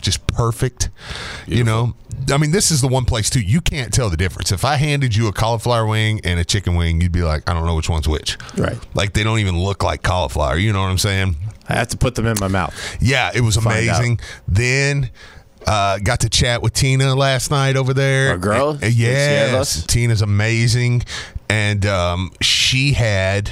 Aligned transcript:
just 0.00 0.26
perfect. 0.26 0.90
You 1.46 1.64
know, 1.64 1.94
I 2.32 2.36
mean, 2.38 2.50
this 2.50 2.70
is 2.70 2.80
the 2.80 2.88
one 2.88 3.04
place 3.04 3.30
too. 3.30 3.40
You 3.40 3.60
can't 3.60 3.92
tell 3.92 4.10
the 4.10 4.16
difference. 4.16 4.52
If 4.52 4.64
I 4.64 4.76
handed 4.76 5.16
you 5.16 5.28
a 5.28 5.32
cauliflower 5.32 5.86
wing 5.86 6.20
and 6.24 6.38
a 6.40 6.44
chicken 6.44 6.74
wing, 6.74 7.00
you'd 7.00 7.12
be 7.12 7.22
like, 7.22 7.48
I 7.48 7.54
don't 7.54 7.66
know 7.66 7.74
which 7.74 7.88
one's 7.88 8.08
which. 8.08 8.38
Right. 8.56 8.78
Like 8.94 9.12
they 9.12 9.22
don't 9.22 9.38
even 9.38 9.58
look 9.58 9.82
like 9.82 10.02
cauliflower. 10.02 10.56
You 10.56 10.72
know 10.72 10.80
what 10.80 10.88
I'm 10.88 10.98
saying? 10.98 11.36
I 11.68 11.74
have 11.74 11.88
to 11.88 11.96
put 11.96 12.14
them 12.16 12.26
in 12.26 12.36
my 12.40 12.48
mouth. 12.48 12.74
Yeah, 13.00 13.30
it 13.34 13.42
was 13.42 13.56
amazing. 13.56 14.20
Then 14.48 15.10
uh, 15.66 15.98
got 15.98 16.20
to 16.20 16.28
chat 16.28 16.62
with 16.62 16.72
Tina 16.72 17.14
last 17.14 17.50
night 17.50 17.76
over 17.76 17.94
there. 17.94 18.30
Our 18.30 18.38
girl? 18.38 18.78
Yes, 18.82 19.84
Tina's 19.86 20.22
amazing, 20.22 21.02
and 21.48 21.86
um, 21.86 22.32
she 22.40 22.92
had 22.92 23.50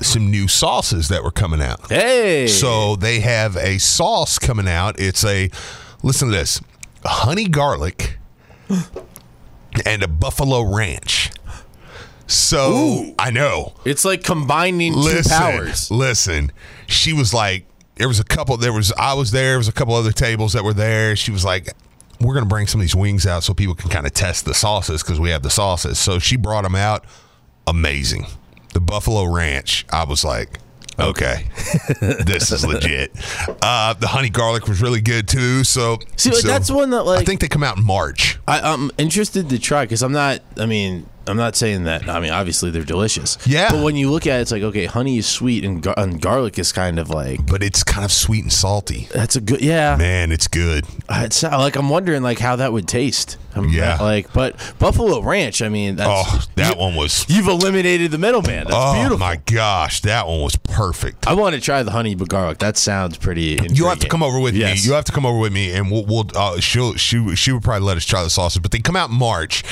some 0.00 0.30
new 0.30 0.48
sauces 0.48 1.08
that 1.08 1.22
were 1.22 1.30
coming 1.30 1.60
out. 1.60 1.90
Hey. 1.90 2.46
So 2.46 2.96
they 2.96 3.20
have 3.20 3.56
a 3.56 3.78
sauce 3.78 4.38
coming 4.38 4.68
out. 4.68 4.98
It's 5.00 5.24
a 5.24 5.50
listen 6.02 6.28
to 6.30 6.36
this: 6.36 6.60
honey 7.04 7.48
garlic 7.48 8.18
and 9.86 10.02
a 10.02 10.08
buffalo 10.08 10.62
ranch. 10.62 11.30
So 12.28 13.14
I 13.18 13.30
know. 13.30 13.74
it's 13.84 14.04
like 14.04 14.24
combining 14.24 14.94
two 14.94 15.22
powers. 15.28 15.90
listen. 15.90 16.50
She 16.88 17.12
was 17.12 17.32
like, 17.32 17.66
there 17.96 18.08
was 18.08 18.18
a 18.18 18.24
couple. 18.24 18.56
There 18.56 18.72
was 18.72 18.92
I 18.92 19.14
was 19.14 19.30
there. 19.30 19.50
There 19.52 19.58
was 19.58 19.68
a 19.68 19.72
couple 19.72 19.94
other 19.94 20.12
tables 20.12 20.52
that 20.54 20.64
were 20.64 20.74
there. 20.74 21.14
She 21.16 21.30
was 21.30 21.44
like, 21.44 21.68
we're 22.20 22.34
gonna 22.34 22.46
bring 22.46 22.66
some 22.66 22.80
of 22.80 22.82
these 22.84 22.96
wings 22.96 23.26
out 23.26 23.44
so 23.44 23.54
people 23.54 23.74
can 23.74 23.90
kind 23.90 24.06
of 24.06 24.12
test 24.12 24.44
the 24.44 24.54
sauces 24.54 25.02
because 25.02 25.20
we 25.20 25.30
have 25.30 25.42
the 25.42 25.50
sauces. 25.50 25.98
So 25.98 26.18
she 26.18 26.36
brought 26.36 26.62
them 26.62 26.74
out. 26.74 27.04
Amazing. 27.66 28.26
The 28.76 28.80
buffalo 28.82 29.24
ranch. 29.24 29.86
I 29.90 30.04
was 30.04 30.22
like. 30.22 30.58
Okay, 30.98 31.46
this 32.00 32.50
is 32.52 32.64
legit. 32.64 33.10
Uh, 33.60 33.92
the 33.94 34.06
honey 34.08 34.30
garlic 34.30 34.66
was 34.66 34.80
really 34.80 35.02
good 35.02 35.28
too. 35.28 35.62
So, 35.62 35.98
See, 36.16 36.30
like, 36.30 36.38
so 36.40 36.48
that's 36.48 36.70
one 36.70 36.88
that, 36.90 37.02
like- 37.04 37.20
I 37.20 37.24
think 37.24 37.40
they 37.42 37.48
come 37.48 37.62
out 37.62 37.76
in 37.76 37.84
March. 37.84 38.38
I, 38.48 38.60
I'm 38.60 38.90
interested 38.96 39.50
to 39.50 39.58
try 39.58 39.84
because 39.84 40.02
I'm 40.02 40.12
not. 40.12 40.40
I 40.58 40.64
mean, 40.64 41.06
I'm 41.26 41.36
not 41.36 41.54
saying 41.54 41.84
that. 41.84 42.08
I 42.08 42.18
mean, 42.20 42.30
obviously 42.30 42.70
they're 42.70 42.82
delicious. 42.82 43.36
Yeah. 43.46 43.70
But 43.72 43.82
when 43.84 43.96
you 43.96 44.10
look 44.10 44.26
at 44.26 44.38
it, 44.38 44.42
it's 44.42 44.52
like 44.52 44.62
okay, 44.62 44.86
honey 44.86 45.18
is 45.18 45.26
sweet 45.26 45.64
and, 45.66 45.82
gar- 45.82 45.94
and 45.98 46.18
garlic 46.18 46.58
is 46.58 46.72
kind 46.72 46.98
of 46.98 47.10
like 47.10 47.46
But 47.46 47.62
it's 47.62 47.84
kind 47.84 48.04
of 48.06 48.10
sweet 48.12 48.44
and 48.44 48.52
salty. 48.52 49.06
that's 49.12 49.36
a 49.36 49.42
good. 49.42 49.60
Yeah. 49.60 49.96
Man, 49.96 50.32
it's 50.32 50.48
good. 50.48 50.86
It's 51.10 51.42
like 51.42 51.76
I'm 51.76 51.90
wondering 51.90 52.22
like 52.22 52.38
how 52.38 52.56
that 52.56 52.72
would 52.72 52.88
taste. 52.88 53.36
I'm 53.56 53.68
Yeah. 53.70 53.96
Like, 54.00 54.32
but 54.32 54.56
Buffalo 54.78 55.20
Ranch. 55.22 55.62
I 55.62 55.68
mean, 55.68 55.96
that's, 55.96 56.10
Oh, 56.10 56.40
that 56.56 56.74
you, 56.74 56.80
one 56.80 56.94
was. 56.94 57.24
You've 57.28 57.48
eliminated 57.48 58.10
the 58.10 58.18
middleman. 58.18 58.64
That's 58.68 58.74
beautiful. 58.74 58.88
oh 58.90 58.94
beautiful. 58.94 59.18
my 59.18 59.36
gosh, 59.46 60.00
that 60.02 60.26
one 60.26 60.40
was 60.42 60.56
perfect. 60.56 61.26
I 61.26 61.34
want 61.34 61.54
to 61.54 61.60
try 61.60 61.82
the 61.82 61.90
honey 61.90 62.14
but 62.14 62.28
garlic. 62.28 62.58
That 62.58 62.76
sounds 62.76 63.16
pretty. 63.16 63.58
You 63.70 63.86
have 63.86 63.98
to 64.00 64.08
come 64.08 64.22
over 64.22 64.38
with 64.38 64.54
Yes. 64.54 64.82
me. 64.82 64.88
You 64.88 64.94
have 64.94 65.04
to 65.04 65.12
come 65.12 65.24
over 65.26 65.38
with 65.38 65.52
me, 65.52 65.72
and 65.72 65.90
we'll. 65.90 66.04
we'll 66.06 66.26
uh, 66.34 66.60
she'll 66.60 66.94
she 66.94 67.34
she 67.36 67.52
would 67.52 67.62
probably 67.62 67.86
let 67.86 67.96
us 67.96 68.04
try 68.04 68.22
the 68.22 68.30
sauces, 68.30 68.60
but 68.60 68.70
they 68.70 68.78
come 68.78 68.96
out 68.96 69.10
in 69.10 69.16
March. 69.16 69.62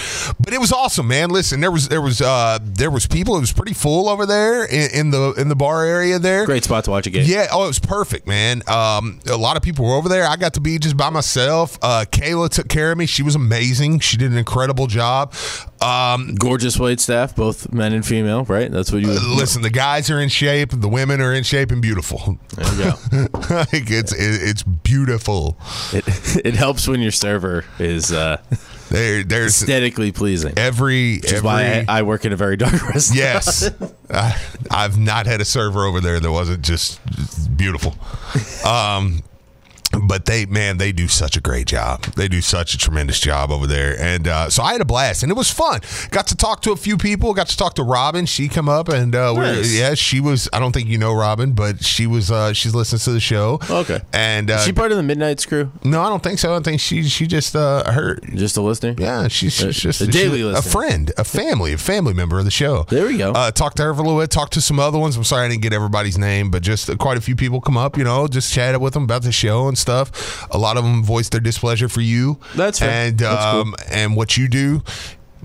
But 0.41 0.53
it 0.55 0.61
was 0.61 0.73
awesome, 0.73 1.09
man. 1.09 1.31
Listen, 1.31 1.61
there 1.61 1.71
was 1.71 1.89
there 1.89 2.00
was 2.00 2.21
uh 2.21 2.59
there 2.62 2.91
was 2.91 3.06
people. 3.06 3.37
It 3.37 3.41
was 3.41 3.53
pretty 3.53 3.75
full 3.75 4.09
over 4.09 4.27
there 4.27 4.65
in, 4.65 4.91
in 4.93 5.11
the 5.11 5.33
in 5.34 5.49
the 5.49 5.56
bar 5.56 5.84
area 5.84 6.19
there. 6.19 6.44
Great 6.47 6.65
spot 6.65 6.84
to 6.84 6.91
watch 6.91 7.06
a 7.06 7.11
game. 7.11 7.25
Yeah, 7.27 7.47
oh, 7.53 7.65
it 7.65 7.69
was 7.69 7.78
perfect, 7.78 8.27
man. 8.27 8.62
Um, 8.69 9.21
a 9.27 9.37
lot 9.37 9.56
of 9.56 9.62
people 9.62 9.84
were 9.84 9.94
over 9.94 10.09
there. 10.09 10.25
I 10.27 10.37
got 10.37 10.55
to 10.55 10.61
be 10.61 10.78
just 10.78 10.97
by 10.97 11.11
myself. 11.11 11.78
Uh, 11.83 12.05
Kayla 12.11 12.49
took 12.49 12.69
care 12.69 12.93
of 12.93 12.99
me. 12.99 13.06
She 13.06 13.23
was 13.23 13.34
amazing. 13.34 13.74
She 14.01 14.17
did 14.17 14.31
an 14.33 14.39
incredible 14.39 14.87
job. 14.87 15.35
Um, 15.81 16.35
Gorgeous 16.37 16.79
wait 16.79 17.01
staff, 17.01 17.37
both 17.37 17.73
men 17.73 17.93
and 17.93 18.05
female. 18.07 18.45
Right. 18.45 18.71
That's 18.71 18.91
what 18.93 19.03
you. 19.03 19.09
listen, 19.09 19.62
the 19.62 19.71
guys 19.71 20.11
are 20.11 20.21
in 20.21 20.29
shape. 20.29 20.71
The 20.73 20.89
women 20.89 21.21
are 21.21 21.35
in 21.35 21.43
shape 21.45 21.71
and 21.71 21.83
beautiful. 21.83 22.39
There 22.57 22.75
you 22.75 22.85
go. 22.85 23.29
like 23.51 23.91
it's 23.91 24.12
it, 24.12 24.49
it's 24.49 24.62
beautiful. 24.62 25.59
it, 25.93 26.05
it 26.45 26.55
helps 26.55 26.89
when 26.89 27.01
your 27.01 27.11
server 27.12 27.65
is 27.79 28.12
uh, 28.12 28.39
There, 28.91 29.23
there's 29.25 29.61
aesthetically 29.62 30.12
pleasing. 30.12 30.55
every 30.56 31.17
Which 31.17 31.27
is 31.27 31.33
every 31.35 31.47
why 31.47 31.85
I, 31.89 31.99
I 31.99 32.03
work 32.03 32.25
in 32.25 32.33
a 32.33 32.37
very 32.37 32.56
dark 32.56 32.73
restaurant. 32.89 33.17
yes. 33.17 33.71
I, 34.11 34.41
I've 34.71 34.99
not 34.99 35.27
had 35.27 35.41
a 35.41 35.45
server 35.45 35.85
over 35.85 36.01
there 36.01 36.21
that 36.21 36.31
wasn't 36.33 36.62
just 36.62 37.01
beautiful. 37.56 37.95
Um, 38.65 39.23
but 40.03 40.25
they, 40.27 40.47
man, 40.47 40.78
they 40.78 40.93
do 40.93 41.09
such 41.09 41.37
a 41.37 41.41
great 41.41 41.66
job. 41.66 42.03
They 42.16 42.28
do 42.28 42.41
such 42.41 42.75
a 42.75 42.78
tremendous 42.78 43.21
job 43.21 43.50
over 43.50 43.66
there, 43.66 43.99
and 44.00 44.27
uh, 44.28 44.50
so 44.50 44.62
I 44.62 44.72
had 44.72 44.81
a 44.81 44.84
blast, 44.84 45.22
and 45.22 45.31
it 45.31 45.37
was 45.37 45.50
fun. 45.50 45.81
Got 46.10 46.27
to 46.28 46.37
talk 46.37 46.62
to 46.62 46.72
a 46.72 46.77
few 46.77 46.97
people. 46.97 47.32
Got 47.34 47.49
to 47.49 47.56
talk 47.56 47.75
to 47.75 47.82
Robin. 47.82 48.27
She 48.27 48.49
come 48.49 48.69
up, 48.69 48.88
and 48.88 49.15
uh, 49.15 49.32
we're, 49.37 49.43
Nice. 49.55 49.75
yeah, 49.75 49.94
she 49.94 50.21
was. 50.21 50.49
I 50.53 50.59
don't 50.59 50.72
think 50.72 50.88
you 50.88 50.99
know 50.99 51.15
Robin, 51.15 51.53
but 51.53 51.84
she 51.84 52.06
was. 52.06 52.31
Uh, 52.31 52.53
she's 52.53 52.75
listening 52.75 53.00
to 53.00 53.12
the 53.12 53.21
show. 53.21 53.59
Okay. 53.71 54.00
and 54.12 54.50
uh, 54.50 54.55
Is 54.55 54.65
she 54.65 54.72
part 54.72 54.91
of 54.91 54.97
the 54.97 55.03
Midnight's 55.03 55.47
crew? 55.47 55.71
no, 55.84 56.00
I 56.03 56.09
don't 56.09 56.22
think 56.22 56.38
so. 56.38 56.55
I 56.55 56.61
think 56.61 56.81
she 56.81 57.03
she 57.05 57.26
just 57.26 57.55
uh, 57.56 57.91
her 57.93 58.16
Just 58.34 58.56
a 58.56 58.62
listener? 58.62 58.94
yeah, 58.99 59.28
she's, 59.28 59.55
she's 59.55 59.76
just 59.76 60.00
a 60.00 60.06
daily 60.06 60.38
she's 60.43 60.59
a 60.59 60.62
friend, 60.69 61.12
a 61.19 61.25
family, 61.25 61.72
a 61.72 61.78
family 61.78 62.15
member 62.15 62.38
of 62.38 62.44
the 62.44 62.50
show. 62.50 62.84
There 62.88 63.06
we 63.06 63.16
go. 63.19 63.32
Uh, 63.32 63.50
talked 63.50 63.76
to 63.78 63.84
her 63.84 63.94
for 63.94 64.00
a 64.00 64.05
little 64.05 64.21
bit. 64.21 64.31
Talked 64.31 64.53
to 64.55 64.61
some 64.61 64.78
other 64.78 64.99
ones. 64.99 65.16
I'm 65.16 65.25
sorry 65.25 65.47
I 65.47 65.49
didn't 65.49 65.62
get 65.62 65.72
everybody's 65.72 66.19
name, 66.19 66.50
but 66.50 66.62
just 66.62 66.88
uh, 66.91 66.97
quite 66.97 67.16
a 67.16 67.21
few 67.21 67.37
people 67.37 67.61
come 67.61 67.76
up. 67.76 67.97
You 67.97 68.05
know, 68.05 68.26
just 68.28 68.53
chatted 68.53 68.81
with 68.81 68.94
them 68.94 69.05
about 69.05 69.22
the 69.22 69.32
show 69.32 69.69
and 69.69 69.76
stuff. 69.84 70.47
A 70.50 70.59
lot 70.59 70.77
of 70.77 70.84
them 70.84 71.05
voice 71.05 71.28
their 71.28 71.41
displeasure 71.41 71.89
for 71.89 72.00
you. 72.00 72.39
That's 72.56 72.78
fair. 72.78 72.91
and 73.09 73.19
That's 73.19 73.45
cool. 73.53 73.61
um, 73.61 73.75
and 73.91 74.17
what 74.17 74.37
you 74.37 74.49
do. 74.49 74.83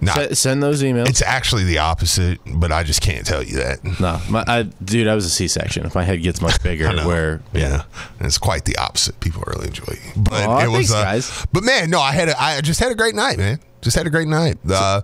Not, 0.02 0.18
S- 0.18 0.40
send 0.40 0.64
those 0.64 0.82
emails. 0.82 1.10
it's 1.10 1.22
actually 1.22 1.66
the 1.66 1.80
opposite, 1.80 2.40
but 2.56 2.72
I 2.72 2.84
just 2.84 3.02
can't 3.02 3.26
tell 3.26 3.44
you 3.44 3.58
that. 3.58 3.84
no, 4.00 4.22
my, 4.30 4.46
I, 4.48 4.64
dude, 4.64 5.10
I 5.10 5.14
was 5.14 5.26
a 5.26 5.30
C-section. 5.30 5.86
If 5.86 5.94
my 5.94 6.04
head 6.04 6.24
gets 6.24 6.40
much 6.42 6.64
bigger, 6.64 6.90
where 7.06 7.42
yeah, 7.52 7.84
and 8.18 8.26
it's 8.26 8.38
quite 8.38 8.64
the 8.64 8.78
opposite. 8.78 9.20
People 9.20 9.44
really 9.48 9.68
enjoy 9.68 9.92
it, 9.92 10.00
but 10.16 10.48
Aw, 10.48 10.64
it 10.64 10.68
was. 10.70 10.90
thanks, 10.90 10.94
uh, 10.94 11.04
guys. 11.04 11.46
But 11.52 11.64
man, 11.66 11.90
no, 11.90 12.00
I 12.00 12.14
had 12.14 12.30
a, 12.30 12.42
I 12.42 12.62
just 12.62 12.80
had 12.80 12.94
a 12.94 12.96
great 12.96 13.14
night, 13.14 13.38
man. 13.38 13.60
Just 13.82 13.98
had 13.98 14.08
a 14.08 14.10
great 14.10 14.30
night. 14.30 14.58
Uh, 14.70 15.02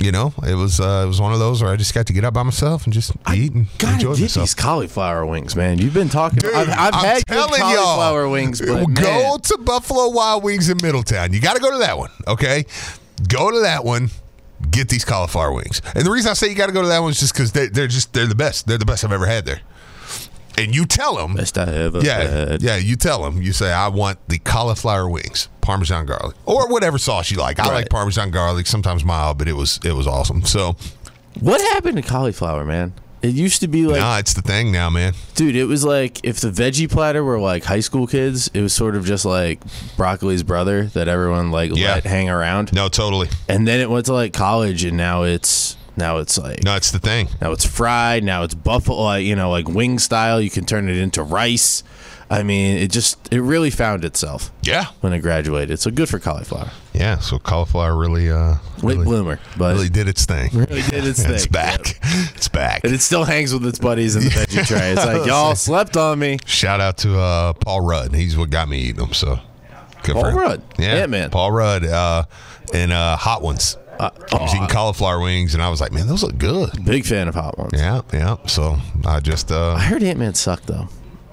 you 0.00 0.12
know, 0.12 0.32
it 0.46 0.54
was 0.54 0.80
uh, 0.80 1.02
it 1.04 1.08
was 1.08 1.20
one 1.20 1.32
of 1.32 1.38
those 1.38 1.62
where 1.62 1.70
I 1.70 1.76
just 1.76 1.94
got 1.94 2.06
to 2.06 2.12
get 2.12 2.24
out 2.24 2.32
by 2.32 2.42
myself 2.42 2.84
and 2.84 2.92
just 2.92 3.12
eat 3.32 3.52
and 3.52 3.66
gotta 3.78 3.94
enjoy 3.94 4.14
get 4.14 4.22
myself. 4.22 4.44
these 4.46 4.54
cauliflower 4.54 5.26
wings, 5.26 5.54
man. 5.54 5.78
You've 5.78 5.94
been 5.94 6.08
talking. 6.08 6.38
Dude, 6.38 6.54
I've, 6.54 6.70
I've 6.70 6.94
I'm 6.94 7.04
had 7.04 7.26
telling 7.26 7.60
y'all, 7.60 7.74
cauliflower 7.74 8.28
wings, 8.28 8.60
but 8.60 8.86
go 8.94 9.02
man, 9.02 9.40
to 9.40 9.58
Buffalo 9.58 10.08
Wild 10.08 10.42
Wings 10.42 10.70
in 10.70 10.78
Middletown. 10.82 11.32
You 11.32 11.40
got 11.40 11.54
to 11.54 11.60
go 11.60 11.70
to 11.70 11.78
that 11.78 11.98
one, 11.98 12.10
okay? 12.26 12.64
Go 13.28 13.50
to 13.50 13.60
that 13.60 13.84
one. 13.84 14.10
Get 14.70 14.88
these 14.88 15.04
cauliflower 15.04 15.52
wings. 15.52 15.80
And 15.94 16.04
the 16.04 16.10
reason 16.10 16.30
I 16.30 16.34
say 16.34 16.48
you 16.48 16.54
got 16.54 16.66
to 16.66 16.72
go 16.72 16.82
to 16.82 16.88
that 16.88 17.00
one 17.00 17.10
is 17.10 17.20
just 17.20 17.32
because 17.32 17.52
they, 17.52 17.68
they're 17.68 17.86
just 17.86 18.12
they're 18.12 18.26
the 18.26 18.34
best. 18.34 18.66
They're 18.66 18.78
the 18.78 18.84
best 18.86 19.04
I've 19.04 19.12
ever 19.12 19.26
had 19.26 19.46
there. 19.46 19.60
And 20.58 20.74
you 20.74 20.84
tell 20.84 21.16
them, 21.16 21.34
best 21.36 21.56
I 21.56 21.72
ever 21.72 22.00
yeah, 22.00 22.18
had. 22.18 22.62
yeah, 22.62 22.76
you 22.76 22.96
tell 22.96 23.22
them. 23.22 23.40
You 23.40 23.52
say, 23.52 23.72
I 23.72 23.88
want 23.88 24.18
the 24.28 24.38
cauliflower 24.38 25.08
wings, 25.08 25.48
Parmesan 25.70 26.04
garlic, 26.06 26.34
or 26.46 26.68
whatever 26.68 26.98
sauce 26.98 27.30
you 27.30 27.36
like. 27.36 27.60
I 27.60 27.64
Right. 27.68 27.74
like 27.74 27.90
Parmesan 27.90 28.30
garlic, 28.32 28.66
sometimes 28.66 29.04
mild, 29.04 29.38
but 29.38 29.46
it 29.46 29.52
was 29.54 29.78
it 29.84 29.92
was 29.92 30.06
awesome. 30.06 30.44
So, 30.44 30.74
What 31.38 31.60
happened 31.74 31.96
to 31.96 32.02
cauliflower, 32.02 32.64
man? 32.64 32.92
It 33.22 33.34
used 33.34 33.60
to 33.60 33.68
be 33.68 33.86
like, 33.86 34.00
nah, 34.00 34.16
it's 34.18 34.32
the 34.34 34.40
thing 34.42 34.72
now, 34.72 34.88
man. 34.90 35.12
dude, 35.36 35.54
it 35.54 35.66
was 35.66 35.84
like 35.84 36.18
if 36.24 36.40
the 36.40 36.50
veggie 36.50 36.90
platter 36.90 37.22
were 37.22 37.38
like 37.38 37.64
high 37.64 37.80
school 37.80 38.06
kids, 38.08 38.50
it 38.54 38.62
was 38.62 38.72
sort 38.72 38.96
of 38.96 39.04
just 39.04 39.24
like 39.24 39.60
broccoli's 39.96 40.42
brother 40.42 40.84
that 40.94 41.06
everyone 41.06 41.50
like 41.52 41.70
Yeah. 41.76 41.94
let 41.94 42.04
hang 42.04 42.28
around. 42.30 42.72
No, 42.72 42.88
totally. 42.88 43.28
And 43.48 43.68
then 43.68 43.78
it 43.78 43.90
went 43.90 44.06
to 44.06 44.14
like 44.14 44.32
college, 44.32 44.82
and 44.84 44.96
now 44.96 45.22
it's 45.22 45.76
Now 45.96 46.16
it's 46.18 46.36
like 46.38 46.64
No, 46.64 46.74
it's 46.76 46.90
the 46.90 46.98
thing. 46.98 47.28
now 47.42 47.52
it's 47.52 47.64
fried. 47.66 48.24
Now 48.24 48.42
it's 48.42 48.54
buffalo, 48.54 49.14
you 49.16 49.36
know, 49.36 49.50
like 49.50 49.68
wing 49.68 49.98
style. 49.98 50.40
You 50.40 50.50
can 50.50 50.64
turn 50.64 50.88
it 50.88 50.96
into 50.96 51.22
rice. 51.22 51.82
I 52.32 52.44
mean, 52.44 52.76
it 52.78 52.92
just 52.92 53.18
it 53.32 53.40
really 53.40 53.70
found 53.70 54.04
itself 54.04 54.52
Yeah. 54.62 54.84
when 55.00 55.12
it 55.12 55.18
graduated. 55.18 55.80
So 55.80 55.90
good 55.90 56.08
for 56.08 56.20
cauliflower. 56.20 56.70
Yeah. 56.94 57.18
So 57.18 57.40
cauliflower 57.40 57.96
really, 57.96 58.30
uh, 58.30 58.54
Late 58.82 58.94
really, 58.98 59.04
bloomer, 59.04 59.40
but 59.58 59.74
really 59.74 59.88
did 59.88 60.06
its 60.06 60.26
thing. 60.26 60.48
really 60.52 60.82
did 60.82 61.04
its 61.04 61.22
thing. 61.24 61.32
It's 61.34 61.44
thing. 61.46 61.52
back. 61.52 61.98
It's 62.36 62.48
back. 62.48 62.82
and 62.84 62.94
it 62.94 63.00
still 63.00 63.24
hangs 63.24 63.52
with 63.52 63.66
its 63.66 63.78
buddies 63.80 64.14
in 64.16 64.22
the 64.24 64.30
veggie 64.30 64.64
tray. 64.68 64.92
It's 64.92 65.04
like 65.04 65.26
y'all 65.26 65.54
slept 65.56 65.96
on 65.96 66.18
me. 66.20 66.38
Shout 66.46 66.80
out 66.80 66.98
to 66.98 67.18
uh, 67.18 67.52
Paul 67.54 67.80
Rudd. 67.80 68.14
He's 68.14 68.36
what 68.36 68.48
got 68.50 68.68
me 68.68 68.78
eating 68.78 69.02
them. 69.02 69.12
So 69.12 69.38
good 70.04 70.14
Paul 70.14 70.22
for 70.22 70.30
him. 70.30 70.36
Rudd? 70.38 70.62
Yeah, 70.78 70.94
Ant-Man. 71.02 71.30
Paul 71.30 71.50
Rudd. 71.52 71.84
Uh, 71.84 72.22
and 72.72 72.92
uh, 72.92 73.16
hot 73.16 73.42
ones. 73.42 73.76
Uh, 73.98 74.08
I 74.32 74.36
was 74.42 74.54
eating 74.54 74.68
cauliflower 74.68 75.20
wings, 75.20 75.52
and 75.54 75.62
I 75.62 75.68
was 75.68 75.80
like, 75.80 75.92
man, 75.92 76.06
those 76.06 76.22
look 76.22 76.38
good. 76.38 76.84
Big 76.86 77.04
fan 77.04 77.26
of 77.28 77.34
hot 77.34 77.58
ones. 77.58 77.72
Yeah, 77.74 78.00
yeah. 78.14 78.36
So 78.46 78.78
I 79.04 79.18
just, 79.20 79.50
uh, 79.52 79.72
I 79.74 79.80
heard 79.80 80.02
Ant 80.02 80.18
Man 80.18 80.32
sucked 80.34 80.66
though, 80.68 80.88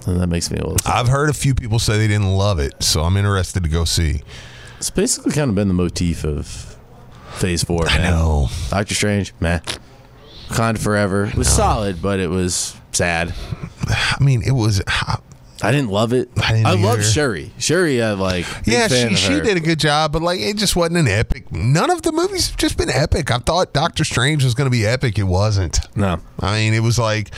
and 0.07 0.19
that 0.19 0.27
makes 0.27 0.50
me 0.51 0.57
a 0.57 0.65
little. 0.65 0.77
I've 0.86 1.07
heard 1.07 1.30
a 1.30 1.33
few 1.33 1.54
people 1.54 1.80
say 1.80 1.98
they 1.98 2.07
didn't 2.07 2.33
love 2.33 2.59
it, 2.59 2.81
so 2.83 3.04
I'm 3.04 3.18
interested 3.18 3.63
to 3.63 3.69
go 3.69 3.86
see. 3.86 4.21
It's 4.77 4.89
basically 4.89 5.31
kind 5.31 5.50
of 5.50 5.56
been 5.56 5.68
the 5.68 5.74
motif 5.74 6.24
of 6.24 6.77
Phase 7.33 7.63
Four. 7.63 7.88
I 7.88 7.98
know. 8.00 8.50
Doctor 8.69 8.94
Strange, 8.94 9.33
meh. 9.39 9.59
Wakanda 10.50 10.80
Forever 10.80 11.25
it 11.25 11.36
was 11.36 11.50
solid, 11.50 12.01
but 12.01 12.19
it 12.19 12.30
was 12.30 12.75
sad. 12.92 13.33
I 13.88 14.24
mean, 14.24 14.42
it 14.44 14.51
was. 14.51 14.81
I 14.88 15.19
didn't 15.62 15.89
love 15.89 16.13
it. 16.13 16.30
I 16.38 16.54
didn't 16.54 16.81
love. 16.83 17.04
Shuri. 17.04 17.51
Shuri, 17.57 18.01
I 18.01 18.12
like. 18.13 18.45
big 18.63 18.74
Yeah, 18.74 18.88
she, 18.88 19.15
she 19.15 19.39
did 19.42 19.57
a 19.57 19.59
good 19.59 19.80
job, 19.80 20.12
but 20.12 20.21
like 20.21 20.39
it 20.39 20.57
just 20.57 20.75
wasn't 20.75 20.98
an 20.98 21.07
epic. 21.07 21.51
None 21.51 21.89
of 21.89 22.04
the 22.04 22.12
movies 22.12 22.50
have 22.50 22.57
just 22.57 22.77
been 22.77 22.89
epic. 22.89 23.31
I 23.31 23.39
thought 23.39 23.74
Doctor 23.74 24.04
Strange 24.04 24.44
was 24.44 24.54
going 24.54 24.68
to 24.68 24.71
be 24.71 24.86
epic. 24.86 25.18
It 25.18 25.24
wasn't. 25.24 25.80
No, 25.95 26.19
I 26.39 26.57
mean, 26.59 26.74
it 26.74 26.81
was 26.81 27.00
like 27.00 27.31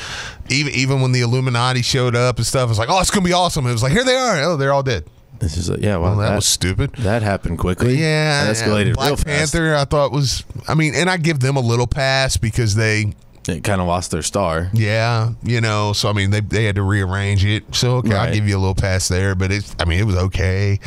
even 0.49 0.73
even 0.73 1.01
when 1.01 1.11
the 1.11 1.21
Illuminati 1.21 1.81
showed 1.81 2.15
up 2.15 2.37
and 2.37 2.45
stuff, 2.45 2.65
it 2.65 2.69
was 2.69 2.79
like, 2.79 2.89
oh, 2.89 2.99
it's 2.99 3.11
gonna 3.11 3.25
be 3.25 3.33
awesome. 3.33 3.65
It 3.67 3.71
was 3.71 3.83
like, 3.83 3.93
here 3.93 4.03
they 4.03 4.15
are. 4.15 4.41
Oh, 4.43 4.57
they're 4.57 4.73
all 4.73 4.83
dead. 4.83 5.05
just 5.39 5.69
like 5.69 5.79
yeah. 5.81 5.97
Well, 5.97 6.11
Well, 6.11 6.15
that, 6.17 6.29
that, 6.29 6.35
was 6.35 6.45
stupid. 6.45 6.91
that 6.97 7.21
happened 7.21 7.59
quickly. 7.59 7.95
Yeah, 7.95 8.45
That 8.45 8.55
escalated. 8.55 8.95
Black 8.95 9.07
real 9.07 9.15
fast. 9.17 9.53
Panther. 9.53 9.75
I 9.75 9.85
thought 9.85 10.11
was. 10.11 10.43
I 10.67 10.73
mean, 10.75 10.93
and 10.95 11.09
I 11.09 11.17
give 11.17 11.39
them 11.39 11.55
a 11.55 11.61
little 11.61 11.87
pass 11.87 12.35
because 12.37 12.75
they, 12.75 13.13
It 13.47 13.63
kind 13.63 13.81
of 13.81 13.87
lost 13.87 14.11
their 14.11 14.21
star. 14.21 14.69
yeah, 14.73 15.31
you 15.43 15.61
know. 15.61 15.93
So 15.93 16.09
I 16.09 16.13
mean, 16.13 16.29
they 16.31 16.41
they 16.41 16.65
had 16.65 16.75
to 16.75 16.83
rearrange 16.83 17.45
it. 17.45 17.63
So 17.73 17.97
okay, 17.97 18.13
I'll 18.13 18.33
give 18.33 18.47
you 18.47 18.57
a 18.57 18.59
little 18.59 18.75
pass 18.75 19.07
there. 19.07 19.33
But 19.35 19.51
it's. 19.51 19.75
I 19.79 19.85
mean, 19.85 19.99
it 19.99 20.05
was 20.05 20.17
okay. 20.17 20.79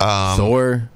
Um, 0.00 0.36
Thor, 0.36 0.90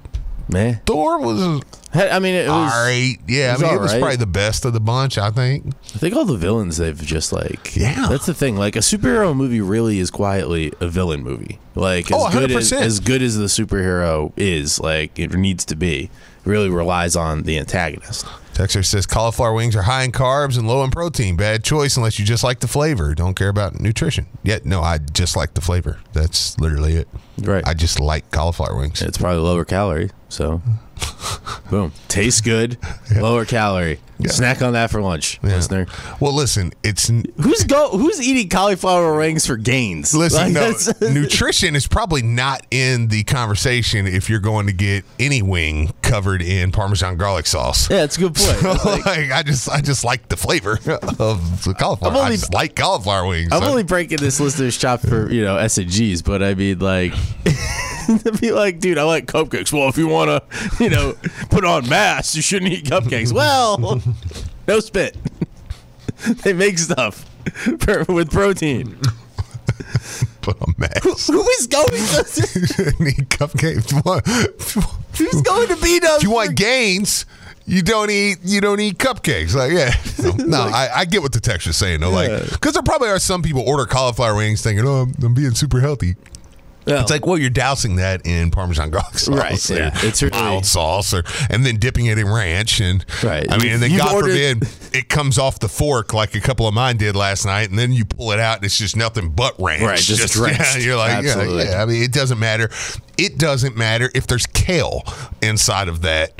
man, 0.49 0.81
Thor 0.85 1.21
was 1.21 1.63
I 1.93 2.19
mean, 2.21 2.35
it 2.35 2.43
was. 2.43 2.51
all 2.51 2.67
right. 2.67 3.17
Yeah, 3.27 3.57
I 3.59 3.63
mean, 3.63 3.75
it 3.75 3.81
was 3.81 3.93
right. 3.93 4.01
probably 4.01 4.17
the 4.17 4.27
best 4.27 4.65
of 4.65 4.73
the 4.73 4.81
bunch. 4.81 5.17
I 5.19 5.31
think. 5.31 5.67
I 5.95 5.99
think 5.99 6.15
all 6.15 6.25
the 6.25 6.37
villains 6.37 6.77
they've 6.77 7.01
just 7.01 7.33
like 7.33 7.75
Yeah. 7.75 8.07
That's 8.09 8.27
the 8.27 8.35
thing. 8.35 8.57
Like 8.57 8.77
a 8.77 8.81
superhero 8.81 9.35
movie 9.35 9.61
really 9.61 9.99
is 9.99 10.11
quietly 10.11 10.73
a 10.81 10.87
villain 10.87 11.23
movie. 11.23 11.59
Like 11.75 12.11
as 12.13 12.17
Oh, 12.21 12.31
good 12.31 12.51
as 12.53 12.73
as 12.73 13.01
good 13.01 13.23
as 13.23 13.37
the 13.39 13.47
superhero 13.47 14.33
is, 14.37 14.79
like 14.79 15.19
it 15.19 15.33
needs 15.33 15.65
to 15.65 15.75
be, 15.77 16.11
really 16.45 16.69
relies 16.69 17.17
on 17.17 17.43
the 17.43 17.59
antagonist. 17.59 18.27
Texter 18.61 18.85
says 18.85 19.07
cauliflower 19.07 19.55
wings 19.55 19.75
are 19.75 19.81
high 19.81 20.03
in 20.03 20.13
carbs 20.13 20.59
and 20.59 20.69
low 20.69 20.85
in 20.85 20.91
protein. 20.91 21.35
Bad 21.35 21.65
choice 21.65 21.97
unless 21.97 22.19
you 22.19 22.27
just 22.27 22.45
like 22.45 22.61
the 22.61 22.69
flavor. 22.69 23.15
Don't 23.15 23.33
care 23.33 23.49
about 23.49 23.81
nutrition. 23.81 24.27
Yet, 24.43 24.67
no, 24.67 24.83
I 24.83 24.99
just 24.99 25.35
like 25.35 25.55
the 25.55 25.63
flavor. 25.63 25.99
That's 26.13 26.59
literally 26.59 26.97
it. 26.97 27.09
Right. 27.43 27.67
I 27.67 27.75
just 27.75 28.01
like 28.01 28.31
cauliflower 28.31 28.77
wings. 28.77 29.03
It's 29.03 29.19
probably 29.19 29.41
lower 29.41 29.65
calorie, 29.65 30.11
so 30.29 30.61
boom. 31.71 31.93
Tastes 32.09 32.41
good, 32.41 32.77
lower 33.17 33.45
calorie. 33.45 34.01
Snack 34.27 34.61
on 34.61 34.75
that 34.75 34.91
for 34.91 35.01
lunch, 35.01 35.41
Yeah. 35.43 35.55
listener. 35.57 35.87
Well, 36.21 36.35
listen, 36.35 36.73
it's 36.83 37.09
n- 37.09 37.25
Who's 37.43 37.65
go 37.65 37.89
who's 37.89 38.21
eating 38.21 38.51
cauliflower 38.51 39.17
wings 39.17 39.47
for 39.47 39.57
gains? 39.57 40.13
listen. 40.15 40.53
Like, 40.53 40.77
no, 41.01 41.09
nutrition 41.11 41.75
is 41.75 41.87
probably 41.87 42.21
not 42.21 42.61
in 42.71 43.09
the 43.09 43.23
conversation 43.25 44.07
if 44.07 44.29
you're 44.29 44.39
going 44.41 44.67
to 44.67 44.75
get 44.75 45.07
any 45.19 45.41
wing 45.41 45.95
covered 46.03 46.43
in 46.43 46.71
Parmesan 46.71 47.17
garlic 47.17 47.47
sauce. 47.47 47.89
yeah, 47.91 48.05
it's 48.05 48.19
a 48.19 48.21
good 48.21 48.35
point. 48.35 48.59
It's 48.63 48.85
like- 48.85 49.07
like, 49.07 49.31
I 49.33 49.43
just, 49.43 49.71
I 49.71 49.81
just 49.81 50.05
like 50.05 50.29
the 50.29 50.37
flavor 50.37 50.73
of 51.19 51.65
the 51.65 51.73
cauliflower. 51.73 52.11
I'm 52.11 52.17
only- 52.19 52.37
I 52.37 52.39
like 52.53 52.77
cauliflower 52.77 53.27
wings. 53.27 53.49
I'm 53.53 53.63
So- 53.63 53.69
only 53.71 53.85
breaking 53.85 54.19
this 54.19 54.39
listener's 54.39 54.77
chop 54.77 55.01
for 55.01 55.31
you 55.33 55.43
know 55.43 55.57
S 55.57 55.79
and 55.79 55.89
G's, 55.91 56.21
but 56.21 56.43
I 56.43 56.53
mean 56.53 56.79
like, 56.81 57.15
to 58.19 58.33
be 58.41 58.53
like, 58.53 58.81
dude, 58.81 58.99
I 58.99 59.05
like 59.05 59.27
cupcakes. 59.27 59.73
Well, 59.73 59.89
if 59.89 59.97
you 59.97 60.09
want 60.09 60.29
to, 60.31 60.83
you 60.83 60.91
know, 60.91 61.15
put 61.51 61.65
on 61.65 61.89
mass, 61.89 62.35
you 62.35 62.43
shouldn't 62.43 62.73
eat 62.73 62.85
cupcakes. 62.85 63.33
Well, 63.33 64.03
no 64.67 64.81
spit. 64.81 65.17
they 66.43 66.53
make 66.53 66.79
stuff 66.79 67.25
for, 67.79 68.05
with 68.05 68.31
protein. 68.31 68.99
put 70.43 70.61
on 70.61 70.75
mass. 70.79 71.27
Who 71.29 71.49
is 71.51 71.67
going? 71.67 71.89
To, 71.89 72.95
Need 73.03 73.31
cupcakes. 73.31 73.93
What? 74.05 74.27
who's 74.27 75.43
going 75.43 75.69
to 75.69 75.77
beat 75.77 76.05
up? 76.05 76.19
if 76.19 76.23
you 76.23 76.31
want 76.31 76.57
gains, 76.57 77.27
you 77.67 77.83
don't 77.83 78.11
eat 78.11 78.39
you 78.43 78.61
don't 78.61 78.81
eat 78.81 78.99
cupcakes. 78.99 79.55
Like 79.55 79.73
yeah, 79.73 79.95
no, 80.39 80.45
no, 80.45 80.61
I, 80.63 81.01
I 81.01 81.05
get 81.05 81.23
what 81.23 81.33
the 81.33 81.41
text 81.41 81.67
is 81.67 81.77
saying 81.77 82.01
though. 82.01 82.11
Yeah. 82.11 82.39
Like 82.39 82.51
because 82.51 82.75
there 82.75 82.83
probably 82.83 83.09
are 83.09 83.19
some 83.19 83.43
people 83.43 83.63
order 83.63 83.87
cauliflower 83.87 84.35
wings 84.35 84.63
thinking, 84.63 84.87
oh, 84.87 85.03
I'm, 85.03 85.15
I'm 85.23 85.35
being 85.35 85.53
super 85.53 85.81
healthy. 85.81 86.17
Well, 86.87 87.03
It's 87.03 87.11
like, 87.11 87.27
well, 87.27 87.37
you're 87.39 87.51
dousing 87.51 87.97
that 87.97 88.27
in 88.27 88.51
Parmesan 88.51 88.91
garlic 88.91 89.19
sauce, 89.19 89.29
Right, 89.29 89.71
or 89.71 89.75
yeah. 89.75 89.91
It's 90.03 90.23
really- 90.23 90.39
mild 90.39 90.65
sauce, 90.67 91.13
or 91.13 91.23
and 91.51 91.65
then 91.65 91.77
dipping 91.77 92.07
it 92.07 92.19
in 92.19 92.27
ranch, 92.29 92.81
and 92.81 93.05
Right. 93.23 93.47
I 93.51 93.59
mean, 93.59 93.73
and 93.73 93.83
then 93.83 93.91
You've 93.91 94.01
God 94.03 94.15
ordered- 94.15 94.31
forbid 94.65 94.69
it 94.95 95.09
comes 95.09 95.39
off 95.39 95.59
the 95.61 95.69
fork 95.69 96.13
like 96.15 96.35
a 96.35 96.41
couple 96.41 96.67
of 96.67 96.75
mine 96.75 96.97
did 96.97 97.15
last 97.15 97.45
night, 97.45 97.69
and 97.71 97.79
then 97.79 97.93
you 97.93 98.05
pull 98.05 98.33
it 98.33 98.41
out 98.41 98.57
and 98.57 98.65
it's 98.65 98.79
just 98.79 98.97
nothing 98.97 99.29
but 99.31 99.55
ranch. 99.61 99.83
Right, 99.83 99.99
just 99.99 100.33
drenched. 100.33 100.61
Yeah, 100.61 100.77
you're 100.79 100.97
like, 100.97 101.23
yeah, 101.25 101.43
yeah. 101.45 101.83
I 101.83 101.87
mean, 101.87 102.03
it 102.03 102.13
doesn't 102.13 102.39
matter. 102.39 102.71
It 103.19 103.39
doesn't 103.39 103.77
matter 103.77 104.11
if 104.15 104.27
there's 104.27 104.47
kale 104.47 105.03
inside 105.43 105.89
of 105.89 106.01
that 106.03 106.33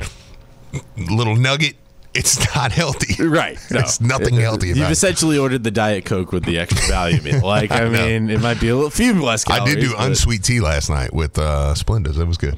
little 0.97 1.35
nugget. 1.35 1.75
It's 2.13 2.37
not 2.55 2.71
healthy. 2.71 3.23
Right. 3.23 3.57
No. 3.71 3.79
There's 3.79 4.01
nothing 4.01 4.35
healthy 4.35 4.67
You've 4.67 4.77
about 4.77 4.89
it. 4.89 4.91
essentially 4.91 5.37
ordered 5.37 5.63
the 5.63 5.71
Diet 5.71 6.03
Coke 6.03 6.31
with 6.33 6.43
the 6.43 6.59
extra 6.59 6.85
value 6.87 7.21
meal. 7.21 7.41
Like, 7.45 7.71
I, 7.71 7.85
I 7.85 7.89
mean, 7.89 8.29
it 8.29 8.41
might 8.41 8.59
be 8.59 8.67
a 8.67 8.75
little, 8.75 8.89
few 8.89 9.13
less 9.23 9.45
calories. 9.45 9.71
I 9.77 9.79
did 9.79 9.81
do 9.89 9.95
unsweet 9.97 10.43
tea 10.43 10.59
last 10.59 10.89
night 10.89 11.13
with 11.13 11.37
uh, 11.39 11.73
Splendas. 11.73 12.19
It 12.19 12.25
was 12.25 12.37
good. 12.37 12.57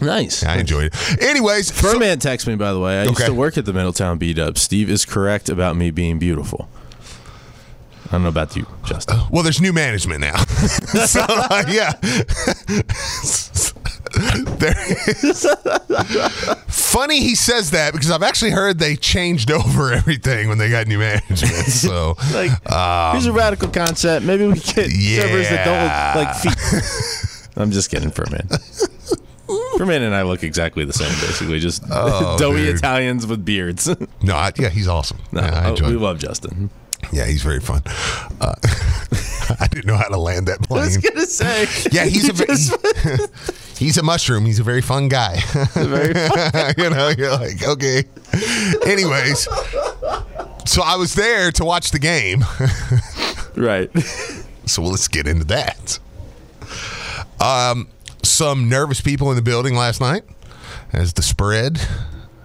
Nice. 0.00 0.42
I 0.42 0.56
enjoyed 0.56 0.92
it. 0.94 1.22
Anyways, 1.22 1.72
so- 1.72 1.92
Furman 1.92 2.18
texted 2.18 2.46
me, 2.48 2.56
by 2.56 2.72
the 2.72 2.80
way. 2.80 3.00
I 3.00 3.04
used 3.04 3.26
to 3.26 3.34
work 3.34 3.58
at 3.58 3.64
the 3.66 3.72
Middletown 3.74 4.16
B 4.18 4.32
Dub. 4.32 4.56
Steve 4.58 4.88
is 4.88 5.04
correct 5.04 5.48
about 5.50 5.76
me 5.76 5.90
being 5.90 6.18
beautiful. 6.18 6.68
I 8.06 8.12
don't 8.12 8.22
know 8.22 8.28
about 8.28 8.54
you, 8.56 8.66
Justin. 8.84 9.18
Well, 9.30 9.42
there's 9.42 9.60
new 9.60 9.72
management 9.72 10.20
now. 10.20 10.36
so, 11.06 11.24
uh, 11.28 11.64
yeah. 11.68 11.92
there 14.58 14.74
is. 15.22 15.46
Funny 16.68 17.20
he 17.20 17.34
says 17.34 17.70
that 17.72 17.92
because 17.92 18.10
I've 18.10 18.22
actually 18.22 18.50
heard 18.52 18.78
they 18.78 18.96
changed 18.96 19.50
over 19.50 19.92
everything 19.94 20.48
when 20.48 20.58
they 20.58 20.70
got 20.70 20.86
new 20.86 20.98
management. 20.98 21.40
So, 21.66 22.16
Like, 22.32 22.50
um, 22.72 23.12
here's 23.12 23.26
a 23.26 23.32
radical 23.32 23.68
concept. 23.68 24.24
Maybe 24.24 24.46
we 24.46 24.54
get 24.54 24.64
servers 24.90 25.48
that 25.48 25.64
don't 25.64 25.82
look 25.82 26.26
like 26.26 26.36
feet. 26.36 27.50
I'm 27.56 27.70
just 27.70 27.90
kidding, 27.90 28.10
Furman. 28.10 28.48
Furman 29.76 30.02
and 30.02 30.14
I 30.14 30.22
look 30.22 30.42
exactly 30.42 30.84
the 30.84 30.92
same, 30.92 31.10
basically. 31.20 31.60
Just 31.60 31.82
Oh, 31.90 32.36
doughy 32.38 32.64
dude. 32.64 32.76
Italians 32.76 33.26
with 33.26 33.44
beards. 33.44 33.86
no, 33.88 33.96
no, 34.22 34.34
I, 34.34 34.52
yeah, 34.58 34.68
he's 34.70 34.88
awesome. 34.88 35.18
yeah, 35.32 35.50
I 35.66 35.70
enjoy 35.70 35.88
we 35.90 35.96
love 35.96 36.18
Justin. 36.18 36.70
Yeah, 37.12 37.26
he's 37.26 37.42
very 37.42 37.60
fun. 37.60 37.82
Uh, 38.40 38.54
I 39.60 39.66
didn't 39.70 39.86
know 39.86 39.96
how 39.96 40.08
to 40.08 40.16
land 40.18 40.48
that 40.48 40.62
plane. 40.62 40.82
I 40.82 40.86
was 40.86 40.96
gonna 40.96 41.26
say. 41.26 41.66
Yeah, 41.92 42.04
he's 42.06 42.28
a 42.28 42.32
just- 42.46 43.78
he's 43.78 43.98
a 43.98 44.02
mushroom. 44.02 44.44
He's 44.46 44.58
a 44.58 44.62
very 44.62 44.80
fun 44.82 45.08
guy. 45.08 45.40
very 45.74 46.08
you 46.82 46.90
know, 46.90 47.08
you're 47.16 47.30
like, 47.32 47.66
okay. 47.66 48.04
Anyways, 48.86 49.40
so 50.66 50.82
I 50.82 50.96
was 50.96 51.14
there 51.14 51.50
to 51.52 51.64
watch 51.64 51.90
the 51.90 51.98
game. 51.98 52.44
right. 53.56 53.90
So 54.66 54.82
let's 54.82 55.08
get 55.08 55.26
into 55.26 55.44
that. 55.46 55.98
Um, 57.40 57.88
some 58.22 58.68
nervous 58.68 59.00
people 59.00 59.30
in 59.30 59.36
the 59.36 59.42
building 59.42 59.74
last 59.74 60.00
night 60.00 60.24
as 60.92 61.12
the 61.12 61.22
spread. 61.22 61.78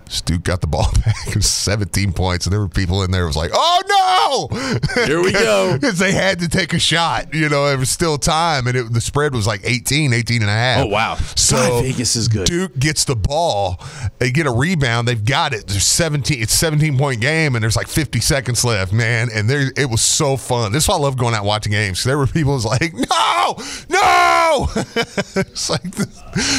Stu 0.10 0.40
got 0.40 0.62
the 0.62 0.68
ball 0.68 0.92
back. 1.06 1.28
It 1.28 1.36
was 1.36 1.50
17 1.50 2.14
points, 2.14 2.46
and 2.46 2.54
there 2.54 2.60
were 2.60 2.68
people 2.68 3.04
in 3.04 3.12
there 3.12 3.22
who 3.22 3.28
was 3.28 3.38
like, 3.38 3.52
"Oh 3.54 4.50
no!" 4.50 4.58
Here 5.06 5.22
we 5.22 5.32
go. 5.32 5.60
Because 5.80 6.00
they 6.00 6.12
had 6.12 6.40
to 6.40 6.50
take 6.50 6.74
a 6.74 6.80
shot. 6.80 7.34
You 7.34 7.48
know, 7.48 7.68
it 7.68 7.78
was 7.78 7.90
still 7.90 8.18
time, 8.18 8.68
and 8.68 8.76
it, 8.76 8.92
the 8.92 9.02
spread 9.02 9.34
was 9.34 9.46
like 9.46 9.62
18, 9.64 10.14
18 10.14 10.42
and 10.42 10.50
a 10.50 10.54
half. 10.54 10.86
Oh 10.86 10.88
wow. 10.88 11.16
So 11.36 11.56
God, 11.56 11.84
Vegas 11.84 12.16
is 12.16 12.28
good. 12.28 12.48
Duke 12.48 12.78
gets 12.78 13.06
the 13.06 13.16
ball. 13.16 13.80
They 14.18 14.32
get 14.32 14.46
a 14.46 14.52
rebound. 14.52 15.08
They've 15.08 15.24
got 15.24 15.54
it. 15.54 15.68
There's 15.68 15.86
17. 15.86 16.42
It's 16.42 16.54
17 16.54 16.98
point 16.98 17.22
game, 17.22 17.56
and 17.56 17.64
there's 17.64 17.76
like 17.76 17.88
50 17.88 18.20
seconds 18.20 18.66
left, 18.66 18.92
man. 18.92 19.30
And 19.34 19.50
there, 19.50 19.72
it 19.78 19.90
was 19.90 20.02
so 20.02 20.38
fun. 20.38 20.72
This 20.72 20.84
is 20.84 20.90
why 20.90 20.96
I 20.96 21.00
love 21.00 21.18
going 21.18 21.34
out 21.34 21.42
and 21.42 21.48
watching 21.48 21.72
games. 21.72 22.04
There 22.04 22.18
were 22.18 22.28
people 22.28 22.52
who 22.52 22.64
was 22.64 22.66
like, 22.66 22.94
no, 22.94 23.56
no. 23.90 24.68
it's 24.76 25.70
like 25.70 25.84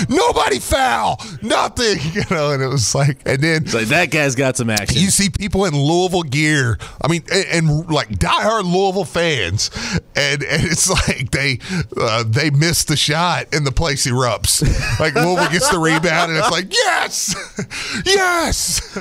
nobody 0.09 0.59
foul, 0.59 1.21
nothing. 1.43 1.99
You 2.13 2.23
know, 2.31 2.53
and 2.53 2.63
it 2.63 2.69
was 2.69 2.95
like, 2.95 3.19
and 3.27 3.40
and 3.41 3.43
then 3.43 3.63
It's 3.63 3.75
like 3.75 3.87
that 3.87 4.11
guy's 4.11 4.35
got 4.35 4.57
some 4.57 4.69
action. 4.71 5.01
you 5.01 5.09
see 5.11 5.31
people 5.31 5.65
in 5.65 5.75
Louisville 5.75 6.23
gear. 6.23 6.79
I 7.03 7.09
mean, 7.09 7.23
and, 7.33 7.69
and 7.69 7.91
like 7.91 8.09
diehard 8.11 8.65
Louisville 8.65 9.05
fans, 9.05 9.71
and, 10.15 10.43
and 10.43 10.65
it's 10.67 10.89
like 10.91 11.31
they 11.31 11.59
uh, 11.97 12.25
they 12.27 12.51
miss 12.51 12.85
the 12.85 12.97
shot 12.97 13.47
and 13.55 13.67
the 13.67 13.73
place 13.73 14.07
erupts. 14.07 14.61
Like 15.01 15.15
Louisville 15.15 15.49
gets 15.51 15.71
the 15.71 15.79
rebound, 15.79 16.31
and 16.33 16.39
it's 16.39 16.51
like 16.51 16.73
yes, 16.73 18.03
yes. 18.07 18.95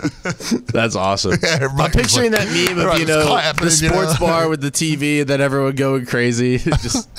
That's 0.73 0.95
awesome. 0.95 1.33
I'm 1.43 1.91
picturing 1.91 2.31
like- 2.31 2.41
that 2.47 2.69
meme 2.75 2.79
of 2.85 2.99
you 2.99 3.05
know 3.05 3.25
clapping, 3.27 3.67
the 3.67 3.75
you 3.81 3.89
know? 3.89 3.95
sports 3.95 4.19
bar 4.19 4.47
with 4.49 4.61
the 4.61 4.71
TV 4.71 5.21
and 5.21 5.29
then 5.29 5.41
everyone 5.41 5.75
going 5.75 6.05
crazy. 6.05 6.57
Just 6.81 7.09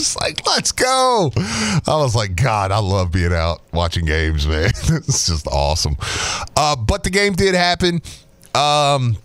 It's 0.00 0.16
like, 0.16 0.46
let's 0.46 0.72
go. 0.72 1.30
I 1.36 1.80
was 1.96 2.14
like, 2.16 2.34
God, 2.36 2.72
I 2.72 2.78
love 2.78 3.12
being 3.12 3.32
out 3.32 3.60
watching 3.72 4.06
games, 4.06 4.46
man. 4.46 4.66
it's 4.74 5.26
just 5.26 5.46
awesome. 5.46 5.96
Uh, 6.56 6.74
but 6.76 7.04
the 7.04 7.10
game 7.10 7.34
did 7.34 7.54
happen. 7.54 8.00
Um, 8.54 9.16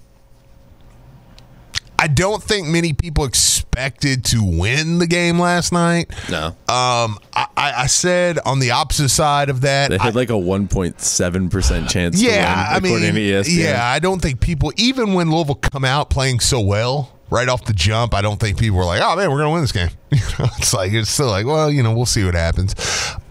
I 1.97 2.07
don't 2.07 2.43
think 2.43 2.67
many 2.67 2.91
people 2.93 3.23
expected 3.23 4.25
to 4.25 4.43
win 4.43 4.99
the 4.99 5.07
game 5.07 5.39
last 5.39 5.71
night. 5.71 6.11
no. 6.29 6.47
Um, 6.47 7.17
I, 7.33 7.47
I 7.55 7.73
I 7.77 7.87
said 7.87 8.37
on 8.45 8.59
the 8.59 8.71
opposite 8.71 9.09
side 9.09 9.49
of 9.49 9.61
that, 9.61 9.89
They 9.91 9.97
I- 9.97 10.03
had 10.03 10.15
like 10.15 10.29
a 10.29 10.33
1.7 10.33 11.49
percent 11.49 11.89
chance. 11.89 12.21
yeah, 12.21 12.53
to 12.53 12.59
I 12.71 12.79
mean, 12.81 12.91
according 12.97 13.15
to 13.15 13.21
ESPN. 13.21 13.57
yeah, 13.63 13.85
I 13.85 13.99
don't 13.99 14.21
think 14.21 14.41
people, 14.41 14.73
even 14.75 15.13
when 15.13 15.31
Louisville 15.31 15.55
come 15.55 15.85
out 15.85 16.09
playing 16.09 16.41
so 16.41 16.59
well 16.59 17.14
right 17.35 17.49
off 17.49 17.65
the 17.65 17.73
jump, 17.73 18.13
I 18.13 18.21
don't 18.21 18.39
think 18.39 18.57
people 18.57 18.77
were 18.77 18.85
like, 18.85 19.01
"Oh 19.03 19.15
man, 19.15 19.29
we're 19.29 19.37
gonna 19.37 19.51
win 19.51 19.61
this 19.61 19.71
game." 19.71 19.89
You 20.11 20.21
know, 20.39 20.49
it's 20.57 20.73
like 20.73 20.93
it's 20.93 21.09
still 21.09 21.27
like, 21.27 21.45
well, 21.45 21.69
you 21.69 21.83
know, 21.83 21.93
we'll 21.93 22.05
see 22.05 22.23
what 22.23 22.35
happens. 22.35 22.73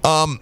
Um, 0.04 0.38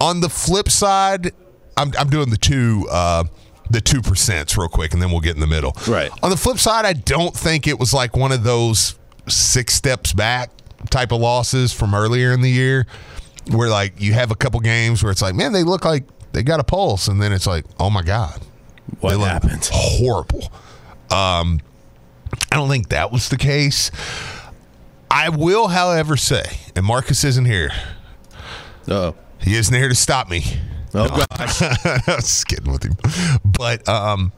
on 0.00 0.20
the 0.20 0.28
flip 0.28 0.68
side, 0.68 1.32
I'm 1.76 1.92
I'm 1.98 2.10
doing 2.10 2.30
the 2.30 2.36
two. 2.36 2.86
Uh, 2.90 3.24
the 3.70 3.80
two 3.82 4.00
percents 4.00 4.56
real 4.56 4.68
quick, 4.68 4.94
and 4.94 5.02
then 5.02 5.10
we'll 5.10 5.20
get 5.20 5.34
in 5.34 5.40
the 5.40 5.46
middle. 5.46 5.76
Right. 5.86 6.10
On 6.22 6.30
the 6.30 6.38
flip 6.38 6.58
side, 6.58 6.86
I 6.86 6.94
don't 6.94 7.36
think 7.36 7.66
it 7.66 7.78
was 7.78 7.92
like 7.92 8.16
one 8.16 8.32
of 8.32 8.42
those 8.42 8.98
six 9.28 9.74
steps 9.74 10.14
back 10.14 10.50
type 10.90 11.12
of 11.12 11.20
losses 11.20 11.70
from 11.72 11.94
earlier 11.94 12.32
in 12.32 12.40
the 12.40 12.50
year, 12.50 12.86
where 13.50 13.68
like 13.68 14.00
you 14.00 14.14
have 14.14 14.30
a 14.30 14.34
couple 14.34 14.58
games 14.60 15.02
where 15.02 15.12
it's 15.12 15.20
like, 15.20 15.34
man, 15.34 15.52
they 15.52 15.64
look 15.64 15.84
like 15.84 16.04
they 16.32 16.42
got 16.42 16.60
a 16.60 16.64
pulse, 16.64 17.08
and 17.08 17.20
then 17.20 17.32
it's 17.32 17.46
like, 17.46 17.66
oh 17.78 17.90
my 17.90 18.02
god, 18.02 18.40
What 19.00 19.18
happened? 19.20 19.68
Horrible. 19.70 20.50
Um, 21.10 21.60
I 22.50 22.56
don't 22.56 22.68
think 22.68 22.88
that 22.88 23.12
was 23.12 23.28
the 23.28 23.36
case. 23.36 23.90
I 25.10 25.28
will, 25.28 25.68
however, 25.68 26.16
say, 26.16 26.44
and 26.76 26.84
Marcus 26.84 27.24
isn't 27.24 27.44
here. 27.44 27.70
Oh. 28.88 29.14
He 29.40 29.56
isn't 29.56 29.74
here 29.74 29.88
to 29.88 29.94
stop 29.94 30.28
me. 30.28 30.44
Oh 30.94 31.08
gosh. 31.08 31.62
I 31.62 32.00
was 32.06 32.24
just 32.24 32.48
kidding 32.48 32.72
with 32.72 32.82
him. 32.82 32.96
But 33.44 33.88
um, 33.88 34.32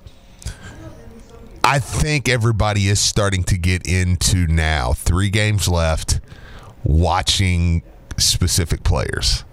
I 1.64 1.78
think 1.78 2.28
everybody 2.28 2.88
is 2.88 3.00
starting 3.00 3.44
to 3.44 3.56
get 3.56 3.86
into 3.86 4.46
now, 4.46 4.92
three 4.92 5.30
games 5.30 5.68
left, 5.68 6.20
watching 6.84 7.82
specific 8.18 8.82
players. 8.82 9.44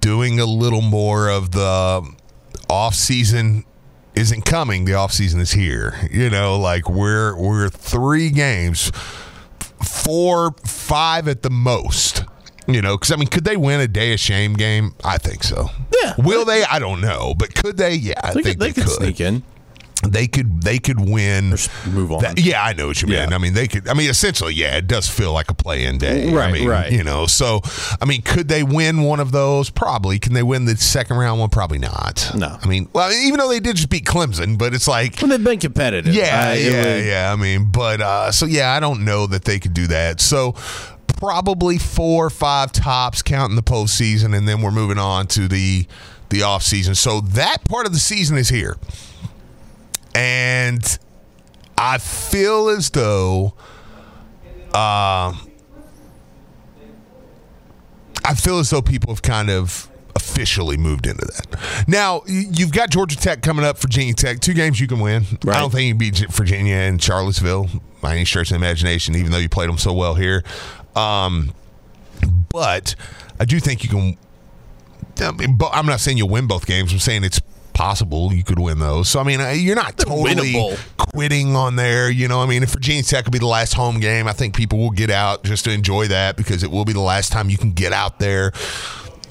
Doing 0.00 0.40
a 0.40 0.46
little 0.46 0.82
more 0.82 1.28
of 1.28 1.52
the 1.52 2.08
off 2.68 2.94
season 2.94 3.64
isn't 4.14 4.44
coming. 4.44 4.84
The 4.84 4.94
off 4.94 5.12
season 5.12 5.40
is 5.40 5.52
here. 5.52 5.94
You 6.10 6.30
know, 6.30 6.58
like 6.58 6.88
we're 6.88 7.36
we're 7.36 7.68
three 7.68 8.30
games, 8.30 8.90
four, 9.84 10.52
five 10.66 11.28
at 11.28 11.42
the 11.42 11.50
most. 11.50 12.24
You 12.68 12.80
know, 12.80 12.96
because 12.96 13.10
I 13.10 13.16
mean, 13.16 13.26
could 13.28 13.44
they 13.44 13.56
win 13.56 13.80
a 13.80 13.88
day 13.88 14.12
of 14.12 14.20
shame 14.20 14.54
game? 14.54 14.94
I 15.04 15.18
think 15.18 15.42
so. 15.42 15.68
Yeah. 16.02 16.14
Will 16.18 16.44
they? 16.44 16.62
I 16.64 16.78
don't 16.78 17.00
know, 17.00 17.34
but 17.36 17.54
could 17.54 17.76
they? 17.76 17.94
Yeah, 17.94 18.14
I 18.22 18.32
They 18.34 18.42
think 18.42 18.46
could, 18.46 18.60
they 18.60 18.72
could 18.72 18.84
could. 18.84 18.92
sneak 18.92 19.20
in. 19.20 19.42
They 20.06 20.26
could. 20.26 20.62
They 20.62 20.78
could 20.78 20.98
win. 21.00 21.50
Move 21.92 22.12
on. 22.12 22.22
That- 22.22 22.38
yeah, 22.40 22.62
I 22.62 22.72
know 22.72 22.88
what 22.88 23.00
you 23.02 23.08
mean. 23.08 23.28
Yeah. 23.28 23.34
I 23.34 23.38
mean, 23.38 23.54
they 23.54 23.68
could. 23.68 23.88
I 23.88 23.94
mean, 23.94 24.10
essentially, 24.10 24.54
yeah, 24.54 24.76
it 24.76 24.86
does 24.86 25.08
feel 25.08 25.32
like 25.32 25.50
a 25.50 25.54
play-in 25.54 25.98
day. 25.98 26.30
I 26.30 26.34
Right, 26.34 26.52
mean, 26.52 26.68
right. 26.68 26.90
You 26.92 27.04
know, 27.04 27.26
so 27.26 27.60
I 28.00 28.04
mean, 28.04 28.22
could 28.22 28.48
they 28.48 28.62
win 28.62 29.02
one 29.02 29.20
of 29.20 29.32
those? 29.32 29.70
Probably. 29.70 30.18
Can 30.18 30.32
they 30.34 30.42
win 30.42 30.64
the 30.64 30.76
second 30.76 31.16
round 31.16 31.40
one? 31.40 31.50
Probably 31.50 31.78
not. 31.78 32.30
No. 32.34 32.58
I 32.60 32.66
mean, 32.66 32.88
well, 32.92 33.10
even 33.12 33.38
though 33.38 33.48
they 33.48 33.60
did 33.60 33.76
just 33.76 33.90
beat 33.90 34.04
Clemson, 34.04 34.58
but 34.58 34.74
it's 34.74 34.88
like. 34.88 35.18
when 35.20 35.30
they've 35.30 35.42
been 35.42 35.58
competitive. 35.60 36.14
Yeah, 36.14 36.48
I- 36.50 36.54
yeah, 36.54 36.94
would- 36.96 37.04
yeah. 37.04 37.32
I 37.32 37.36
mean, 37.36 37.70
but 37.70 38.00
uh, 38.00 38.32
so 38.32 38.46
yeah, 38.46 38.72
I 38.72 38.80
don't 38.80 39.04
know 39.04 39.26
that 39.28 39.44
they 39.44 39.58
could 39.58 39.74
do 39.74 39.86
that. 39.88 40.20
So 40.20 40.54
probably 41.16 41.78
four 41.78 42.26
or 42.26 42.30
five 42.30 42.72
tops 42.72 43.22
counting 43.22 43.56
the 43.56 43.62
postseason, 43.62 44.36
and 44.36 44.48
then 44.48 44.60
we're 44.62 44.70
moving 44.72 44.98
on 44.98 45.26
to 45.28 45.48
the 45.48 45.86
the 46.30 46.42
off 46.42 46.62
season. 46.62 46.94
So 46.94 47.20
that 47.20 47.64
part 47.66 47.86
of 47.86 47.92
the 47.92 47.98
season 47.98 48.36
is 48.38 48.48
here, 48.48 48.76
and 50.14 50.98
I 51.78 51.98
feel 51.98 52.68
as 52.68 52.90
though. 52.90 53.54
Uh, 54.74 55.36
I 58.24 58.34
feel 58.34 58.58
as 58.58 58.70
though 58.70 58.82
people 58.82 59.12
have 59.12 59.22
kind 59.22 59.50
of 59.50 59.90
officially 60.14 60.76
moved 60.76 61.06
into 61.06 61.24
that. 61.24 61.86
Now, 61.88 62.22
you've 62.26 62.72
got 62.72 62.90
Georgia 62.90 63.16
Tech 63.16 63.42
coming 63.42 63.64
up, 63.64 63.78
Virginia 63.78 64.14
Tech, 64.14 64.40
two 64.40 64.54
games 64.54 64.80
you 64.80 64.86
can 64.86 65.00
win. 65.00 65.24
Right. 65.44 65.56
I 65.56 65.60
don't 65.60 65.70
think 65.70 65.88
you 65.88 65.94
beat 65.94 66.18
Virginia 66.30 66.76
and 66.76 67.02
Charlottesville 67.02 67.68
by 68.00 68.12
any 68.12 68.24
stretch 68.24 68.50
of 68.50 68.56
imagination, 68.56 69.14
even 69.16 69.32
though 69.32 69.38
you 69.38 69.48
played 69.48 69.68
them 69.68 69.78
so 69.78 69.92
well 69.92 70.14
here. 70.14 70.44
Um, 70.94 71.52
but 72.48 72.94
I 73.40 73.44
do 73.44 73.58
think 73.60 73.82
you 73.82 73.90
can. 73.90 74.16
I 75.20 75.32
mean, 75.32 75.58
I'm 75.72 75.86
not 75.86 76.00
saying 76.00 76.16
you'll 76.18 76.28
win 76.28 76.46
both 76.46 76.66
games. 76.66 76.92
I'm 76.92 76.98
saying 76.98 77.24
it's 77.24 77.40
possible 77.74 78.32
you 78.32 78.44
could 78.44 78.58
win 78.58 78.78
those. 78.78 79.08
So 79.08 79.20
I 79.20 79.24
mean, 79.24 79.40
uh, 79.40 79.50
you're 79.50 79.76
not 79.76 79.96
totally 79.96 80.34
winnable. 80.52 80.96
quitting 80.98 81.56
on 81.56 81.76
there. 81.76 82.10
You 82.10 82.28
know, 82.28 82.42
I 82.42 82.46
mean, 82.46 82.62
if 82.62 82.70
Virginia 82.70 83.02
Tech 83.02 83.24
could 83.24 83.32
be 83.32 83.38
the 83.38 83.46
last 83.46 83.74
home 83.74 84.00
game, 84.00 84.28
I 84.28 84.32
think 84.32 84.56
people 84.56 84.78
will 84.78 84.90
get 84.90 85.10
out 85.10 85.44
just 85.44 85.64
to 85.64 85.72
enjoy 85.72 86.08
that 86.08 86.36
because 86.36 86.62
it 86.62 86.70
will 86.70 86.84
be 86.84 86.92
the 86.92 87.00
last 87.00 87.32
time 87.32 87.50
you 87.50 87.58
can 87.58 87.72
get 87.72 87.92
out 87.92 88.18
there 88.18 88.52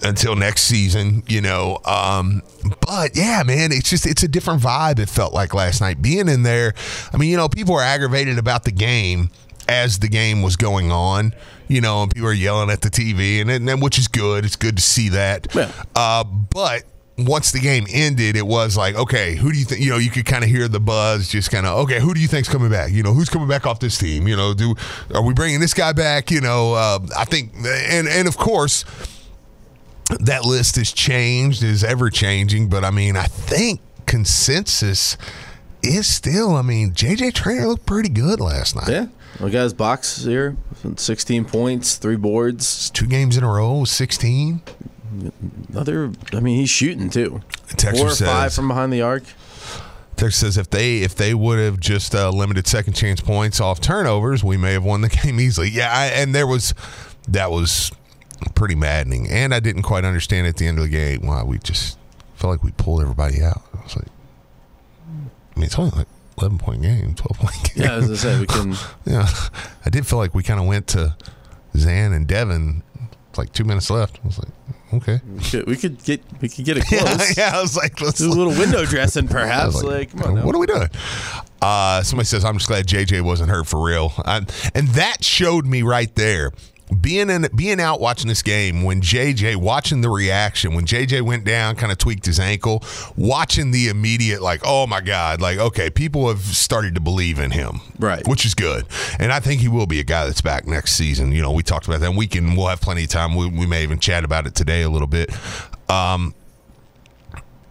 until 0.03 0.35
next 0.35 0.63
season. 0.63 1.23
You 1.27 1.41
know, 1.41 1.79
um, 1.85 2.41
but 2.85 3.15
yeah, 3.15 3.43
man, 3.45 3.71
it's 3.71 3.89
just 3.89 4.05
it's 4.05 4.23
a 4.23 4.27
different 4.27 4.61
vibe. 4.61 4.99
It 4.99 5.09
felt 5.09 5.33
like 5.33 5.53
last 5.53 5.81
night 5.81 6.01
being 6.01 6.27
in 6.27 6.43
there. 6.43 6.73
I 7.13 7.17
mean, 7.17 7.29
you 7.29 7.37
know, 7.37 7.49
people 7.49 7.75
were 7.75 7.81
aggravated 7.81 8.37
about 8.37 8.63
the 8.63 8.71
game 8.71 9.29
as 9.67 9.99
the 9.99 10.09
game 10.09 10.41
was 10.41 10.55
going 10.55 10.91
on. 10.91 11.33
You 11.67 11.79
know, 11.79 12.03
and 12.03 12.13
people 12.13 12.27
are 12.27 12.33
yelling 12.33 12.69
at 12.69 12.81
the 12.81 12.89
TV, 12.89 13.39
and, 13.39 13.49
and, 13.49 13.69
and 13.69 13.81
which 13.81 13.97
is 13.97 14.09
good. 14.09 14.43
It's 14.43 14.57
good 14.57 14.75
to 14.75 14.83
see 14.83 15.09
that. 15.09 15.47
Yeah. 15.55 15.71
Uh, 15.95 16.25
but 16.25 16.83
once 17.25 17.51
the 17.51 17.59
game 17.59 17.85
ended, 17.89 18.35
it 18.35 18.45
was 18.45 18.77
like, 18.77 18.95
okay, 18.95 19.35
who 19.35 19.51
do 19.51 19.57
you 19.59 19.65
think? 19.65 19.81
You 19.81 19.91
know, 19.91 19.97
you 19.97 20.09
could 20.09 20.25
kind 20.25 20.43
of 20.43 20.49
hear 20.49 20.67
the 20.67 20.79
buzz, 20.79 21.27
just 21.29 21.51
kind 21.51 21.65
of, 21.65 21.79
okay, 21.79 21.99
who 21.99 22.13
do 22.13 22.19
you 22.19 22.27
think's 22.27 22.49
coming 22.49 22.69
back? 22.69 22.91
You 22.91 23.03
know, 23.03 23.13
who's 23.13 23.29
coming 23.29 23.47
back 23.47 23.65
off 23.65 23.79
this 23.79 23.97
team? 23.97 24.27
You 24.27 24.35
know, 24.35 24.53
do 24.53 24.75
are 25.13 25.23
we 25.23 25.33
bringing 25.33 25.59
this 25.59 25.73
guy 25.73 25.93
back? 25.93 26.31
You 26.31 26.41
know, 26.41 26.73
uh, 26.73 26.99
I 27.17 27.25
think, 27.25 27.53
and 27.65 28.07
and 28.07 28.27
of 28.27 28.37
course, 28.37 28.85
that 30.19 30.45
list 30.45 30.75
has 30.75 30.91
changed, 30.91 31.63
is 31.63 31.83
ever 31.83 32.09
changing. 32.09 32.69
But 32.69 32.83
I 32.83 32.91
mean, 32.91 33.15
I 33.17 33.25
think 33.25 33.81
consensus 34.05 35.17
is 35.83 36.07
still. 36.07 36.55
I 36.55 36.61
mean, 36.61 36.91
JJ 36.91 37.33
Traynor 37.33 37.67
looked 37.67 37.85
pretty 37.85 38.09
good 38.09 38.39
last 38.39 38.75
night. 38.75 38.89
Yeah. 38.89 39.07
We 39.39 39.49
got 39.49 39.63
his 39.63 39.73
box 39.73 40.23
here. 40.23 40.57
16 40.97 41.45
points, 41.45 41.95
three 41.95 42.17
boards. 42.17 42.89
Two 42.89 43.07
games 43.07 43.37
in 43.37 43.43
a 43.43 43.51
row, 43.51 43.85
sixteen. 43.85 44.61
Another, 45.69 46.11
I 46.33 46.39
mean, 46.39 46.57
he's 46.57 46.69
shooting 46.69 47.09
too. 47.09 47.41
Texter 47.69 47.97
Four 47.97 48.07
or 48.11 48.15
five 48.15 48.53
from 48.53 48.67
behind 48.67 48.93
the 48.93 49.01
arc. 49.01 49.23
Tex 50.15 50.35
says 50.35 50.57
if 50.57 50.69
they 50.69 50.97
if 50.97 51.15
they 51.15 51.33
would 51.33 51.57
have 51.57 51.79
just 51.79 52.13
uh, 52.13 52.29
limited 52.29 52.67
second 52.67 52.93
chance 52.93 53.19
points 53.21 53.59
off 53.59 53.81
turnovers, 53.81 54.43
we 54.43 54.55
may 54.55 54.73
have 54.73 54.83
won 54.83 55.01
the 55.01 55.09
game 55.23 55.39
easily. 55.39 55.69
Yeah, 55.69 55.91
I, 55.91 56.05
and 56.07 56.35
there 56.35 56.45
was 56.45 56.73
that 57.27 57.49
was 57.49 57.91
pretty 58.53 58.75
maddening, 58.75 59.27
and 59.29 59.53
I 59.53 59.59
didn't 59.59 59.81
quite 59.81 60.05
understand 60.05 60.45
at 60.47 60.57
the 60.57 60.67
end 60.67 60.77
of 60.77 60.83
the 60.83 60.89
game 60.89 61.25
why 61.25 61.43
we 61.43 61.57
just 61.59 61.97
felt 62.35 62.51
like 62.51 62.63
we 62.63 62.71
pulled 62.71 63.01
everybody 63.01 63.41
out. 63.41 63.63
I 63.77 63.83
was 63.83 63.95
like, 63.95 64.07
I 65.55 65.59
mean, 65.59 65.65
it's 65.65 65.79
only 65.79 65.91
like 65.97 66.07
eleven 66.37 66.57
point 66.59 66.83
game, 66.83 67.15
twelve 67.15 67.37
point 67.39 67.73
game. 67.73 67.83
Yeah, 67.85 67.95
as 67.95 68.11
I 68.11 68.15
said, 68.15 68.39
we 68.39 68.45
can. 68.47 68.75
yeah. 69.05 69.27
I 69.85 69.89
did 69.89 70.05
feel 70.05 70.19
like 70.19 70.35
we 70.35 70.43
kind 70.43 70.59
of 70.59 70.67
went 70.67 70.87
to 70.89 71.15
Zan 71.75 72.13
and 72.13 72.27
Devin. 72.27 72.83
Like 73.37 73.53
two 73.53 73.63
minutes 73.63 73.89
left. 73.89 74.19
I 74.23 74.27
was 74.27 74.37
like, 74.39 74.49
okay. 74.93 75.19
We 75.25 75.43
could, 75.43 75.67
we 75.67 75.75
could 75.77 76.03
get 76.03 76.21
we 76.41 76.49
could 76.49 76.65
get 76.65 76.77
it 76.77 76.85
close. 76.87 77.37
yeah. 77.37 77.51
I 77.57 77.61
was 77.61 77.75
like, 77.77 77.99
let's 78.01 78.19
Do 78.19 78.27
a 78.27 78.33
little 78.33 78.53
window 78.53 78.85
dressing, 78.85 79.27
perhaps. 79.29 79.75
was 79.75 79.83
Like, 79.83 80.11
come 80.11 80.21
on, 80.23 80.35
now. 80.35 80.45
what 80.45 80.55
are 80.55 80.59
we 80.59 80.67
doing? 80.67 80.89
Uh, 81.61 82.01
somebody 82.01 82.25
says, 82.25 82.43
I'm 82.43 82.57
just 82.57 82.67
glad 82.67 82.87
JJ 82.87 83.21
wasn't 83.21 83.49
hurt 83.51 83.67
for 83.67 83.83
real. 83.85 84.13
I, 84.25 84.37
and 84.73 84.87
that 84.89 85.23
showed 85.23 85.65
me 85.67 85.83
right 85.83 86.13
there. 86.15 86.51
Being 86.99 87.29
in, 87.29 87.47
being 87.55 87.79
out 87.79 87.99
watching 87.99 88.27
this 88.27 88.41
game 88.41 88.83
when 88.83 89.01
JJ 89.01 89.55
watching 89.55 90.01
the 90.01 90.09
reaction 90.09 90.73
when 90.73 90.85
JJ 90.85 91.21
went 91.21 91.45
down, 91.45 91.75
kind 91.75 91.91
of 91.91 91.97
tweaked 91.97 92.25
his 92.25 92.39
ankle, 92.39 92.83
watching 93.15 93.71
the 93.71 93.87
immediate 93.87 94.41
like, 94.41 94.61
oh 94.65 94.85
my 94.87 95.01
god, 95.01 95.41
like 95.41 95.57
okay, 95.57 95.89
people 95.89 96.27
have 96.27 96.41
started 96.41 96.95
to 96.95 97.01
believe 97.01 97.39
in 97.39 97.51
him, 97.51 97.79
Right. 97.97 98.27
Which 98.27 98.45
is 98.45 98.53
good, 98.53 98.85
and 99.19 99.31
I 99.31 99.39
think 99.39 99.61
he 99.61 99.67
will 99.67 99.87
be 99.87 99.99
a 99.99 100.03
guy 100.03 100.25
that's 100.25 100.41
back 100.41 100.67
next 100.67 100.93
season. 100.93 101.31
You 101.31 101.41
know, 101.41 101.51
we 101.51 101.63
talked 101.63 101.87
about 101.87 102.01
that. 102.01 102.09
And 102.09 102.17
we 102.17 102.27
can, 102.27 102.55
we'll 102.55 102.67
have 102.67 102.81
plenty 102.81 103.03
of 103.05 103.09
time. 103.09 103.35
We, 103.35 103.47
we 103.47 103.65
may 103.65 103.83
even 103.83 103.99
chat 103.99 104.23
about 104.23 104.45
it 104.45 104.55
today 104.55 104.81
a 104.81 104.89
little 104.89 105.07
bit. 105.07 105.31
Um, 105.89 106.33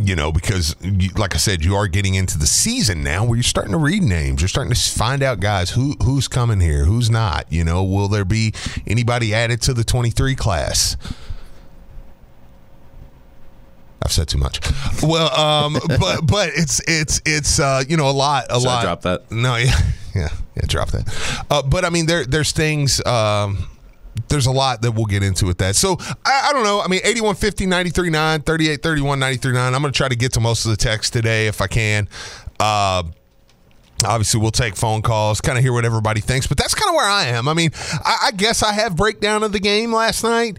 you 0.00 0.16
know, 0.16 0.33
because 0.33 0.75
like 1.16 1.35
I 1.35 1.38
said, 1.38 1.64
you 1.64 1.75
are 1.76 1.87
getting 1.87 2.14
into 2.14 2.38
the 2.38 2.47
season 2.47 3.02
now 3.02 3.25
where 3.25 3.37
you're 3.37 3.42
starting 3.42 3.73
to 3.73 3.78
read 3.78 4.02
names. 4.02 4.40
You're 4.40 4.49
starting 4.49 4.73
to 4.73 4.80
find 4.90 5.23
out 5.23 5.40
guys 5.40 5.71
who 5.71 5.95
who's 6.02 6.28
coming 6.28 6.61
here, 6.61 6.85
who's 6.85 7.11
not. 7.11 7.47
You 7.50 7.64
know, 7.64 7.85
will 7.85 8.09
there 8.09 8.25
be 8.25 8.52
anybody 8.87 9.35
added 9.35 9.61
to 9.62 9.75
the 9.75 9.85
23 9.85 10.35
class? 10.35 10.97
I've 14.02 14.12
said 14.12 14.28
too 14.28 14.38
much. 14.38 14.61
Well, 15.02 15.30
um, 15.38 15.75
but 16.00 16.26
but 16.26 16.50
it's 16.54 16.80
it's 16.88 17.21
it's 17.26 17.61
uh, 17.61 17.85
you 17.87 17.97
know 17.97 18.09
a 18.09 18.12
lot 18.12 18.47
a 18.50 18.59
Should 18.59 18.69
I 18.69 18.73
lot. 18.73 18.83
drop 18.83 19.02
that? 19.02 19.30
No, 19.30 19.57
yeah, 19.57 19.76
yeah, 20.14 20.28
yeah. 20.57 20.62
Drop 20.66 20.90
that. 20.90 21.45
Uh, 21.50 21.62
but 21.62 21.85
I 21.85 21.90
mean, 21.90 22.07
there 22.07 22.25
there's 22.25 22.52
things. 22.52 23.04
Um, 23.04 23.66
there's 24.29 24.47
a 24.47 24.53
lot 24.53 24.83
that 24.83 24.93
we'll 24.93 25.07
get 25.07 25.23
into 25.23 25.47
with 25.47 25.59
that. 25.59 25.77
So 25.77 25.97
I, 26.25 26.49
I 26.49 26.53
don't 26.53 26.65
know. 26.65 26.81
I 26.81 26.89
mean, 26.89 27.00
8150 27.05 27.67
939 27.67 28.43
3831 28.43 29.19
939. 29.19 29.75
I'm 29.75 29.81
going 29.81 29.93
to 29.93 29.97
try 29.97 30.09
to 30.09 30.17
get 30.17 30.33
to 30.35 30.41
most 30.41 30.65
of 30.65 30.71
the 30.71 30.77
text 30.77 31.12
today 31.12 31.47
if 31.47 31.61
I 31.61 31.67
can. 31.67 32.09
Uh, 32.59 33.05
Obviously, 34.05 34.41
we'll 34.41 34.50
take 34.50 34.77
phone 34.77 35.03
calls, 35.03 35.41
kind 35.41 35.59
of 35.59 35.65
hear 35.65 35.73
what 35.73 35.85
everybody 35.85 36.21
thinks, 36.21 36.47
but 36.47 36.57
that's 36.57 36.75
kind 36.75 36.89
of 36.89 36.95
where 36.95 37.09
I 37.09 37.27
am. 37.27 37.49
I 37.49 37.55
mean, 37.55 37.71
I, 38.03 38.29
I 38.29 38.31
guess 38.33 38.62
I 38.62 38.73
have 38.73 38.97
breakdown 38.97 39.43
of 39.43 39.53
the 39.53 39.61
game 39.61 39.93
last 39.93 40.25
night. 40.25 40.59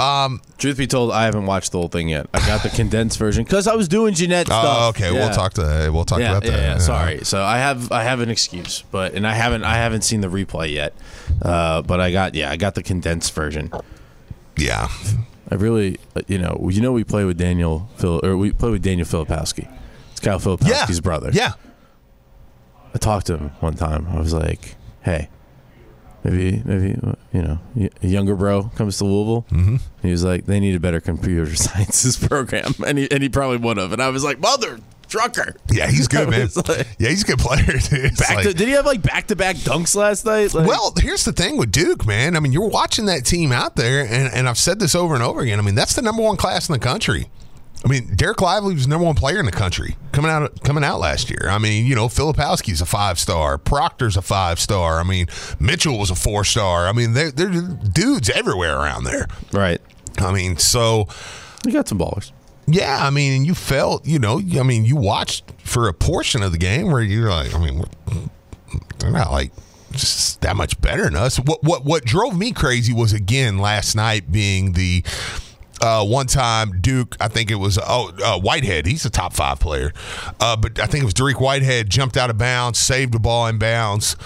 Um, 0.00 0.40
Truth 0.56 0.78
be 0.78 0.86
told, 0.86 1.12
I 1.12 1.24
haven't 1.24 1.46
watched 1.46 1.72
the 1.72 1.78
whole 1.78 1.88
thing 1.88 2.08
yet. 2.08 2.26
I 2.32 2.38
got 2.46 2.62
the 2.62 2.70
condensed 2.70 3.18
version 3.18 3.44
because 3.44 3.66
I 3.66 3.74
was 3.74 3.86
doing 3.88 4.14
Jeanette 4.14 4.46
stuff. 4.46 4.64
oh, 4.66 4.88
okay, 4.90 5.12
Yeah. 5.12 5.26
we'll 5.26 5.34
talk 5.34 5.52
to 5.54 5.90
we'll 5.92 6.04
talk 6.04 6.20
yeah, 6.20 6.30
about 6.32 6.44
yeah, 6.44 6.50
that. 6.52 6.62
yeah, 6.62 6.78
Sorry. 6.78 7.24
So 7.24 7.42
I 7.42 7.58
have 7.58 7.92
I 7.92 8.02
have 8.04 8.20
an 8.20 8.30
excuse, 8.30 8.82
but 8.90 9.14
and 9.14 9.26
I 9.26 9.34
haven't 9.34 9.64
I 9.64 9.74
haven't 9.74 10.02
seen 10.02 10.20
the 10.22 10.28
replay 10.28 10.72
yet. 10.72 10.94
Uh, 11.42 11.82
but 11.82 12.00
I 12.00 12.10
got 12.12 12.34
yeah 12.34 12.50
I 12.50 12.56
got 12.56 12.74
the 12.74 12.82
condensed 12.82 13.34
version. 13.34 13.70
Yeah, 14.56 14.88
I 15.50 15.54
really 15.56 15.98
you 16.28 16.38
know 16.38 16.68
you 16.70 16.80
know 16.80 16.92
we 16.92 17.04
play 17.04 17.24
with 17.24 17.36
Daniel 17.38 17.88
Phil 17.96 18.20
or 18.24 18.36
we 18.36 18.52
play 18.52 18.70
with 18.70 18.82
Daniel 18.82 19.06
Filipowski. 19.06 19.68
It's 20.12 20.20
Kyle 20.20 20.40
yeah, 20.40 20.56
Filipowski's 20.56 21.00
brother. 21.00 21.30
Yeah, 21.32 21.52
I 22.94 22.98
talked 22.98 23.26
to 23.26 23.36
him 23.36 23.50
one 23.60 23.74
time. 23.74 24.06
I 24.08 24.18
was 24.18 24.32
like, 24.32 24.76
hey. 25.02 25.28
Maybe, 26.22 26.62
maybe 26.64 26.98
you 27.32 27.42
know, 27.42 27.58
a 28.02 28.06
younger 28.06 28.34
bro 28.36 28.64
comes 28.76 28.98
to 28.98 29.04
Louisville. 29.04 29.46
Mm-hmm. 29.50 29.76
He 30.02 30.10
was 30.10 30.22
like, 30.24 30.44
they 30.46 30.60
need 30.60 30.74
a 30.74 30.80
better 30.80 31.00
computer 31.00 31.54
sciences 31.56 32.16
program, 32.18 32.74
and 32.86 32.98
he 32.98 33.10
and 33.10 33.22
he 33.22 33.28
probably 33.28 33.56
would 33.56 33.78
have. 33.78 33.92
And 33.92 34.02
I 34.02 34.08
was 34.10 34.22
like, 34.22 34.38
mother 34.38 34.78
trucker. 35.08 35.56
yeah, 35.72 35.86
he's 35.88 36.06
good, 36.08 36.28
man. 36.30 36.48
Like- 36.68 36.86
yeah, 36.98 37.08
he's 37.08 37.22
a 37.22 37.26
good 37.26 37.38
player. 37.38 37.64
dude. 37.88 38.16
Back 38.16 38.36
like- 38.36 38.46
to, 38.48 38.54
did 38.54 38.68
he 38.68 38.74
have 38.74 38.84
like 38.86 39.02
back 39.02 39.28
to 39.28 39.36
back 39.36 39.56
dunks 39.56 39.96
last 39.96 40.24
night? 40.26 40.52
Like, 40.54 40.68
Well, 40.68 40.92
here's 40.98 41.24
the 41.24 41.32
thing 41.32 41.56
with 41.56 41.72
Duke, 41.72 42.06
man. 42.06 42.36
I 42.36 42.40
mean, 42.40 42.52
you're 42.52 42.68
watching 42.68 43.06
that 43.06 43.24
team 43.24 43.50
out 43.50 43.76
there, 43.76 44.02
and, 44.04 44.32
and 44.32 44.48
I've 44.48 44.58
said 44.58 44.78
this 44.78 44.94
over 44.94 45.14
and 45.14 45.22
over 45.22 45.40
again. 45.40 45.58
I 45.58 45.62
mean, 45.62 45.74
that's 45.74 45.94
the 45.94 46.02
number 46.02 46.22
one 46.22 46.36
class 46.36 46.68
in 46.68 46.74
the 46.74 46.78
country. 46.78 47.28
I 47.84 47.88
mean, 47.88 48.08
Dereck 48.08 48.40
Lively 48.42 48.74
was 48.74 48.86
number 48.86 49.06
one 49.06 49.14
player 49.14 49.38
in 49.40 49.46
the 49.46 49.52
country 49.52 49.96
coming 50.12 50.30
out 50.30 50.62
coming 50.62 50.84
out 50.84 51.00
last 51.00 51.30
year. 51.30 51.48
I 51.48 51.58
mean, 51.58 51.86
you 51.86 51.94
know, 51.94 52.08
Filipowski's 52.08 52.80
a 52.82 52.86
five 52.86 53.18
star, 53.18 53.56
Proctor's 53.56 54.16
a 54.18 54.22
five 54.22 54.60
star. 54.60 55.00
I 55.00 55.02
mean, 55.02 55.28
Mitchell 55.58 55.98
was 55.98 56.10
a 56.10 56.14
four 56.14 56.44
star. 56.44 56.86
I 56.86 56.92
mean, 56.92 57.14
they're, 57.14 57.30
they're 57.30 57.48
dudes 57.50 58.28
everywhere 58.30 58.76
around 58.76 59.04
there. 59.04 59.26
right. 59.52 59.80
I 60.18 60.32
mean, 60.32 60.58
so 60.58 61.08
You 61.64 61.72
got 61.72 61.88
some 61.88 61.98
ballers. 61.98 62.32
yeah, 62.66 62.98
I 63.00 63.08
mean, 63.10 63.44
you 63.46 63.54
felt, 63.54 64.04
you 64.06 64.18
know, 64.18 64.38
I 64.58 64.62
mean, 64.62 64.84
you 64.84 64.96
watched 64.96 65.44
for 65.64 65.88
a 65.88 65.94
portion 65.94 66.42
of 66.42 66.52
the 66.52 66.58
game 66.58 66.90
where 66.90 67.00
you're 67.00 67.30
like, 67.30 67.54
I 67.54 67.58
mean, 67.58 67.84
they're 68.98 69.10
not 69.10 69.30
like 69.32 69.52
just 69.92 70.40
that 70.42 70.54
much 70.56 70.78
better 70.80 71.04
than 71.04 71.16
us. 71.16 71.38
What 71.38 71.62
what 71.64 71.84
what 71.84 72.04
drove 72.04 72.36
me 72.36 72.52
crazy 72.52 72.92
was 72.92 73.12
again 73.14 73.58
last 73.58 73.94
night 73.94 74.30
being 74.30 74.72
the 74.72 75.02
uh, 75.80 76.04
one 76.04 76.26
time 76.26 76.80
Duke, 76.80 77.16
I 77.20 77.28
think 77.28 77.50
it 77.50 77.56
was 77.56 77.78
oh 77.78 78.12
uh, 78.22 78.38
Whitehead. 78.38 78.86
He's 78.86 79.04
a 79.04 79.10
top 79.10 79.32
five 79.32 79.60
player, 79.60 79.92
uh, 80.40 80.56
but 80.56 80.78
I 80.78 80.86
think 80.86 81.02
it 81.02 81.06
was 81.06 81.14
Dariq 81.14 81.40
Whitehead 81.40 81.90
jumped 81.90 82.16
out 82.16 82.30
of 82.30 82.38
bounds, 82.38 82.78
saved 82.78 83.12
the 83.12 83.18
ball 83.18 83.46
in 83.46 83.58
bounds, 83.58 84.16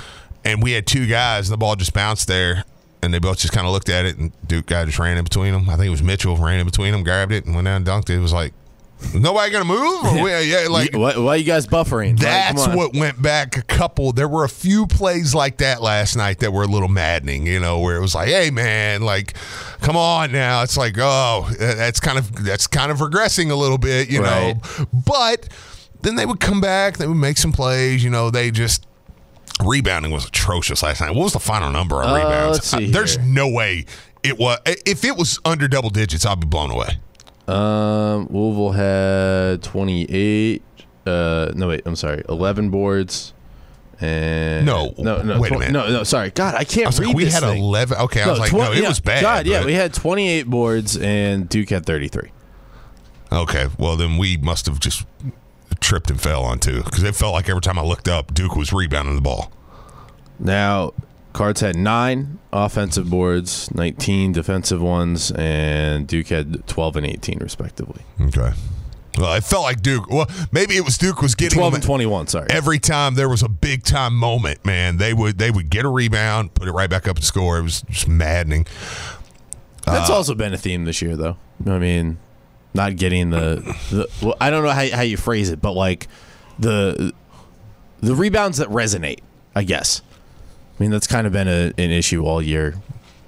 and 0.44 0.62
we 0.62 0.72
had 0.72 0.86
two 0.86 1.06
guys, 1.06 1.48
and 1.48 1.52
the 1.52 1.58
ball 1.58 1.76
just 1.76 1.92
bounced 1.92 2.28
there. 2.28 2.64
And 3.02 3.12
they 3.12 3.18
both 3.18 3.36
just 3.36 3.52
kind 3.52 3.66
of 3.66 3.72
looked 3.74 3.90
at 3.90 4.06
it, 4.06 4.16
and 4.16 4.32
Duke 4.48 4.64
guy 4.64 4.86
just 4.86 4.98
ran 4.98 5.18
in 5.18 5.24
between 5.24 5.52
them. 5.52 5.68
I 5.68 5.76
think 5.76 5.88
it 5.88 5.90
was 5.90 6.02
Mitchell 6.02 6.38
ran 6.38 6.60
in 6.60 6.64
between 6.64 6.92
them, 6.92 7.04
grabbed 7.04 7.32
it, 7.32 7.44
and 7.44 7.54
went 7.54 7.66
down 7.66 7.76
and 7.76 7.86
dunked 7.86 8.08
it. 8.08 8.16
It 8.16 8.20
was 8.20 8.32
like, 8.32 8.54
nobody 9.12 9.50
gonna 9.52 9.64
move? 9.64 10.04
Or 10.04 10.14
we, 10.24 10.30
yeah, 10.44 10.66
like 10.70 10.92
You- 10.92 11.00
why, 11.00 11.16
why 11.18 11.34
you 11.36 11.44
guys 11.44 11.66
buffering? 11.66 12.18
That's 12.18 12.66
on. 12.66 12.76
what 12.76 12.94
went 12.94 13.20
back 13.20 13.56
a 13.56 13.62
couple. 13.62 14.12
There 14.12 14.28
were 14.28 14.44
a 14.44 14.48
few 14.48 14.86
plays 14.86 15.34
like 15.34 15.58
that 15.58 15.82
last 15.82 16.16
night 16.16 16.38
that 16.38 16.52
were 16.52 16.62
a 16.62 16.66
little 16.68 16.88
maddening, 16.88 17.46
you 17.46 17.60
know, 17.60 17.80
where 17.80 17.96
it 17.96 18.00
was 18.00 18.14
like, 18.14 18.28
"Hey, 18.28 18.50
man, 18.50 19.02
like, 19.02 19.34
come 19.80 19.96
on 19.96 20.32
now." 20.32 20.62
It's 20.62 20.76
like, 20.76 20.94
oh, 20.98 21.48
that's 21.58 22.00
kind 22.00 22.18
of 22.18 22.44
that's 22.44 22.66
kind 22.66 22.90
of 22.90 22.98
regressing 22.98 23.50
a 23.50 23.54
little 23.56 23.78
bit, 23.78 24.08
you 24.08 24.22
Right. 24.22 24.56
know. 24.78 24.86
But 24.92 25.48
then 26.02 26.16
they 26.16 26.26
would 26.26 26.40
come 26.40 26.60
back, 26.60 26.98
they 26.98 27.06
would 27.06 27.14
make 27.16 27.38
some 27.38 27.52
plays, 27.52 28.02
you 28.04 28.10
know. 28.10 28.30
They 28.30 28.50
just 28.50 28.86
rebounding 29.62 30.10
was 30.10 30.26
atrocious 30.26 30.82
last 30.82 31.00
night. 31.00 31.10
What 31.14 31.24
was 31.24 31.32
the 31.32 31.40
final 31.40 31.70
number 31.70 31.96
on 32.02 32.08
Uh, 32.10 32.14
rebounds? 32.16 32.64
see 32.66 32.90
There's 32.90 33.18
no 33.18 33.48
way 33.48 33.84
it 34.22 34.38
was. 34.38 34.58
If 34.66 35.04
it 35.04 35.16
was 35.16 35.38
under 35.44 35.68
double 35.68 35.90
digits, 35.90 36.26
I'd 36.26 36.40
be 36.40 36.46
blown 36.46 36.70
away. 36.70 36.98
Um, 37.46 38.26
Louisville 38.30 38.72
had 38.72 39.62
28. 39.62 40.62
Uh, 41.06 41.52
no, 41.54 41.68
wait, 41.68 41.82
I'm 41.84 41.96
sorry, 41.96 42.22
11 42.28 42.70
boards. 42.70 43.32
And 44.00 44.66
No, 44.66 44.94
no, 44.98 45.22
no, 45.22 45.40
wait 45.40 45.52
a 45.52 45.58
minute. 45.58 45.72
No, 45.72 45.88
no, 45.88 46.02
sorry, 46.02 46.30
God, 46.30 46.54
I 46.54 46.64
can't 46.64 46.86
I 46.94 46.98
read 46.98 47.06
like, 47.08 47.16
we 47.16 47.26
had 47.26 47.42
thing. 47.42 47.62
11. 47.62 47.98
Okay, 47.98 48.22
I 48.22 48.28
was 48.28 48.38
like, 48.38 48.52
no, 48.52 48.72
it 48.72 48.82
yeah, 48.82 48.88
was 48.88 49.00
bad. 49.00 49.22
God, 49.22 49.46
yeah, 49.46 49.64
we 49.64 49.74
had 49.74 49.94
28 49.94 50.44
boards 50.44 50.96
and 50.96 51.48
Duke 51.48 51.70
had 51.70 51.86
33. 51.86 52.30
Okay, 53.32 53.66
well 53.78 53.96
then 53.96 54.16
we 54.16 54.36
must 54.36 54.66
have 54.66 54.80
just 54.80 55.06
tripped 55.80 56.10
and 56.10 56.20
fell 56.20 56.42
on 56.44 56.58
two 56.58 56.82
because 56.82 57.02
it 57.02 57.14
felt 57.14 57.34
like 57.34 57.48
every 57.48 57.60
time 57.60 57.78
I 57.78 57.82
looked 57.82 58.08
up, 58.08 58.32
Duke 58.34 58.56
was 58.56 58.72
rebounding 58.72 59.14
the 59.14 59.20
ball. 59.20 59.52
Now, 60.38 60.92
Cards 61.34 61.60
had 61.60 61.76
nine 61.76 62.38
offensive 62.52 63.10
boards, 63.10 63.68
19 63.74 64.32
defensive 64.32 64.80
ones, 64.80 65.30
and 65.32 66.06
Duke 66.06 66.28
had 66.28 66.66
12 66.66 66.96
and 66.96 67.04
18 67.06 67.40
respectively. 67.40 68.00
Okay. 68.20 68.52
Well, 69.18 69.34
it 69.34 69.44
felt 69.44 69.64
like 69.64 69.82
Duke. 69.82 70.08
Well, 70.10 70.26
maybe 70.50 70.76
it 70.76 70.84
was 70.84 70.96
Duke 70.96 71.20
was 71.20 71.34
getting 71.34 71.58
12 71.58 71.74
and 71.74 71.82
21, 71.82 72.28
sorry. 72.28 72.46
every 72.50 72.78
time 72.78 73.14
there 73.16 73.28
was 73.28 73.42
a 73.42 73.48
big 73.48 73.82
time 73.84 74.14
moment. 74.14 74.64
Man, 74.64 74.96
they 74.96 75.12
would 75.12 75.38
they 75.38 75.50
would 75.50 75.70
get 75.70 75.84
a 75.84 75.88
rebound, 75.88 76.54
put 76.54 76.66
it 76.68 76.72
right 76.72 76.88
back 76.90 77.06
up 77.06 77.16
and 77.16 77.24
score. 77.24 77.58
It 77.58 77.62
was 77.62 77.82
just 77.82 78.08
maddening. 78.08 78.66
That's 79.86 80.10
Uh, 80.10 80.14
also 80.14 80.34
been 80.34 80.54
a 80.54 80.56
theme 80.58 80.84
this 80.84 81.02
year, 81.02 81.14
though. 81.16 81.36
I 81.66 81.78
mean, 81.78 82.18
not 82.74 82.96
getting 82.96 83.30
the, 83.30 83.76
the 83.90 84.08
well, 84.22 84.36
I 84.40 84.50
don't 84.50 84.64
know 84.64 84.70
how, 84.70 84.88
how 84.90 85.02
you 85.02 85.16
phrase 85.16 85.50
it, 85.50 85.60
but 85.60 85.72
like 85.72 86.08
the 86.58 87.12
the 88.00 88.14
rebounds 88.14 88.58
that 88.58 88.68
resonate, 88.68 89.20
I 89.54 89.62
guess. 89.64 90.00
I 90.78 90.82
mean, 90.82 90.90
that's 90.90 91.06
kind 91.06 91.26
of 91.26 91.32
been 91.32 91.48
a, 91.48 91.72
an 91.78 91.90
issue 91.90 92.24
all 92.24 92.42
year. 92.42 92.74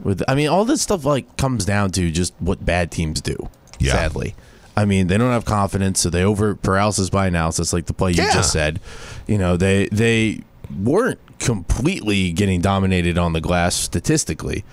With 0.02 0.22
I 0.28 0.35
mean, 0.35 0.48
all 0.48 0.64
this 0.64 0.82
stuff 0.82 1.04
like 1.04 1.37
comes 1.37 1.64
down 1.64 1.90
to 1.92 2.11
just 2.11 2.35
what 2.38 2.64
bad 2.64 2.90
teams 2.90 3.20
do. 3.20 3.48
Yeah. 3.78 3.92
Sadly, 3.92 4.35
I 4.76 4.85
mean, 4.85 5.06
they 5.06 5.16
don't 5.18 5.30
have 5.32 5.44
confidence, 5.44 6.00
so 6.00 6.11
they 6.11 6.22
over 6.22 6.54
paralysis 6.54 7.09
by 7.11 7.26
analysis, 7.28 7.72
like 7.72 7.87
the 7.87 7.94
play 7.94 8.12
you 8.12 8.22
Yeah. 8.22 8.32
just 8.32 8.52
said. 8.52 8.80
You 9.26 9.38
know, 9.38 9.56
they 9.56 9.88
they 9.92 10.40
weren't 10.82 11.20
completely 11.38 12.32
getting 12.32 12.61
dominated 12.61 13.16
on 13.18 13.32
the 13.32 13.40
glass 13.40 13.74
statistically, 13.74 14.64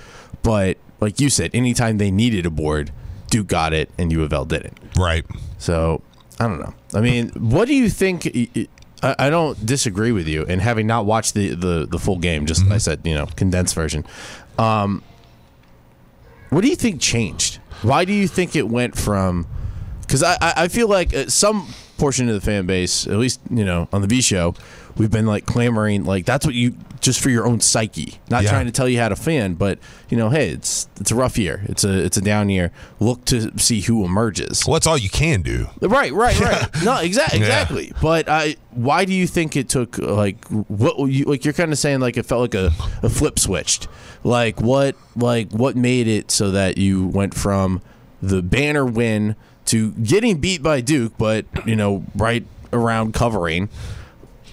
but 0.42 0.78
like 1.00 1.20
you 1.20 1.30
said, 1.30 1.52
anytime 1.54 1.98
they 1.98 2.10
needed 2.12 2.46
a 2.46 2.50
board, 2.50 2.92
Duke 3.30 3.48
got 3.48 3.74
it, 3.74 3.90
and 3.98 4.12
U 4.12 4.24
of 4.24 4.32
L 4.34 4.46
didn't. 4.46 4.78
Right. 4.98 5.26
So 5.58 6.02
I 6.40 6.48
don't 6.48 6.60
know. 6.60 6.74
I 6.94 7.02
mean, 7.02 7.30
what 7.30 7.68
do 7.68 7.76
you 7.76 7.90
think? 7.90 8.26
I, 9.04 9.28
I 9.28 9.30
don't 9.30 9.64
disagree 9.66 10.12
with 10.12 10.28
you. 10.28 10.46
And 10.48 10.62
having 10.62 10.88
not 10.88 11.06
watched 11.06 11.34
the 11.34 11.50
the, 11.50 11.86
the 11.86 12.00
full 12.00 12.18
game, 12.18 12.46
just 12.46 12.66
I 12.72 12.78
said, 12.80 13.02
you 13.04 13.14
know, 13.14 13.28
condensed 13.36 13.76
version. 13.76 14.06
Um, 14.58 15.04
what 16.50 16.62
do 16.62 16.70
you 16.70 16.76
think 16.76 17.02
changed? 17.02 17.58
Why 17.82 18.06
do 18.06 18.14
you 18.14 18.28
think 18.28 18.56
it 18.56 18.68
went 18.68 18.98
from? 18.98 19.48
Because 20.02 20.24
I, 20.24 20.38
I 20.42 20.54
I 20.56 20.68
feel 20.68 20.88
like 20.88 21.14
uh, 21.14 21.28
some 21.28 21.68
portion 21.98 22.28
of 22.30 22.36
the 22.36 22.42
fan 22.42 22.66
base, 22.66 23.08
at 23.08 23.18
least 23.18 23.40
you 23.50 23.66
know 23.66 23.88
on 23.92 24.02
the 24.02 24.08
V 24.08 24.22
show, 24.22 24.56
we've 24.98 25.12
been 25.12 25.26
like 25.26 25.46
clamoring 25.46 26.04
like 26.06 26.26
that's 26.26 26.46
what 26.46 26.56
you 26.56 26.76
just 27.02 27.20
for 27.20 27.30
your 27.30 27.46
own 27.46 27.60
psyche, 27.60 28.20
not 28.30 28.44
Yeah. 28.44 28.50
trying 28.52 28.66
to 28.66 28.72
tell 28.72 28.88
you 28.88 28.98
how 28.98 29.10
to 29.10 29.16
fan, 29.18 29.56
but 29.56 29.78
you 30.10 30.16
know, 30.16 30.30
hey, 30.30 30.50
it's 30.50 30.88
it's 31.02 31.12
a 31.12 31.16
rough 31.16 31.38
year, 31.38 31.62
it's 31.66 31.84
a 31.84 32.04
it's 32.04 32.16
a 32.16 32.22
down 32.22 32.50
year. 32.50 32.72
Look 33.00 33.26
to 33.26 33.52
see 33.60 33.82
who 33.82 34.06
emerges. 34.06 34.66
Well, 34.66 34.76
that's 34.76 34.88
all 34.88 34.98
you 34.98 35.10
can 35.10 35.42
do. 35.42 35.68
Right, 35.82 36.14
right, 36.14 36.40
right. 36.40 36.68
No, 36.84 36.98
exactly, 37.00 37.40
Yeah. 37.40 37.46
exactly. 37.46 37.92
But 38.02 38.30
I, 38.30 38.56
why 38.72 39.04
do 39.06 39.14
you 39.14 39.28
think 39.28 39.56
it 39.58 39.68
took 39.68 39.98
like 39.98 40.46
what 40.48 40.98
you 41.08 41.26
like? 41.26 41.44
You're 41.44 41.54
kind 41.54 41.72
of 41.74 41.78
saying 41.78 42.00
like 42.00 42.16
it 42.16 42.24
felt 42.26 42.42
like 42.42 42.56
a, 42.56 42.72
a 43.02 43.10
flip 43.10 43.38
switched. 43.38 43.88
Like 44.24 44.62
what, 44.62 44.96
like 45.18 45.52
what 45.52 45.76
made 45.76 46.08
it 46.08 46.32
so 46.32 46.52
that 46.52 46.78
you 46.78 47.06
went 47.08 47.34
from 47.34 47.82
the 48.22 48.42
banner 48.42 48.86
win 48.86 49.36
to 49.66 49.92
getting 49.92 50.38
beat 50.38 50.64
by 50.64 50.80
Duke, 50.80 51.14
but 51.18 51.46
you 51.68 51.76
know, 51.76 52.06
right 52.16 52.46
around 52.72 53.14
covering. 53.14 53.68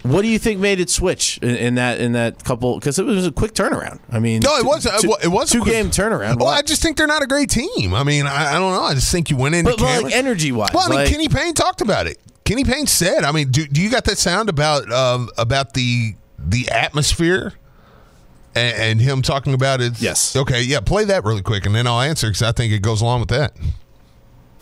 What 0.02 0.22
do 0.22 0.28
you 0.28 0.38
think 0.38 0.60
made 0.60 0.80
it 0.80 0.88
switch 0.88 1.38
in, 1.42 1.50
in 1.56 1.74
that 1.74 2.00
in 2.00 2.12
that 2.12 2.42
couple? 2.42 2.78
Because 2.78 2.98
it 2.98 3.04
was 3.04 3.26
a 3.26 3.32
quick 3.32 3.52
turnaround. 3.52 4.00
I 4.10 4.18
mean, 4.18 4.40
No, 4.42 4.56
it 4.56 4.64
was 4.64 4.86
a- 4.86 4.98
two, 4.98 5.14
it 5.22 5.28
was 5.28 5.50
a 5.50 5.52
two 5.54 5.60
quick- 5.62 5.74
game 5.74 5.90
turnaround. 5.90 6.38
Well, 6.38 6.48
I 6.48 6.62
just 6.62 6.80
think 6.82 6.96
they're 6.96 7.06
not 7.06 7.22
a 7.22 7.26
great 7.26 7.50
team. 7.50 7.92
I 7.92 8.02
mean, 8.02 8.26
I, 8.26 8.56
I 8.56 8.58
don't 8.58 8.72
know. 8.72 8.82
I 8.82 8.94
just 8.94 9.12
think 9.12 9.28
you 9.30 9.36
went 9.36 9.54
into 9.54 9.72
but, 9.72 9.78
but 9.78 10.02
like 10.04 10.14
energy 10.14 10.52
wise, 10.52 10.70
well, 10.72 10.84
I 10.86 10.88
mean, 10.88 10.98
like, 11.00 11.08
Kenny 11.08 11.28
Payne 11.28 11.52
talked 11.54 11.82
about 11.82 12.06
it. 12.06 12.18
Kenny 12.44 12.64
Payne 12.64 12.86
said, 12.86 13.24
I 13.24 13.32
mean, 13.32 13.50
do, 13.50 13.66
do 13.66 13.80
you 13.82 13.90
got 13.90 14.04
that 14.04 14.16
sound 14.18 14.48
about 14.48 14.90
um, 14.90 15.28
about 15.36 15.74
the 15.74 16.14
the 16.38 16.70
atmosphere 16.70 17.52
and, 18.54 18.76
and 18.76 19.00
him 19.02 19.20
talking 19.20 19.52
about 19.52 19.80
it? 19.82 20.00
Yes. 20.00 20.34
Okay, 20.34 20.62
yeah, 20.62 20.80
play 20.80 21.04
that 21.04 21.24
really 21.24 21.42
quick, 21.42 21.66
and 21.66 21.74
then 21.74 21.86
I'll 21.86 22.00
answer 22.00 22.28
because 22.28 22.42
I 22.42 22.52
think 22.52 22.72
it 22.72 22.80
goes 22.80 23.02
along 23.02 23.20
with 23.20 23.28
that. 23.28 23.52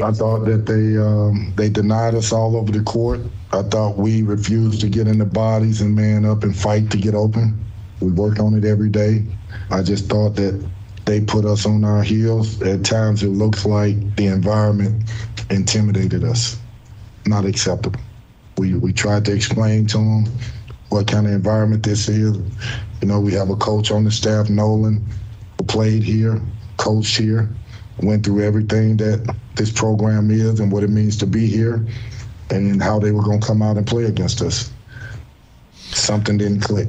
I 0.00 0.12
thought 0.12 0.44
that 0.44 0.66
they 0.66 0.96
um, 0.96 1.52
they 1.56 1.68
denied 1.68 2.14
us 2.14 2.32
all 2.32 2.56
over 2.56 2.70
the 2.70 2.82
court. 2.82 3.20
I 3.52 3.62
thought 3.62 3.96
we 3.96 4.22
refused 4.22 4.80
to 4.82 4.88
get 4.88 5.08
in 5.08 5.18
the 5.18 5.24
bodies 5.24 5.80
and 5.80 5.94
man 5.96 6.24
up 6.24 6.44
and 6.44 6.56
fight 6.56 6.90
to 6.92 6.96
get 6.96 7.14
open. 7.14 7.58
We 8.00 8.12
worked 8.12 8.38
on 8.38 8.54
it 8.54 8.64
every 8.64 8.90
day. 8.90 9.24
I 9.70 9.82
just 9.82 10.08
thought 10.08 10.36
that 10.36 10.64
they 11.04 11.20
put 11.20 11.44
us 11.44 11.66
on 11.66 11.84
our 11.84 12.02
heels. 12.02 12.62
At 12.62 12.84
times, 12.84 13.24
it 13.24 13.30
looks 13.30 13.66
like 13.66 14.14
the 14.16 14.26
environment 14.26 15.10
intimidated 15.50 16.22
us. 16.22 16.58
Not 17.26 17.44
acceptable. 17.44 18.00
We 18.56 18.74
we 18.74 18.92
tried 18.92 19.24
to 19.24 19.34
explain 19.34 19.86
to 19.88 19.98
them 19.98 20.26
what 20.90 21.08
kind 21.08 21.26
of 21.26 21.32
environment 21.32 21.82
this 21.82 22.08
is. 22.08 22.36
You 23.00 23.08
know, 23.08 23.18
we 23.20 23.32
have 23.32 23.50
a 23.50 23.56
coach 23.56 23.90
on 23.90 24.04
the 24.04 24.12
staff, 24.12 24.48
Nolan, 24.48 25.04
who 25.58 25.64
played 25.66 26.04
here, 26.04 26.40
coached 26.76 27.16
here, 27.18 27.48
went 28.00 28.24
through 28.24 28.42
everything 28.42 28.96
that 28.98 29.34
this 29.56 29.70
program 29.70 30.30
is 30.30 30.60
and 30.60 30.70
what 30.70 30.82
it 30.82 30.90
means 30.90 31.16
to 31.18 31.26
be 31.26 31.46
here, 31.46 31.86
and 32.50 32.82
how 32.82 32.98
they 32.98 33.12
were 33.12 33.22
going 33.22 33.40
to 33.40 33.46
come 33.46 33.62
out 33.62 33.76
and 33.76 33.86
play 33.86 34.04
against 34.04 34.40
us. 34.42 34.70
Something 35.74 36.38
didn't 36.38 36.60
click. 36.60 36.88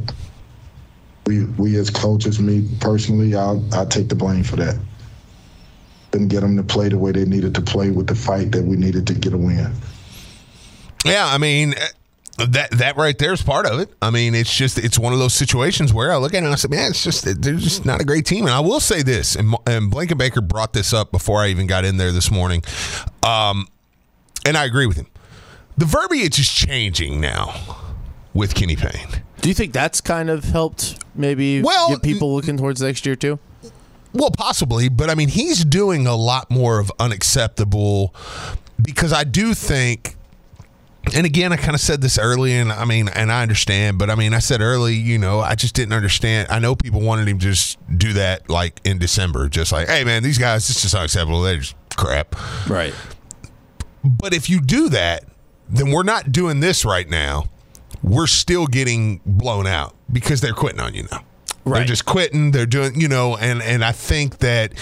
We, 1.25 1.45
we 1.45 1.77
as 1.77 1.89
coaches, 1.89 2.39
me 2.39 2.67
personally, 2.79 3.35
I'll, 3.35 3.63
I'll 3.73 3.85
take 3.85 4.09
the 4.09 4.15
blame 4.15 4.43
for 4.43 4.55
that. 4.57 4.77
Didn't 6.11 6.29
get 6.29 6.41
them 6.41 6.57
to 6.57 6.63
play 6.63 6.89
the 6.89 6.97
way 6.97 7.11
they 7.11 7.25
needed 7.25 7.53
to 7.55 7.61
play 7.61 7.91
with 7.91 8.07
the 8.07 8.15
fight 8.15 8.51
that 8.53 8.63
we 8.63 8.75
needed 8.75 9.05
to 9.07 9.13
get 9.13 9.33
a 9.33 9.37
win. 9.37 9.71
Yeah, 11.05 11.27
I 11.27 11.37
mean 11.37 11.75
that 12.47 12.71
that 12.71 12.97
right 12.97 13.17
there 13.17 13.33
is 13.33 13.41
part 13.41 13.65
of 13.65 13.79
it. 13.79 13.89
I 14.01 14.09
mean, 14.11 14.35
it's 14.35 14.53
just 14.55 14.77
it's 14.77 14.97
one 14.97 15.13
of 15.13 15.19
those 15.19 15.33
situations 15.33 15.93
where 15.93 16.11
I 16.11 16.17
look 16.17 16.33
at 16.33 16.37
it 16.37 16.45
and 16.45 16.53
I 16.53 16.55
said, 16.55 16.71
man, 16.71 16.91
it's 16.91 17.03
just 17.03 17.23
they're 17.25 17.55
just 17.55 17.85
not 17.85 18.01
a 18.01 18.05
great 18.05 18.25
team. 18.25 18.45
And 18.45 18.53
I 18.53 18.59
will 18.59 18.79
say 18.79 19.01
this, 19.01 19.35
and, 19.35 19.55
and 19.65 19.91
Blankenbaker 19.91 20.47
brought 20.47 20.73
this 20.73 20.93
up 20.93 21.11
before 21.11 21.39
I 21.39 21.47
even 21.47 21.67
got 21.67 21.85
in 21.85 21.97
there 21.97 22.11
this 22.11 22.31
morning, 22.31 22.63
um, 23.23 23.67
and 24.45 24.57
I 24.57 24.65
agree 24.65 24.85
with 24.87 24.97
him. 24.97 25.07
The 25.77 25.85
verbiage 25.85 26.39
is 26.39 26.49
changing 26.49 27.21
now 27.21 27.53
with 28.33 28.53
Kenny 28.55 28.75
Payne. 28.75 29.23
do 29.41 29.49
you 29.49 29.55
think 29.55 29.73
that's 29.73 30.01
kind 30.01 30.29
of 30.29 30.43
helped 30.43 30.97
maybe 31.15 31.61
Well, 31.61 31.89
get 31.89 32.01
people 32.03 32.35
looking 32.35 32.57
towards 32.57 32.81
next 32.81 33.05
year 33.05 33.15
too? 33.15 33.39
Well, 34.11 34.31
possibly, 34.31 34.89
but 34.89 35.09
I 35.09 35.15
mean, 35.15 35.29
he's 35.29 35.63
doing 35.63 36.07
a 36.07 36.15
lot 36.15 36.49
more 36.49 36.79
of 36.79 36.91
unacceptable 36.99 38.13
because 38.81 39.13
I 39.13 39.23
do 39.23 39.53
think. 39.53 40.15
And 41.15 41.25
again, 41.25 41.51
I 41.53 41.57
kind 41.57 41.75
of 41.75 41.81
said 41.81 42.01
this 42.01 42.17
early, 42.17 42.53
and 42.53 42.71
I 42.71 42.85
mean, 42.85 43.09
and 43.09 43.31
I 43.31 43.41
understand, 43.41 43.97
but 43.97 44.09
I 44.09 44.15
mean, 44.15 44.33
I 44.33 44.39
said 44.39 44.61
early, 44.61 44.95
you 44.95 45.17
know, 45.17 45.39
I 45.39 45.55
just 45.55 45.75
didn't 45.75 45.93
understand. 45.93 46.47
I 46.49 46.59
know 46.59 46.75
people 46.75 47.01
wanted 47.01 47.27
him 47.27 47.39
to 47.39 47.45
just 47.45 47.77
do 47.97 48.13
that 48.13 48.49
like 48.49 48.79
in 48.83 48.97
December, 48.97 49.49
just 49.49 49.71
like, 49.71 49.87
hey, 49.87 50.03
man, 50.03 50.23
these 50.23 50.37
guys, 50.37 50.69
it's 50.69 50.81
just 50.81 50.95
unacceptable. 50.95 51.41
They're 51.41 51.57
just 51.57 51.75
crap. 51.95 52.35
Right. 52.69 52.93
But 54.03 54.33
if 54.33 54.49
you 54.49 54.61
do 54.61 54.89
that, 54.89 55.25
then 55.67 55.91
we're 55.91 56.03
not 56.03 56.31
doing 56.31 56.59
this 56.59 56.85
right 56.85 57.07
now. 57.09 57.45
We're 58.01 58.27
still 58.27 58.65
getting 58.65 59.21
blown 59.25 59.67
out 59.67 59.95
because 60.11 60.41
they're 60.41 60.53
quitting 60.53 60.79
on 60.79 60.93
you 60.93 61.07
now. 61.11 61.23
They're 61.65 61.85
just 61.85 62.05
quitting. 62.05 62.51
They're 62.51 62.65
doing, 62.65 62.99
you 62.99 63.07
know, 63.07 63.35
and 63.35 63.61
and 63.61 63.83
I 63.83 63.91
think 63.91 64.39
that 64.39 64.73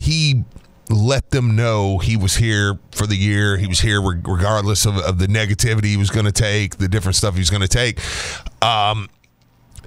he 0.00 0.44
let 0.90 1.30
them 1.30 1.54
know 1.56 1.98
he 1.98 2.16
was 2.16 2.36
here 2.36 2.78
for 2.90 3.06
the 3.06 3.16
year. 3.16 3.56
He 3.56 3.66
was 3.66 3.80
here 3.80 4.02
reg- 4.02 4.26
regardless 4.26 4.84
of, 4.86 4.98
of 4.98 5.18
the 5.18 5.26
negativity 5.26 5.86
he 5.86 5.96
was 5.96 6.10
going 6.10 6.26
to 6.26 6.32
take, 6.32 6.76
the 6.76 6.88
different 6.88 7.16
stuff 7.16 7.34
he 7.34 7.40
was 7.40 7.50
going 7.50 7.62
to 7.62 7.68
take. 7.68 8.00
Um, 8.62 9.08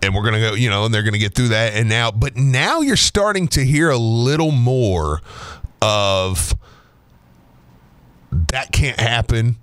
and 0.02 0.16
we're 0.16 0.22
going 0.22 0.34
to 0.34 0.40
go, 0.40 0.54
you 0.54 0.70
know, 0.70 0.86
and 0.86 0.94
they're 0.94 1.04
going 1.04 1.14
to 1.14 1.20
get 1.20 1.36
through 1.36 1.50
that. 1.50 1.74
And 1.74 1.90
now, 1.90 2.12
but 2.12 2.36
now 2.36 2.82
you're 2.82 2.96
starting 2.96 3.48
to 3.50 3.64
hear 3.64 3.90
a 3.90 3.98
little 3.98 4.52
more 4.52 5.22
of 5.82 6.56
that 8.32 8.72
can't 8.72 9.00
happen. 9.00 9.58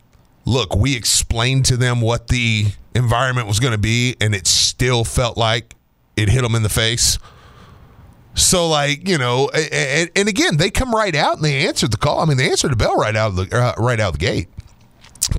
Look, 0.45 0.75
we 0.75 0.97
explained 0.97 1.67
to 1.67 1.77
them 1.77 2.01
what 2.01 2.29
the 2.29 2.67
environment 2.95 3.47
was 3.49 3.61
going 3.61 3.73
to 3.73 3.79
be, 3.79 4.17
and 4.21 4.35
it 4.35 4.47
still 4.47 5.05
felt 5.05 5.37
like 5.37 5.75
it 6.17 6.29
hit 6.29 6.43
them 6.43 6.55
in 6.55 6.63
the 6.63 6.69
face. 6.69 7.19
So, 8.41 8.69
like 8.69 9.09
you 9.09 9.19
know, 9.19 9.51
and, 9.55 10.11
and 10.17 10.29
again, 10.29 10.57
they 10.57 10.71
come 10.71 10.95
right 10.95 11.15
out 11.15 11.37
and 11.37 11.45
they 11.45 11.67
answered 11.67 11.93
the 11.93 11.97
call. 11.97 12.21
I 12.21 12.25
mean, 12.25 12.37
they 12.37 12.51
answered 12.51 12.73
the 12.73 12.77
bell 12.77 12.97
right 12.97 13.15
out 13.15 13.29
of 13.29 13.37
the 13.37 13.57
uh, 13.57 13.75
right 13.79 14.01
out 14.01 14.15
of 14.15 14.19
the 14.19 14.27
gate. 14.27 14.49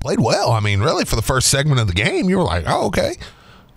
Played 0.01 0.19
well. 0.19 0.51
I 0.51 0.59
mean, 0.59 0.79
really, 0.79 1.05
for 1.05 1.15
the 1.15 1.21
first 1.21 1.49
segment 1.49 1.79
of 1.79 1.87
the 1.87 1.93
game, 1.93 2.29
you 2.29 2.37
were 2.37 2.43
like, 2.43 2.63
oh, 2.67 2.87
okay. 2.87 3.15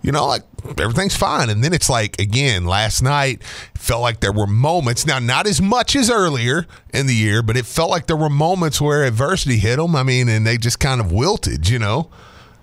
You 0.03 0.13
know, 0.13 0.27
like 0.27 0.43
everything's 0.79 1.17
fine. 1.17 1.49
And 1.49 1.65
then 1.65 1.73
it's 1.73 1.89
like, 1.89 2.21
again, 2.21 2.67
last 2.67 3.03
night 3.03 3.43
felt 3.75 4.03
like 4.03 4.21
there 4.21 4.33
were 4.33 4.47
moments. 4.47 5.07
Now, 5.07 5.19
not 5.19 5.47
as 5.47 5.63
much 5.63 5.97
as 5.97 6.11
earlier 6.11 6.67
in 6.93 7.07
the 7.07 7.15
year, 7.15 7.43
but 7.43 7.57
it 7.57 7.65
felt 7.65 7.91
like 7.91 8.07
there 8.07 8.17
were 8.17 8.29
moments 8.29 8.81
where 8.81 9.05
adversity 9.05 9.57
hit 9.59 9.77
them. 9.77 9.97
I 9.97 10.03
mean, 10.03 10.29
and 10.29 10.47
they 10.47 10.59
just 10.59 10.79
kind 10.79 11.01
of 11.01 11.11
wilted, 11.11 11.69
you 11.71 11.79
know? 11.79 12.11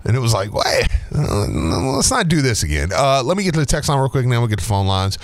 And 0.04 0.16
it 0.16 0.20
was 0.20 0.32
like, 0.32 0.52
wait, 0.52 0.86
uh, 1.14 1.46
let's 1.96 2.10
not 2.10 2.28
do 2.28 2.42
this 2.42 2.62
again. 2.62 2.90
Uh, 2.92 3.22
let 3.24 3.36
me 3.36 3.44
get 3.44 3.54
to 3.54 3.60
the 3.60 3.66
text 3.66 3.88
line 3.88 3.98
real 3.98 4.08
quick, 4.08 4.24
and 4.24 4.32
then 4.32 4.40
we'll 4.40 4.48
get 4.48 4.58
to 4.58 4.64
phone 4.64 4.86
lines. 4.86 5.18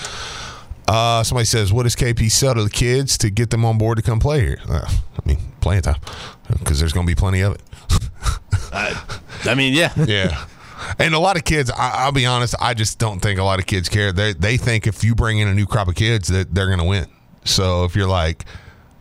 Uh, 0.88 1.22
somebody 1.22 1.44
says, 1.44 1.70
what 1.70 1.82
does 1.82 1.94
KP 1.94 2.30
sell 2.30 2.54
to 2.54 2.64
the 2.64 2.70
kids 2.70 3.18
to 3.18 3.28
get 3.30 3.50
them 3.50 3.64
on 3.64 3.76
board 3.76 3.98
to 3.98 4.02
come 4.02 4.18
play 4.18 4.40
here? 4.40 4.58
Uh, 4.66 4.88
I 4.88 5.28
mean, 5.28 5.38
playing 5.60 5.82
time, 5.82 6.00
because 6.48 6.80
there's 6.80 6.94
going 6.94 7.06
to 7.06 7.10
be 7.10 7.14
plenty 7.14 7.42
of 7.42 7.54
it. 7.54 7.62
I 8.72 9.54
mean, 9.54 9.74
yeah. 9.74 9.92
Yeah. 10.06 10.46
And 10.98 11.14
a 11.14 11.18
lot 11.18 11.36
of 11.36 11.44
kids, 11.44 11.70
I, 11.70 12.04
I'll 12.04 12.12
be 12.12 12.24
honest, 12.24 12.54
I 12.60 12.72
just 12.72 12.98
don't 12.98 13.20
think 13.20 13.38
a 13.38 13.44
lot 13.44 13.58
of 13.58 13.66
kids 13.66 13.88
care. 13.88 14.12
They 14.12 14.32
they 14.32 14.56
think 14.56 14.86
if 14.86 15.04
you 15.04 15.14
bring 15.14 15.38
in 15.38 15.48
a 15.48 15.52
new 15.52 15.66
crop 15.66 15.88
of 15.88 15.96
kids 15.96 16.28
that 16.28 16.54
they're 16.54 16.68
going 16.68 16.78
to 16.78 16.84
win. 16.84 17.06
So 17.44 17.84
if 17.84 17.94
you're 17.94 18.08
like, 18.08 18.44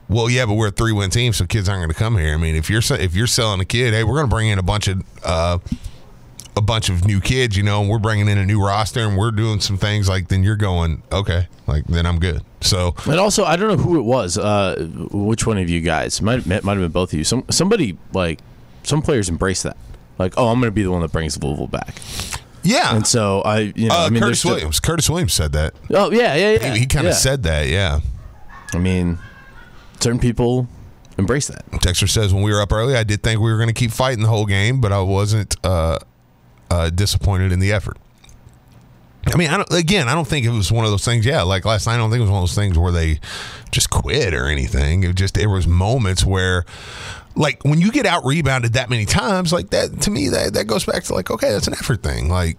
well, 0.09 0.29
yeah, 0.29 0.45
but 0.45 0.55
we're 0.55 0.67
a 0.67 0.71
three 0.71 0.91
win 0.91 1.11
team, 1.11 1.33
so 1.33 1.45
kids 1.45 1.69
aren't 1.69 1.79
going 1.81 1.89
to 1.89 1.95
come 1.95 2.17
here. 2.17 2.33
I 2.33 2.37
mean, 2.37 2.55
if 2.55 2.69
you're 2.69 2.81
if 2.91 3.15
you're 3.15 3.27
selling 3.27 3.61
a 3.61 3.65
kid, 3.65 3.93
hey, 3.93 4.03
we're 4.03 4.15
going 4.15 4.25
to 4.25 4.35
bring 4.35 4.49
in 4.49 4.59
a 4.59 4.63
bunch 4.63 4.87
of 4.87 5.03
uh, 5.23 5.59
a 6.57 6.61
bunch 6.61 6.89
of 6.89 7.05
new 7.05 7.21
kids, 7.21 7.55
you 7.55 7.61
know, 7.63 7.79
and 7.81 7.89
we're 7.89 7.99
bringing 7.99 8.27
in 8.27 8.37
a 8.37 8.45
new 8.45 8.61
roster 8.61 8.99
and 9.01 9.15
we're 9.15 9.31
doing 9.31 9.59
some 9.61 9.77
things 9.77 10.09
like, 10.09 10.27
then 10.27 10.41
you're 10.43 10.55
going, 10.57 11.03
okay, 11.11 11.47
like 11.67 11.85
then 11.85 12.05
I'm 12.05 12.17
good. 12.19 12.41
So 12.61 12.95
And 13.05 13.19
also, 13.19 13.45
I 13.45 13.55
don't 13.55 13.69
know 13.69 13.77
who 13.83 13.97
it 13.99 14.01
was. 14.03 14.37
Uh, 14.37 14.89
which 15.11 15.45
one 15.45 15.57
of 15.59 15.69
you 15.69 15.79
guys? 15.81 16.21
Might 16.21 16.45
might 16.47 16.63
have 16.63 16.63
been 16.81 16.91
both 16.91 17.13
of 17.13 17.19
you. 17.19 17.23
Some 17.23 17.45
somebody 17.49 17.97
like 18.11 18.39
some 18.83 19.01
players 19.01 19.29
embrace 19.29 19.61
that. 19.63 19.77
Like, 20.17 20.33
oh, 20.35 20.47
I'm 20.47 20.59
going 20.59 20.67
to 20.69 20.75
be 20.75 20.81
the 20.83 20.89
one 20.91 21.01
that 21.01 21.11
brings 21.11 21.41
Louisville 21.41 21.67
back. 21.67 22.01
yeah, 22.63 22.95
And 22.95 23.05
so 23.05 23.41
I, 23.41 23.71
you 23.75 23.87
know, 23.89 23.95
uh, 23.95 24.05
I 24.07 24.09
mean, 24.09 24.21
Curtis 24.23 24.27
there's 24.27 24.39
still- 24.39 24.51
Williams. 24.53 24.79
Curtis 24.79 25.09
Williams 25.09 25.33
said 25.33 25.51
that. 25.51 25.75
Oh 25.91 26.11
yeah, 26.11 26.33
yeah, 26.33 26.51
yeah. 26.53 26.73
He, 26.73 26.79
he 26.79 26.85
kind 26.87 27.05
of 27.05 27.11
yeah. 27.11 27.17
said 27.17 27.43
that. 27.43 27.67
Yeah. 27.67 27.99
I 28.73 28.79
mean, 28.79 29.19
certain 29.99 30.19
people 30.19 30.67
embrace 31.19 31.47
that. 31.47 31.69
Texter 31.71 32.09
says 32.09 32.33
when 32.33 32.41
we 32.43 32.51
were 32.51 32.61
up 32.61 32.71
early, 32.71 32.95
I 32.95 33.03
did 33.03 33.21
think 33.23 33.39
we 33.39 33.51
were 33.51 33.57
going 33.57 33.69
to 33.69 33.73
keep 33.73 33.91
fighting 33.91 34.23
the 34.23 34.29
whole 34.29 34.45
game, 34.45 34.81
but 34.81 34.91
I 34.91 35.01
wasn't 35.01 35.55
uh, 35.63 35.99
uh, 36.69 36.89
disappointed 36.89 37.51
in 37.51 37.59
the 37.59 37.71
effort. 37.71 37.97
I 39.25 39.35
mean, 39.35 39.49
I 39.49 39.57
don't, 39.57 39.71
again, 39.73 40.07
I 40.07 40.13
don't 40.13 40.27
think 40.27 40.45
it 40.45 40.51
was 40.51 40.71
one 40.71 40.85
of 40.85 40.91
those 40.91 41.03
things. 41.03 41.25
Yeah, 41.25 41.41
like 41.41 41.65
last 41.65 41.85
night, 41.85 41.95
I 41.95 41.97
don't 41.97 42.09
think 42.09 42.19
it 42.19 42.23
was 42.23 42.31
one 42.31 42.39
of 42.39 42.43
those 42.43 42.55
things 42.55 42.77
where 42.77 42.91
they 42.91 43.19
just 43.71 43.89
quit 43.89 44.33
or 44.33 44.47
anything. 44.47 45.03
It 45.03 45.15
just 45.15 45.33
there 45.33 45.49
was 45.49 45.67
moments 45.67 46.23
where, 46.23 46.65
like, 47.35 47.63
when 47.65 47.81
you 47.81 47.91
get 47.91 48.05
out 48.05 48.25
rebounded 48.25 48.73
that 48.73 48.89
many 48.89 49.05
times, 49.05 49.51
like 49.51 49.71
that 49.71 50.01
to 50.01 50.11
me, 50.11 50.29
that 50.29 50.53
that 50.53 50.65
goes 50.65 50.85
back 50.85 51.03
to 51.05 51.13
like, 51.13 51.29
okay, 51.29 51.51
that's 51.51 51.67
an 51.67 51.73
effort 51.73 52.03
thing. 52.03 52.29
Like, 52.29 52.57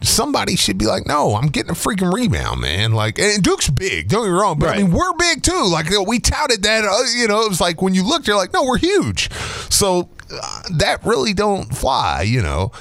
somebody 0.00 0.56
should 0.56 0.78
be 0.78 0.86
like, 0.86 1.06
no, 1.06 1.34
I'm 1.34 1.48
getting 1.48 1.70
a 1.70 1.74
freaking 1.74 2.12
rebound, 2.12 2.60
man. 2.60 2.92
Like, 2.92 3.18
and 3.18 3.42
Duke's 3.42 3.70
big. 3.70 4.08
Don't 4.08 4.24
get 4.24 4.30
me 4.30 4.38
wrong, 4.38 4.58
but 4.58 4.70
I 4.70 4.78
mean, 4.78 4.92
we're 4.92 5.12
big 5.14 5.42
too. 5.42 5.64
Like, 5.64 5.86
you 5.86 5.92
know, 5.92 6.02
we 6.02 6.18
touted 6.18 6.62
that. 6.62 6.84
Uh, 6.84 7.04
you 7.16 7.28
know, 7.28 7.42
it 7.42 7.48
was 7.48 7.60
like 7.60 7.82
when 7.82 7.94
you 7.94 8.02
looked, 8.02 8.26
you're 8.26 8.36
like, 8.36 8.52
no, 8.52 8.64
we're 8.64 8.78
huge. 8.78 9.30
So 9.70 10.08
uh, 10.32 10.62
that 10.78 11.04
really 11.04 11.32
don't 11.34 11.74
fly. 11.74 12.22
You 12.22 12.42
know. 12.42 12.72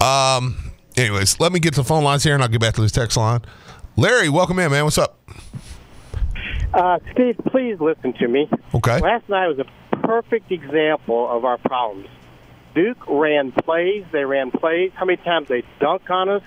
Um. 0.00 0.56
Anyways, 0.96 1.38
let 1.40 1.52
me 1.52 1.60
get 1.60 1.74
to 1.74 1.80
the 1.80 1.84
phone 1.84 2.04
lines 2.04 2.24
here, 2.24 2.34
and 2.34 2.42
I'll 2.42 2.48
get 2.48 2.60
back 2.60 2.74
to 2.74 2.80
this 2.82 2.92
text 2.92 3.16
line. 3.16 3.40
Larry, 3.96 4.28
welcome 4.28 4.58
in, 4.58 4.70
man. 4.70 4.84
What's 4.84 4.98
up? 4.98 5.18
Uh, 6.74 6.98
Steve, 7.12 7.36
please 7.50 7.78
listen 7.80 8.12
to 8.14 8.28
me. 8.28 8.48
Okay. 8.74 9.00
Last 9.00 9.28
night 9.28 9.46
was 9.46 9.58
a 9.58 9.96
perfect 9.98 10.50
example 10.50 11.28
of 11.28 11.44
our 11.44 11.58
problems. 11.58 12.08
Duke 12.74 13.06
ran 13.08 13.52
plays. 13.52 14.04
They 14.12 14.24
ran 14.24 14.50
plays. 14.50 14.92
How 14.94 15.04
many 15.04 15.16
times 15.18 15.48
they 15.48 15.62
dunk 15.80 16.08
on 16.10 16.28
us? 16.28 16.42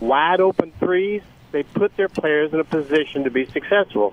Wide 0.00 0.40
open 0.40 0.72
threes. 0.78 1.22
They 1.52 1.62
put 1.62 1.96
their 1.96 2.08
players 2.08 2.52
in 2.52 2.60
a 2.60 2.64
position 2.64 3.24
to 3.24 3.30
be 3.30 3.46
successful. 3.46 4.12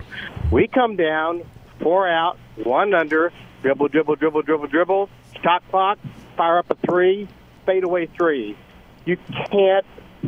We 0.50 0.68
come 0.68 0.96
down, 0.96 1.42
four 1.80 2.08
out, 2.08 2.38
one 2.56 2.94
under, 2.94 3.32
dribble, 3.62 3.88
dribble, 3.88 4.16
dribble, 4.16 4.42
dribble, 4.42 4.68
dribble, 4.68 5.10
shot 5.42 5.62
clock, 5.68 5.98
fire 6.36 6.58
up 6.58 6.70
a 6.70 6.76
three, 6.86 7.26
fade 7.66 7.84
away 7.84 8.06
three. 8.06 8.56
you 9.04 9.16
can't 9.50 9.84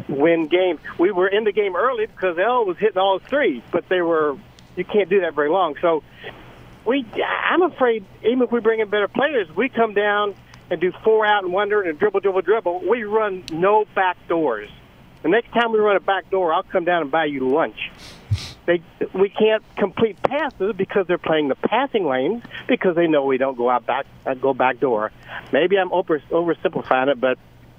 win 0.09 0.49
games. 0.49 0.81
We 0.99 1.13
were 1.13 1.29
in 1.29 1.45
the 1.45 1.53
game 1.53 1.77
early 1.77 2.07
because 2.07 2.37
El 2.37 2.65
was 2.65 2.79
hitting 2.79 2.99
all 2.99 3.21
his 3.21 3.29
threes, 3.29 3.63
but 3.71 3.89
they 3.89 4.03
were 4.03 4.37
you 4.77 4.85
can't 4.85 5.09
do 5.09 5.21
that 5.21 5.35
very 5.35 5.51
long. 5.51 5.77
So 5.81 6.03
we, 6.85 7.07
I'm 7.49 7.63
afraid, 7.63 8.05
even 8.25 8.43
if 8.43 8.53
we 8.53 8.61
bring 8.61 8.81
in 8.81 8.89
better 8.89 9.09
players, 9.09 9.49
we 9.55 9.69
come 9.69 9.95
down 9.95 10.35
and 10.71 10.81
do 10.81 10.93
four 11.03 11.27
out 11.27 11.45
and 11.45 11.53
wonder 11.53 11.83
and 11.83 11.99
dribble, 11.99 12.21
dribble, 12.21 12.43
dribble. 12.43 12.89
We 12.89 13.05
run 13.05 13.45
no 13.53 13.85
back 13.95 14.17
doors. 14.29 14.69
The 15.23 15.29
next 15.29 15.53
time 15.53 15.73
we 15.73 15.79
run 15.79 15.97
a 15.97 16.01
back 16.01 16.31
door, 16.31 16.53
I'll 16.53 16.63
come 16.63 16.85
down 16.85 17.03
and 17.03 17.11
buy 17.11 17.27
you 17.27 17.49
lunch. 17.49 17.91
They, 18.67 18.81
we 19.13 19.29
can't 19.29 19.63
complete 19.77 20.23
passes 20.23 20.75
because 20.75 21.07
they're 21.07 21.19
playing 21.19 21.49
the 21.49 21.55
passing 21.55 22.07
lanes 22.07 22.43
because 22.67 22.97
they 22.97 23.07
know 23.07 23.27
we 23.27 23.37
don't 23.37 23.59
go 23.59 23.69
out 23.69 23.85
back, 23.85 24.07
uh, 24.25 24.33
go 24.33 24.55
back 24.55 24.81
door. 24.81 25.13
Maybe 25.53 25.77
I'm 25.77 25.93
over 25.93 26.19
oversimplifying 26.31 27.09
it, 27.09 27.21
but 27.21 27.39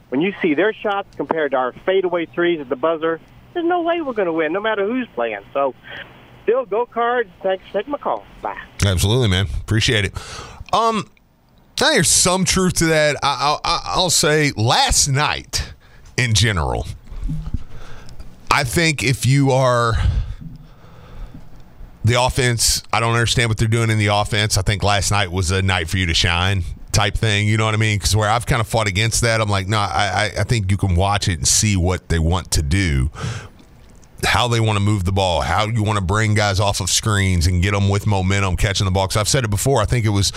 when 0.10 0.21
you 0.21 0.34
see 0.43 0.54
their 0.54 0.74
shots 0.74 1.08
compared 1.15 1.52
to 1.52 1.58
our 1.58 1.74
fadeaway 1.88 2.28
threes 2.28 2.60
at 2.62 2.69
the 2.69 2.76
buzzer, 2.76 3.19
there's 3.54 3.65
no 3.65 3.82
way 3.82 4.02
we're 4.02 4.13
going 4.13 4.28
to 4.28 4.34
win, 4.34 4.54
no 4.54 4.62
matter 4.62 4.86
who's 4.86 5.08
playing. 5.15 5.41
So, 5.54 5.74
still 6.43 6.65
go 6.65 6.86
cards. 6.86 7.30
Thanks 7.41 7.65
for 7.67 7.80
taking 7.80 7.91
my 7.91 7.98
call. 7.98 8.24
Bye. 8.43 8.62
Absolutely, 8.86 9.28
man. 9.28 9.48
Appreciate 9.62 10.06
it. 10.06 10.13
Um, 10.71 11.10
now 11.81 11.91
there's 11.91 12.09
some 12.09 12.45
truth 12.45 12.73
to 12.75 12.85
that. 12.85 13.17
I, 13.21 13.57
I, 13.63 13.81
I'll 13.85 14.09
say 14.09 14.51
last 14.55 15.07
night, 15.07 15.73
in 16.17 16.33
general, 16.33 16.88
I 18.49 18.63
think 18.63 19.03
if 19.03 19.25
you 19.25 19.51
are 19.51 19.93
the 22.03 22.21
offense, 22.21 22.83
I 22.93 22.99
don't 22.99 23.13
understand 23.13 23.49
what 23.49 23.57
they're 23.57 23.67
doing 23.67 23.89
in 23.89 23.97
the 23.97 24.07
offense. 24.07 24.57
I 24.57 24.61
think 24.61 24.83
last 24.83 25.11
night 25.11 25.31
was 25.31 25.51
a 25.51 25.61
night 25.61 25.89
for 25.89 25.97
you 25.97 26.05
to 26.05 26.13
shine 26.13 26.63
type 26.91 27.15
thing. 27.15 27.47
You 27.47 27.57
know 27.57 27.65
what 27.65 27.73
I 27.73 27.77
mean? 27.77 27.97
Because 27.97 28.15
where 28.15 28.29
I've 28.29 28.45
kind 28.45 28.61
of 28.61 28.67
fought 28.67 28.88
against 28.88 29.21
that, 29.21 29.41
I'm 29.41 29.49
like, 29.49 29.67
no, 29.67 29.77
I, 29.77 30.31
I 30.39 30.43
think 30.43 30.71
you 30.71 30.77
can 30.77 30.95
watch 30.95 31.27
it 31.27 31.33
and 31.33 31.47
see 31.47 31.75
what 31.75 32.07
they 32.07 32.19
want 32.19 32.51
to 32.51 32.61
do, 32.61 33.09
how 34.23 34.47
they 34.47 34.61
want 34.61 34.77
to 34.77 34.83
move 34.83 35.03
the 35.03 35.11
ball, 35.11 35.41
how 35.41 35.65
you 35.65 35.83
want 35.83 35.99
to 35.99 36.05
bring 36.05 36.35
guys 36.35 36.59
off 36.61 36.79
of 36.79 36.89
screens 36.89 37.47
and 37.47 37.61
get 37.61 37.71
them 37.71 37.89
with 37.89 38.07
momentum 38.07 38.55
catching 38.55 38.85
the 38.85 38.91
ball. 38.91 39.07
Because 39.07 39.17
I've 39.17 39.27
said 39.27 39.43
it 39.43 39.49
before. 39.49 39.81
I 39.81 39.85
think 39.85 40.05
it 40.05 40.09
was. 40.09 40.31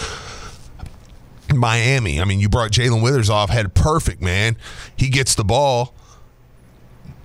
Miami. 1.55 2.21
I 2.21 2.25
mean, 2.25 2.41
you 2.41 2.49
brought 2.49 2.71
Jalen 2.71 3.03
Withers 3.03 3.31
off, 3.31 3.51
had 3.51 3.75
perfect, 3.75 4.23
man. 4.23 4.57
He 4.97 5.09
gets 5.09 5.35
the 5.35 5.45
ball 5.45 5.95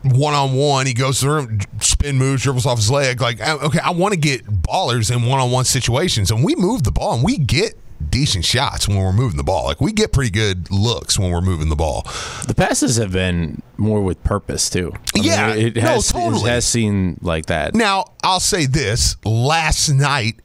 one 0.04 0.34
on 0.34 0.54
one. 0.54 0.86
He 0.86 0.94
goes 0.94 1.20
through, 1.22 1.60
spin 1.80 2.18
moves, 2.18 2.44
dribbles 2.44 2.66
off 2.66 2.78
his 2.78 2.92
leg. 2.92 3.22
Like, 3.22 3.40
okay, 3.42 3.80
I 3.80 3.92
want 3.92 4.14
to 4.14 4.20
get 4.20 4.46
ballers 4.46 5.16
in 5.16 5.24
one 5.24 5.40
on 5.40 5.50
one 5.52 5.66
situations, 5.66 6.30
and 6.32 6.44
we 6.44 6.56
move 6.56 6.84
the 6.84 6.92
ball 6.92 7.14
and 7.14 7.24
we 7.24 7.38
get 7.38 7.76
decent 8.10 8.44
shots 8.44 8.86
when 8.86 8.98
we're 8.98 9.14
moving 9.14 9.38
the 9.38 9.44
ball. 9.46 9.64
Like, 9.64 9.80
we 9.80 9.94
get 9.94 10.12
pretty 10.12 10.30
good 10.32 10.70
looks 10.70 11.18
when 11.18 11.32
we're 11.32 11.40
moving 11.42 11.70
the 11.70 11.78
ball. 11.78 12.02
The 12.48 12.54
passes 12.56 12.98
have 12.98 13.14
been 13.14 13.62
more 13.78 14.02
with 14.02 14.22
purpose 14.26 14.70
too. 14.70 14.92
I 15.16 15.20
mean, 15.20 15.24
Yeah, 15.24 15.54
it 15.56 15.76
no, 15.78 15.82
has 15.84 16.12
totally. 16.12 16.50
it 16.50 16.54
has 16.54 16.66
seemed 16.66 17.20
like 17.22 17.46
that. 17.46 17.74
Now, 17.74 18.06
I'll 18.22 18.42
say 18.42 18.66
this 18.66 19.16
last 19.24 19.88
night 19.90 20.42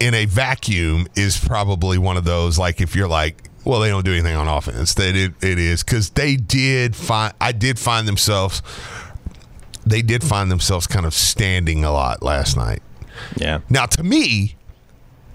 in 0.00 0.14
a 0.14 0.24
vacuum 0.24 1.06
is 1.14 1.38
probably 1.38 1.98
one 1.98 2.16
of 2.16 2.24
those, 2.24 2.58
like, 2.58 2.80
if 2.80 2.96
you're 2.96 3.08
like, 3.08 3.50
well, 3.64 3.80
they 3.80 3.90
don't 3.90 4.04
do 4.04 4.12
anything 4.12 4.36
on 4.36 4.48
offense. 4.48 4.94
That 4.94 5.14
it, 5.14 5.32
it 5.42 5.58
is 5.58 5.84
because 5.84 6.10
they 6.10 6.36
did 6.36 6.96
find. 6.96 7.34
I 7.40 7.52
did 7.52 7.78
find 7.78 8.08
themselves. 8.08 8.62
They 9.84 10.02
did 10.02 10.24
find 10.24 10.50
themselves 10.50 10.86
kind 10.86 11.06
of 11.06 11.14
standing 11.14 11.84
a 11.84 11.92
lot 11.92 12.22
last 12.22 12.56
night. 12.56 12.82
Yeah. 13.36 13.60
Now, 13.68 13.86
to 13.86 14.02
me, 14.02 14.56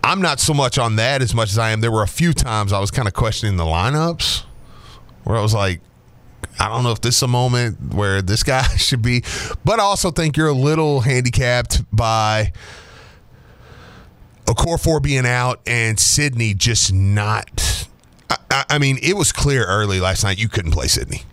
I'm 0.04 0.22
not 0.22 0.40
so 0.40 0.54
much 0.54 0.78
on 0.78 0.96
that 0.96 1.22
as 1.22 1.34
much 1.34 1.50
as 1.50 1.58
I 1.58 1.72
am. 1.72 1.82
There 1.82 1.92
were 1.92 2.04
a 2.04 2.08
few 2.08 2.34
times 2.34 2.74
I 2.74 2.80
was 2.80 2.92
kind 2.92 3.08
of 3.08 3.14
questioning 3.14 3.58
the 3.58 3.64
lineups 3.64 4.44
where 5.24 5.38
I 5.38 5.42
was 5.42 5.54
like, 5.54 5.82
I 6.60 6.70
don't 6.70 6.84
know 6.84 6.92
if 6.92 7.02
this 7.02 7.18
is 7.18 7.24
a 7.24 7.28
moment 7.28 7.94
where 7.94 8.22
this 8.22 8.44
guy 8.44 8.64
should 8.78 9.02
be, 9.02 9.24
but 9.64 9.80
I 9.80 9.84
also 9.84 10.12
think 10.12 10.38
you're 10.38 10.48
a 10.48 10.54
little 10.54 11.02
handicapped 11.02 11.84
by 11.96 12.54
four 14.78 15.00
being 15.00 15.26
out 15.26 15.60
and 15.66 16.00
Sydney 16.00 16.54
just 16.54 16.94
not. 16.94 17.88
I, 18.30 18.66
I- 18.70 18.78
mean, 18.80 18.98
it 19.02 19.16
was 19.16 19.32
clear 19.32 19.66
early 19.66 20.00
last 20.00 20.24
night 20.24 20.38
you 20.38 20.50
couldn't 20.50 20.72
play 20.72 20.88
Sydney 20.88 21.24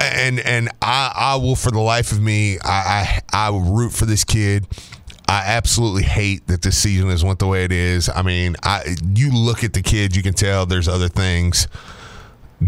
and 0.00 0.38
and 0.40 0.68
I, 0.80 1.12
I 1.14 1.36
will 1.36 1.56
for 1.56 1.70
the 1.70 1.80
life 1.80 2.12
of 2.12 2.20
me 2.20 2.58
I, 2.64 3.20
I 3.32 3.48
I 3.48 3.50
root 3.50 3.92
for 3.92 4.06
this 4.06 4.24
kid. 4.24 4.66
I 5.28 5.42
absolutely 5.46 6.02
hate 6.02 6.46
that 6.48 6.62
this 6.62 6.76
season 6.76 7.08
has 7.08 7.24
went 7.24 7.38
the 7.38 7.46
way 7.46 7.64
it 7.64 7.72
is. 7.72 8.08
I 8.14 8.22
mean, 8.22 8.56
I 8.62 8.94
you 9.14 9.32
look 9.32 9.64
at 9.64 9.72
the 9.72 9.82
kid, 9.82 10.14
you 10.14 10.22
can 10.22 10.34
tell 10.34 10.66
there's 10.66 10.86
other 10.88 11.08
things 11.08 11.66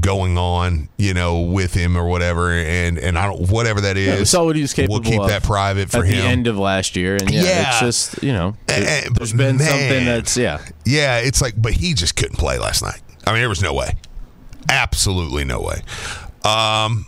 going 0.00 0.36
on, 0.36 0.88
you 0.98 1.14
know, 1.14 1.40
with 1.40 1.72
him 1.74 1.96
or 1.96 2.06
whatever, 2.06 2.50
and 2.52 2.98
and 2.98 3.18
I 3.18 3.26
don't 3.26 3.48
whatever 3.50 3.80
that 3.82 3.96
is. 3.96 4.06
Yeah, 4.06 4.18
we 4.18 4.24
saw 4.24 4.44
what 4.44 4.56
he 4.56 4.62
was 4.62 4.72
capable 4.74 4.96
We'll 5.00 5.10
keep 5.10 5.20
of 5.20 5.28
that 5.28 5.42
private 5.42 5.90
for 5.90 5.98
at 5.98 6.06
him. 6.06 6.16
the 6.18 6.22
end 6.24 6.46
of 6.46 6.58
last 6.58 6.96
year, 6.96 7.16
and 7.16 7.30
yeah, 7.30 7.42
Yeah. 7.42 7.68
it's 7.70 7.80
just 7.80 8.22
you 8.22 8.32
know, 8.32 8.56
there's 8.66 9.32
been 9.32 9.56
man. 9.56 9.68
something 9.68 10.04
that's 10.04 10.36
yeah. 10.36 10.60
Yeah, 10.84 11.18
it's 11.18 11.40
like, 11.40 11.54
but 11.56 11.72
he 11.72 11.94
just 11.94 12.16
couldn't 12.16 12.36
play 12.36 12.58
last 12.58 12.82
night. 12.82 13.00
I 13.26 13.30
mean, 13.32 13.40
there 13.40 13.48
was 13.48 13.62
no 13.62 13.72
way, 13.74 13.94
absolutely 14.68 15.44
no 15.44 15.60
way. 15.60 15.82
Um, 16.44 17.06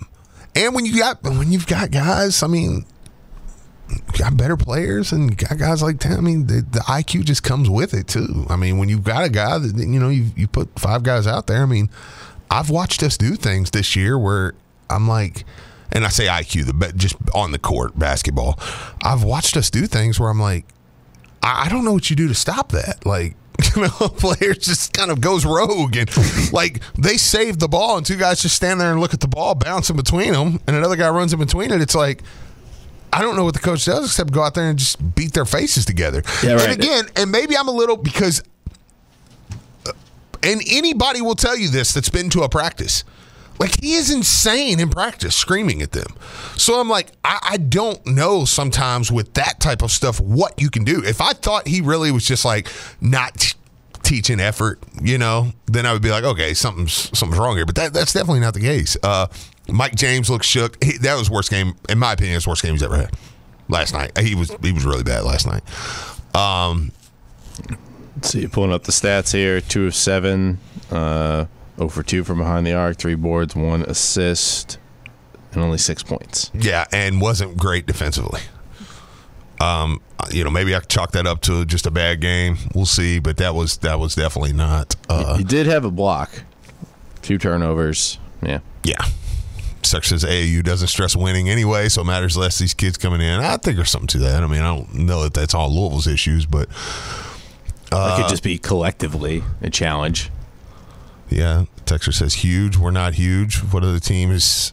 and 0.56 0.74
when 0.74 0.84
you 0.86 0.96
got 0.98 1.22
when 1.22 1.52
you've 1.52 1.66
got 1.66 1.90
guys, 1.90 2.42
I 2.42 2.46
mean, 2.46 2.84
got 4.18 4.36
better 4.36 4.56
players 4.56 5.12
and 5.12 5.36
got 5.36 5.58
guys 5.58 5.82
like 5.82 6.00
that. 6.00 6.18
I 6.18 6.20
mean, 6.20 6.46
the, 6.46 6.62
the 6.62 6.80
IQ 6.80 7.24
just 7.24 7.42
comes 7.42 7.70
with 7.70 7.94
it 7.94 8.08
too. 8.08 8.46
I 8.48 8.56
mean, 8.56 8.78
when 8.78 8.88
you've 8.88 9.04
got 9.04 9.24
a 9.24 9.28
guy 9.28 9.58
that 9.58 9.76
you 9.76 10.00
know 10.00 10.08
you 10.08 10.26
you 10.36 10.48
put 10.48 10.78
five 10.78 11.02
guys 11.02 11.26
out 11.26 11.46
there. 11.46 11.62
I 11.62 11.66
mean, 11.66 11.88
I've 12.50 12.70
watched 12.70 13.02
us 13.02 13.16
do 13.16 13.34
things 13.34 13.70
this 13.70 13.96
year 13.96 14.18
where 14.18 14.54
I'm 14.90 15.08
like. 15.08 15.44
And 15.90 16.04
I 16.04 16.08
say 16.08 16.26
IQ, 16.26 16.66
the 16.66 16.74
but 16.74 16.96
just 16.96 17.16
on 17.34 17.50
the 17.50 17.58
court 17.58 17.98
basketball. 17.98 18.58
I've 19.02 19.24
watched 19.24 19.56
us 19.56 19.70
do 19.70 19.86
things 19.86 20.20
where 20.20 20.28
I'm 20.28 20.38
like, 20.38 20.66
I 21.42 21.64
I 21.64 21.68
don't 21.70 21.82
know 21.82 21.94
what 21.94 22.10
you 22.10 22.14
do 22.14 22.28
to 22.28 22.34
stop 22.34 22.72
that. 22.72 23.06
Like, 23.06 23.36
you 23.74 23.82
know, 23.82 23.88
a 24.00 24.08
player 24.10 24.52
just 24.52 24.92
kind 24.92 25.10
of 25.10 25.22
goes 25.22 25.46
rogue 25.46 25.96
and 25.96 26.10
like 26.52 26.80
they 26.94 27.16
save 27.16 27.58
the 27.58 27.68
ball 27.68 27.96
and 27.96 28.04
two 28.04 28.16
guys 28.16 28.42
just 28.42 28.56
stand 28.56 28.80
there 28.80 28.92
and 28.92 29.00
look 29.00 29.14
at 29.14 29.20
the 29.20 29.28
ball 29.28 29.54
bouncing 29.54 29.96
between 29.96 30.32
them 30.32 30.60
and 30.66 30.76
another 30.76 30.96
guy 30.96 31.08
runs 31.08 31.32
in 31.32 31.38
between 31.38 31.72
it. 31.72 31.80
It's 31.80 31.94
like, 31.94 32.22
I 33.12 33.22
don't 33.22 33.36
know 33.36 33.44
what 33.44 33.54
the 33.54 33.60
coach 33.60 33.84
does 33.84 34.04
except 34.04 34.32
go 34.32 34.42
out 34.42 34.54
there 34.54 34.68
and 34.68 34.78
just 34.78 35.14
beat 35.14 35.32
their 35.32 35.44
faces 35.44 35.84
together. 35.84 36.22
Yeah, 36.42 36.54
right. 36.54 36.68
And 36.68 36.72
again, 36.72 37.04
and 37.16 37.32
maybe 37.32 37.56
I'm 37.56 37.68
a 37.68 37.72
little 37.72 37.96
because, 37.96 38.42
and 40.42 40.60
anybody 40.68 41.20
will 41.20 41.34
tell 41.34 41.56
you 41.56 41.68
this 41.68 41.92
that's 41.92 42.08
been 42.08 42.30
to 42.30 42.42
a 42.42 42.48
practice. 42.48 43.04
Like 43.58 43.80
he 43.80 43.94
is 43.94 44.10
insane 44.10 44.78
in 44.78 44.88
practice, 44.88 45.34
screaming 45.34 45.82
at 45.82 45.92
them. 45.92 46.06
So 46.56 46.80
I'm 46.80 46.88
like, 46.88 47.08
I, 47.24 47.38
I 47.42 47.56
don't 47.56 48.04
know 48.06 48.44
sometimes 48.44 49.10
with 49.10 49.34
that 49.34 49.58
type 49.60 49.82
of 49.82 49.90
stuff 49.90 50.20
what 50.20 50.60
you 50.60 50.70
can 50.70 50.84
do. 50.84 51.02
If 51.04 51.20
I 51.20 51.32
thought 51.32 51.66
he 51.66 51.80
really 51.80 52.12
was 52.12 52.24
just 52.24 52.44
like 52.44 52.68
not 53.00 53.34
t- 53.34 53.58
teaching 54.04 54.38
effort, 54.38 54.78
you 55.02 55.18
know, 55.18 55.52
then 55.66 55.86
I 55.86 55.92
would 55.92 56.02
be 56.02 56.10
like, 56.10 56.24
okay, 56.24 56.54
something's 56.54 56.92
something's 57.18 57.38
wrong 57.38 57.56
here. 57.56 57.66
But 57.66 57.74
that, 57.74 57.92
that's 57.92 58.12
definitely 58.12 58.40
not 58.40 58.54
the 58.54 58.60
case. 58.60 58.96
Uh, 59.02 59.26
Mike 59.68 59.96
James 59.96 60.30
looked 60.30 60.44
shook. 60.44 60.82
He, 60.82 60.96
that 60.98 61.16
was 61.16 61.28
worst 61.28 61.50
game, 61.50 61.74
in 61.88 61.98
my 61.98 62.12
opinion, 62.12 62.36
it's 62.36 62.46
worst 62.46 62.62
game 62.62 62.72
he's 62.72 62.82
ever 62.82 62.96
had 62.96 63.14
last 63.68 63.92
night. 63.92 64.16
He 64.18 64.34
was 64.34 64.54
he 64.62 64.72
was 64.72 64.84
really 64.84 65.02
bad 65.02 65.24
last 65.24 65.46
night. 65.46 65.62
Um, 66.34 66.92
Let's 68.18 68.30
see, 68.30 68.48
pulling 68.48 68.72
up 68.72 68.82
the 68.82 68.90
stats 68.90 69.32
here: 69.32 69.60
two 69.60 69.86
of 69.86 69.94
seven, 69.94 70.58
uh, 70.90 71.46
0 71.76 71.88
for 71.88 72.02
two 72.02 72.24
from 72.24 72.38
behind 72.38 72.66
the 72.66 72.72
arc, 72.72 72.96
three 72.96 73.14
boards, 73.14 73.54
one 73.54 73.82
assist, 73.82 74.76
and 75.52 75.62
only 75.62 75.78
six 75.78 76.02
points. 76.02 76.50
Yeah, 76.52 76.84
and 76.92 77.20
wasn't 77.20 77.56
great 77.56 77.86
defensively. 77.86 78.40
Um, 79.60 80.00
you 80.32 80.42
know, 80.42 80.50
maybe 80.50 80.74
I 80.74 80.80
chalk 80.80 81.12
that 81.12 81.28
up 81.28 81.42
to 81.42 81.64
just 81.64 81.86
a 81.86 81.92
bad 81.92 82.20
game. 82.20 82.56
We'll 82.74 82.86
see, 82.86 83.20
but 83.20 83.36
that 83.36 83.54
was 83.54 83.76
that 83.78 84.00
was 84.00 84.16
definitely 84.16 84.52
not. 84.52 84.96
Uh, 85.08 85.36
he 85.36 85.44
did 85.44 85.66
have 85.66 85.84
a 85.84 85.90
block, 85.92 86.42
two 87.22 87.38
turnovers. 87.38 88.18
Yeah, 88.42 88.58
yeah. 88.82 89.04
Such 89.84 90.10
as 90.10 90.24
AAU 90.24 90.64
doesn't 90.64 90.88
stress 90.88 91.14
winning 91.14 91.48
anyway, 91.48 91.88
so 91.88 92.02
it 92.02 92.06
matters 92.06 92.36
less 92.36 92.58
these 92.58 92.74
kids 92.74 92.98
coming 92.98 93.20
in. 93.20 93.38
I 93.38 93.58
think 93.58 93.76
there's 93.76 93.92
something 93.92 94.08
to 94.08 94.18
that. 94.18 94.42
I 94.42 94.48
mean, 94.48 94.60
I 94.60 94.74
don't 94.74 94.92
know 94.92 95.22
that 95.22 95.34
that's 95.34 95.54
all 95.54 95.70
Louisville's 95.70 96.08
issues, 96.08 96.46
but 96.46 96.68
that 97.90 98.16
could 98.16 98.26
uh, 98.26 98.28
just 98.28 98.42
be 98.42 98.58
collectively 98.58 99.42
a 99.62 99.70
challenge. 99.70 100.30
yeah, 101.30 101.64
Texas 101.86 102.18
says 102.18 102.34
huge. 102.34 102.76
We're 102.76 102.90
not 102.90 103.14
huge. 103.14 103.58
What 103.58 103.82
other 103.82 104.00
team 104.00 104.30
is 104.30 104.72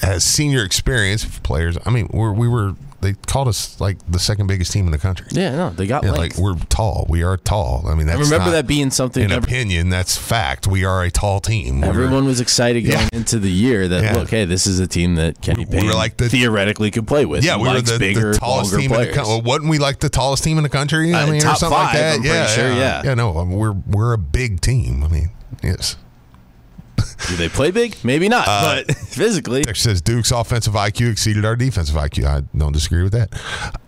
has 0.00 0.24
senior 0.24 0.64
experience 0.64 1.38
players? 1.40 1.76
I 1.84 1.90
mean, 1.90 2.08
we're, 2.12 2.32
we 2.32 2.48
were 2.48 2.74
they 3.02 3.12
called 3.12 3.48
us 3.48 3.78
like 3.80 3.98
the 4.10 4.18
second 4.18 4.46
biggest 4.46 4.72
team 4.72 4.86
in 4.86 4.92
the 4.92 4.98
country. 4.98 5.26
Yeah, 5.32 5.54
no, 5.56 5.70
they 5.70 5.86
got 5.86 6.04
Yeah, 6.04 6.12
like 6.12 6.38
we're 6.38 6.54
tall. 6.70 7.04
We 7.08 7.22
are 7.22 7.36
tall. 7.36 7.84
I 7.86 7.94
mean, 7.94 8.08
I 8.08 8.14
remember 8.14 8.50
that 8.52 8.66
being 8.66 8.90
something. 8.90 9.22
an 9.24 9.32
ev- 9.32 9.44
opinion. 9.44 9.90
That's 9.90 10.16
fact. 10.16 10.66
We 10.66 10.84
are 10.84 11.02
a 11.02 11.10
tall 11.10 11.40
team. 11.40 11.80
We're- 11.82 11.90
Everyone 11.90 12.24
was 12.24 12.40
excited 12.40 12.82
going 12.82 12.98
Yeah. 12.98 13.08
into 13.12 13.38
the 13.38 13.50
year 13.50 13.88
that 13.88 14.02
Yeah. 14.02 14.14
look, 14.16 14.30
hey, 14.30 14.44
this 14.46 14.66
is 14.66 14.78
a 14.78 14.86
team 14.86 15.16
that 15.16 15.40
Kenny 15.42 15.64
We- 15.66 15.70
we 15.74 15.76
Payne 15.80 15.86
were 15.88 15.94
like 15.94 16.16
the- 16.16 16.28
theoretically 16.30 16.90
could 16.90 17.06
play 17.06 17.26
with. 17.26 17.44
Yeah, 17.44 17.56
we 17.58 17.68
were 17.68 17.80
the, 17.82 17.98
bigger, 17.98 18.32
the 18.32 18.38
tallest 18.38 18.74
team 18.74 18.92
in 18.92 19.00
the 19.00 19.06
country. 19.12 19.40
Wasn't 19.44 19.68
we 19.68 19.78
like 19.78 19.98
the 20.00 20.08
tallest 20.08 20.44
team 20.44 20.56
in 20.56 20.62
the 20.62 20.68
country? 20.68 21.12
I 21.12 21.24
Uh, 21.24 21.26
mean, 21.26 21.36
or 21.36 21.40
top 21.40 21.58
something 21.58 21.76
like 21.78 21.88
five, 21.90 21.98
that. 21.98 22.16
I'm 22.18 22.24
yeah, 22.24 22.46
sure, 22.46 22.72
yeah. 22.72 23.02
yeah. 23.04 23.14
no, 23.14 23.36
I 23.38 23.44
mean, 23.44 23.58
we're 23.58 23.72
we're 23.72 24.12
a 24.12 24.18
big 24.18 24.60
team. 24.60 25.02
I 25.04 25.08
mean, 25.12 25.30
yes. 25.62 25.96
Do 27.28 27.36
they 27.36 27.48
play 27.48 27.70
big? 27.70 27.96
Maybe 28.04 28.28
not, 28.28 28.46
Uh, 28.48 28.82
but 28.86 28.96
physically. 29.08 29.62
It 29.62 29.76
says 29.76 30.00
Duke's 30.02 30.30
offensive 30.30 30.74
IQ 30.74 31.10
exceeded 31.12 31.44
our 31.44 31.56
defensive 31.56 31.94
IQ. 31.96 32.24
I 32.26 32.40
don't 32.56 32.72
disagree 32.72 33.02
with 33.02 33.12
that. 33.12 33.32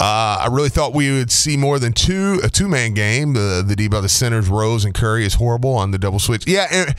Uh, 0.00 0.38
I 0.40 0.48
really 0.50 0.68
thought 0.68 0.92
we 0.94 1.10
would 1.12 1.30
see 1.30 1.56
more 1.56 1.78
than 1.78 1.92
two 1.92 2.40
a 2.42 2.48
two 2.48 2.68
man 2.68 2.94
game. 2.94 3.34
The 3.34 3.64
the 3.66 3.74
D 3.76 3.88
by 3.88 4.00
the 4.00 4.08
centers 4.08 4.48
Rose 4.48 4.84
and 4.84 4.94
Curry 4.94 5.24
is 5.24 5.34
horrible 5.34 5.74
on 5.74 5.90
the 5.90 5.98
double 5.98 6.18
switch. 6.18 6.46
Yeah, 6.46 6.66
and, 6.70 6.94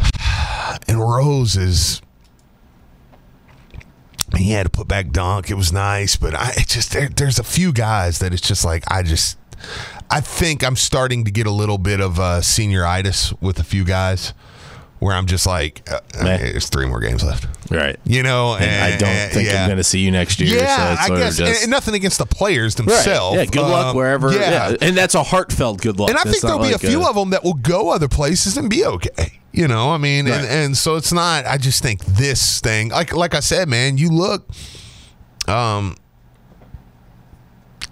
and 0.88 1.00
Rose 1.00 1.56
is. 1.56 2.00
He 4.36 4.50
had 4.50 4.64
to 4.64 4.70
put 4.70 4.88
back 4.88 5.12
dunk. 5.12 5.50
It 5.50 5.54
was 5.54 5.72
nice, 5.72 6.16
but 6.16 6.34
I 6.34 6.50
it 6.56 6.66
just 6.68 6.92
there, 6.92 7.08
there's 7.08 7.38
a 7.38 7.44
few 7.44 7.72
guys 7.72 8.18
that 8.18 8.32
it's 8.32 8.42
just 8.46 8.64
like 8.64 8.82
I 8.90 9.02
just 9.02 9.38
I 10.10 10.20
think 10.20 10.64
I'm 10.64 10.76
starting 10.76 11.24
to 11.24 11.30
get 11.30 11.46
a 11.46 11.50
little 11.52 11.78
bit 11.78 12.00
of 12.00 12.18
uh, 12.18 12.40
senioritis 12.40 13.40
with 13.40 13.58
a 13.60 13.64
few 13.64 13.84
guys 13.84 14.34
where 14.98 15.14
I'm 15.14 15.26
just 15.26 15.46
like, 15.46 15.86
uh, 15.90 16.00
there's 16.22 16.68
three 16.68 16.86
more 16.86 17.00
games 17.00 17.22
left. 17.22 17.46
Right. 17.70 17.98
You 18.04 18.22
know, 18.22 18.54
And 18.54 18.70
I 18.94 18.96
don't 18.96 19.08
and- 19.08 19.32
think 19.32 19.48
yeah. 19.48 19.62
I'm 19.62 19.68
going 19.68 19.76
to 19.76 19.84
see 19.84 20.00
you 20.00 20.10
next 20.10 20.40
year. 20.40 20.56
Yeah, 20.58 20.76
so 20.76 20.92
it's 20.92 21.02
I 21.02 21.08
guess, 21.16 21.38
and, 21.38 21.46
just, 21.48 21.62
and 21.64 21.70
nothing 21.70 21.94
against 21.94 22.18
the 22.18 22.26
players 22.26 22.78
Right. 22.78 22.86
themselves. 22.86 23.36
Yeah, 23.38 23.44
good 23.44 23.60
luck 23.62 23.86
Um, 23.88 23.96
wherever. 23.96 24.32
Yeah, 24.32 24.70
Yeah. 24.70 24.76
and 24.80 24.96
that's 24.96 25.14
a 25.14 25.22
heartfelt 25.22 25.80
good 25.82 25.98
luck. 25.98 26.08
and 26.10 26.18
I 26.18 26.22
think 26.22 26.40
there'll 26.42 26.58
be 26.58 26.72
like 26.72 26.76
a 26.76 26.86
few 26.86 27.04
of 27.06 27.14
them 27.14 27.30
that 27.30 27.44
will 27.44 27.54
go 27.54 27.90
other 27.90 28.08
places 28.08 28.56
and 28.56 28.70
be 28.70 28.84
okay. 28.84 29.40
You 29.52 29.68
know, 29.68 29.90
I 29.90 29.96
mean, 29.98 30.26
and, 30.28 30.46
and 30.46 30.76
so 30.76 30.96
it's 30.96 31.12
not. 31.14 31.46
I 31.46 31.56
just 31.56 31.82
think 31.82 32.04
this 32.04 32.60
thing, 32.60 32.90
like 32.90 33.14
like 33.14 33.34
I 33.34 33.40
said, 33.40 33.68
man, 33.68 33.96
you 33.96 34.10
look, 34.10 34.46
um, 35.48 35.96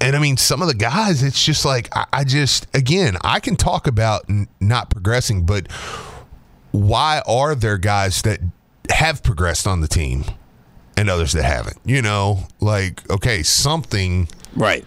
and 0.00 0.14
I 0.14 0.18
mean, 0.18 0.36
some 0.36 0.60
of 0.60 0.68
the 0.68 0.74
guys, 0.74 1.22
it's 1.22 1.42
just 1.42 1.64
like 1.64 1.88
I, 1.96 2.04
I 2.12 2.24
just 2.24 2.66
again, 2.74 3.16
I 3.22 3.40
can 3.40 3.56
talk 3.56 3.86
about 3.86 4.24
n- 4.28 4.48
not 4.60 4.90
progressing, 4.90 5.46
but 5.46 5.66
why 6.74 7.22
are 7.24 7.54
there 7.54 7.78
guys 7.78 8.20
that 8.22 8.40
have 8.90 9.22
progressed 9.22 9.64
on 9.64 9.80
the 9.80 9.86
team 9.86 10.24
and 10.96 11.08
others 11.08 11.30
that 11.32 11.44
haven't? 11.44 11.78
You 11.84 12.02
know, 12.02 12.48
like 12.60 13.08
okay, 13.08 13.44
something. 13.44 14.28
Right. 14.56 14.84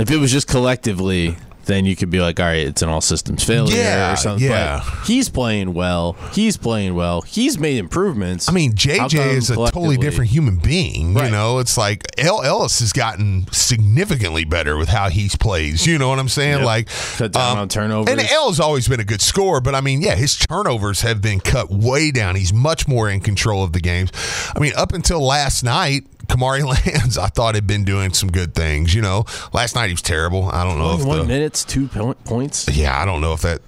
If 0.00 0.10
it 0.10 0.16
was 0.16 0.32
just 0.32 0.48
collectively, 0.48 1.36
then 1.66 1.84
you 1.84 1.94
could 1.96 2.10
be 2.10 2.20
like, 2.20 2.40
all 2.40 2.46
right, 2.46 2.66
it's 2.66 2.82
an 2.82 2.88
all 2.88 3.00
systems 3.00 3.44
failure 3.44 3.76
Yeah, 3.76 4.12
or 4.12 4.16
something. 4.16 4.48
yeah. 4.48 4.82
But 4.84 5.06
he's 5.06 5.28
playing 5.28 5.74
well. 5.74 6.14
He's 6.32 6.56
playing 6.56 6.94
well. 6.94 7.20
He's 7.22 7.58
made 7.58 7.78
improvements. 7.78 8.48
I 8.48 8.52
mean, 8.52 8.72
JJ 8.72 9.34
is 9.34 9.50
a 9.50 9.56
totally 9.56 9.96
different 9.96 10.30
human 10.30 10.56
being. 10.56 11.16
You 11.16 11.30
know, 11.30 11.58
it's 11.58 11.76
like 11.76 12.02
El 12.18 12.42
Ellis 12.42 12.80
has 12.80 12.92
gotten 12.92 13.46
significantly 13.52 14.44
better 14.44 14.76
with 14.76 14.88
how 14.88 15.08
he 15.08 15.28
plays. 15.28 15.86
You 15.86 15.98
know 15.98 16.08
what 16.08 16.18
I'm 16.18 16.28
saying? 16.28 16.58
Yep. 16.58 16.64
Like 16.64 16.88
Cut 17.16 17.32
down 17.32 17.52
um, 17.52 17.58
on 17.62 17.68
turnovers. 17.68 18.10
And 18.10 18.20
El's 18.30 18.60
always 18.60 18.88
been 18.88 19.00
a 19.00 19.04
good 19.04 19.20
scorer, 19.22 19.60
but 19.60 19.74
I 19.74 19.80
mean, 19.80 20.00
yeah, 20.02 20.14
his 20.16 20.36
turnovers 20.36 21.02
have 21.02 21.20
been 21.22 21.40
cut 21.40 21.70
way 21.70 22.10
down. 22.10 22.36
He's 22.36 22.52
much 22.52 22.88
more 22.88 23.08
in 23.10 23.20
control 23.20 23.62
of 23.62 23.72
the 23.72 23.80
games. 23.80 24.10
I 24.54 24.58
mean, 24.60 24.72
up 24.76 24.92
until 24.92 25.20
last 25.20 25.62
night. 25.62 26.04
Kamari 26.30 26.64
Lands, 26.94 27.18
I 27.18 27.26
thought 27.26 27.54
had 27.54 27.66
been 27.66 27.84
doing 27.84 28.12
some 28.12 28.30
good 28.30 28.54
things. 28.54 28.94
You 28.94 29.02
know, 29.02 29.24
last 29.52 29.74
night 29.74 29.88
he 29.88 29.92
was 29.92 30.02
terrible. 30.02 30.48
I 30.48 30.64
don't 30.64 30.78
know 30.78 30.94
if 30.94 31.04
One 31.04 31.18
the, 31.18 31.24
minutes, 31.24 31.64
two 31.64 31.88
points. 31.88 32.68
yeah, 32.68 33.00
I 33.00 33.04
don't 33.04 33.20
know 33.20 33.32
if 33.32 33.42
that 33.42 33.60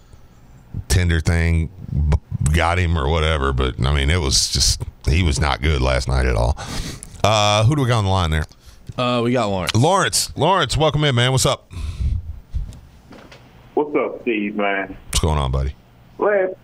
tender 0.88 1.20
thing 1.20 1.70
got 2.54 2.78
him 2.78 2.96
or 2.96 3.08
whatever, 3.08 3.52
but 3.52 3.84
I 3.84 3.92
mean, 3.94 4.10
it 4.10 4.20
was 4.20 4.50
just 4.52 4.82
he 5.06 5.22
was 5.22 5.40
not 5.40 5.60
good 5.60 5.82
last 5.82 6.06
night 6.08 6.26
at 6.26 6.36
all. 6.36 6.56
Uh, 7.24 7.64
who 7.64 7.74
do 7.76 7.82
we 7.82 7.88
got 7.88 7.98
on 7.98 8.04
the 8.04 8.10
line 8.10 8.30
there? 8.30 8.44
Uh, 8.96 9.20
we 9.22 9.32
got 9.32 9.46
Lawrence. 9.48 9.74
Lawrence. 9.74 10.36
Lawrence, 10.36 10.76
welcome 10.76 11.02
in, 11.04 11.14
man. 11.14 11.32
What's 11.32 11.46
up? 11.46 11.70
What's 13.74 13.94
up, 13.96 14.20
Steve, 14.22 14.54
man? 14.56 14.96
What's 15.06 15.20
going 15.20 15.38
on, 15.38 15.50
buddy? 15.50 15.74
Last 16.18 16.54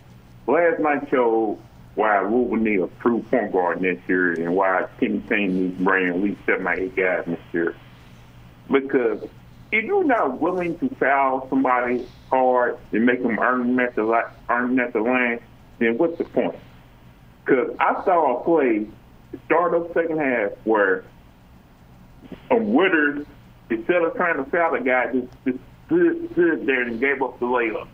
last 0.47 0.81
night 0.81 1.09
showed 1.11 1.59
why 1.99 2.23
we 2.23 2.31
will 2.31 2.57
need 2.57 2.79
a 2.79 2.89
true 3.01 3.25
point 3.29 3.51
guard 3.51 3.83
next 3.83 4.09
year 4.09 4.33
and 4.33 4.55
why 4.55 4.87
Kenny 5.01 5.19
Payne 5.19 5.53
needs 5.53 5.79
to 5.79 5.85
bring 5.85 6.09
at 6.09 6.21
least 6.21 6.39
seven 6.47 6.69
eight 6.69 6.95
guys 6.95 7.27
next 7.27 7.53
year. 7.53 7.75
Because 8.71 9.25
if 9.73 9.85
you're 9.85 10.05
not 10.05 10.41
willing 10.41 10.79
to 10.79 10.89
foul 10.95 11.49
somebody 11.49 12.07
hard 12.31 12.79
and 12.93 13.05
make 13.05 13.21
them 13.21 13.37
earn 13.41 13.67
them 13.67 13.81
at 13.81 13.97
the 13.97 14.31
earn 14.49 14.77
them 14.77 14.79
at 14.79 14.93
the 14.93 15.01
line, 15.01 15.41
then 15.81 15.99
what's 15.99 16.17
the 16.19 16.25
point? 16.25 16.55
Because 17.45 17.75
I 17.81 18.05
saw 18.05 18.39
a 18.39 18.45
play 18.45 18.87
start 19.47 19.75
of 19.75 19.91
second 19.93 20.19
half 20.19 20.53
where 20.63 21.03
um, 22.53 22.59
a 22.59 22.63
Withers, 22.63 23.27
instead 23.71 24.03
of 24.03 24.15
trying 24.15 24.37
to 24.37 24.49
foul 24.51 24.71
the 24.71 24.85
guy, 24.85 25.13
just, 25.13 25.27
just 25.45 25.59
stood, 25.87 26.31
stood 26.33 26.65
there 26.65 26.83
and 26.83 27.01
gave 27.01 27.21
up 27.23 27.41
the 27.41 27.47
layup. 27.47 27.89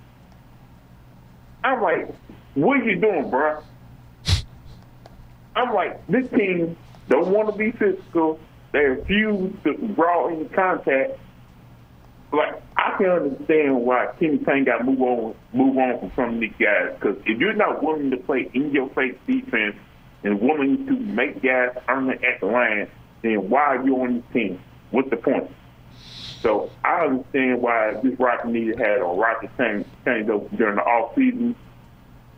I'm 1.65 1.81
like, 1.81 2.15
what 2.55 2.81
are 2.81 2.85
you 2.85 2.97
doing, 2.97 3.31
bruh? 3.31 3.63
I'm 5.57 5.73
like, 5.75 6.07
this 6.07 6.29
team 6.31 6.77
don't 7.09 7.29
want 7.29 7.51
to 7.51 7.57
be 7.57 7.71
physical. 7.73 8.39
They 8.73 8.81
refuse 8.81 9.55
to 9.65 9.75
draw 9.95 10.29
any 10.29 10.47
contact. 10.47 11.19
Like, 12.33 12.61
I 12.77 12.97
can 12.97 13.07
understand 13.07 13.83
why 13.83 14.09
Kenny 14.19 14.39
Payne 14.39 14.65
got 14.65 14.85
move 14.85 15.01
on, 15.01 15.35
move 15.53 15.79
on 15.79 16.01
from 16.01 16.13
some 16.17 16.35
of 16.35 16.41
these 16.41 16.53
guys. 16.59 16.95
Because 16.95 17.17
if 17.27 17.39
you're 17.39 17.53
not 17.53 17.83
willing 17.83 18.11
to 18.11 18.17
play 18.17 18.51
in 18.53 18.73
your 18.73 18.89
face 18.91 19.15
defense 19.27 19.77
and 20.25 20.41
willing 20.41 20.87
to 20.87 20.93
make 20.93 21.43
guys 21.43 21.77
earn 21.89 22.11
it 22.11 22.25
at 22.25 22.41
the 22.41 22.47
line, 22.47 22.89
then 23.23 23.49
why 23.49 23.61
are 23.61 23.85
you 23.85 23.97
on 24.03 24.17
this 24.17 24.25
team? 24.33 24.61
What's 24.91 25.11
the 25.11 25.17
point? 25.17 25.51
So 26.41 26.71
I 26.85 27.07
understand 27.07 27.63
why 27.63 27.95
this 28.03 28.19
roster 28.19 28.49
needed 28.49 28.79
had 28.79 28.99
a 28.99 29.05
roster 29.05 29.51
change 29.57 29.87
change 30.05 30.29
up 30.29 30.55
during 30.57 30.77
the 30.77 30.83
off 30.83 31.15
season, 31.15 31.57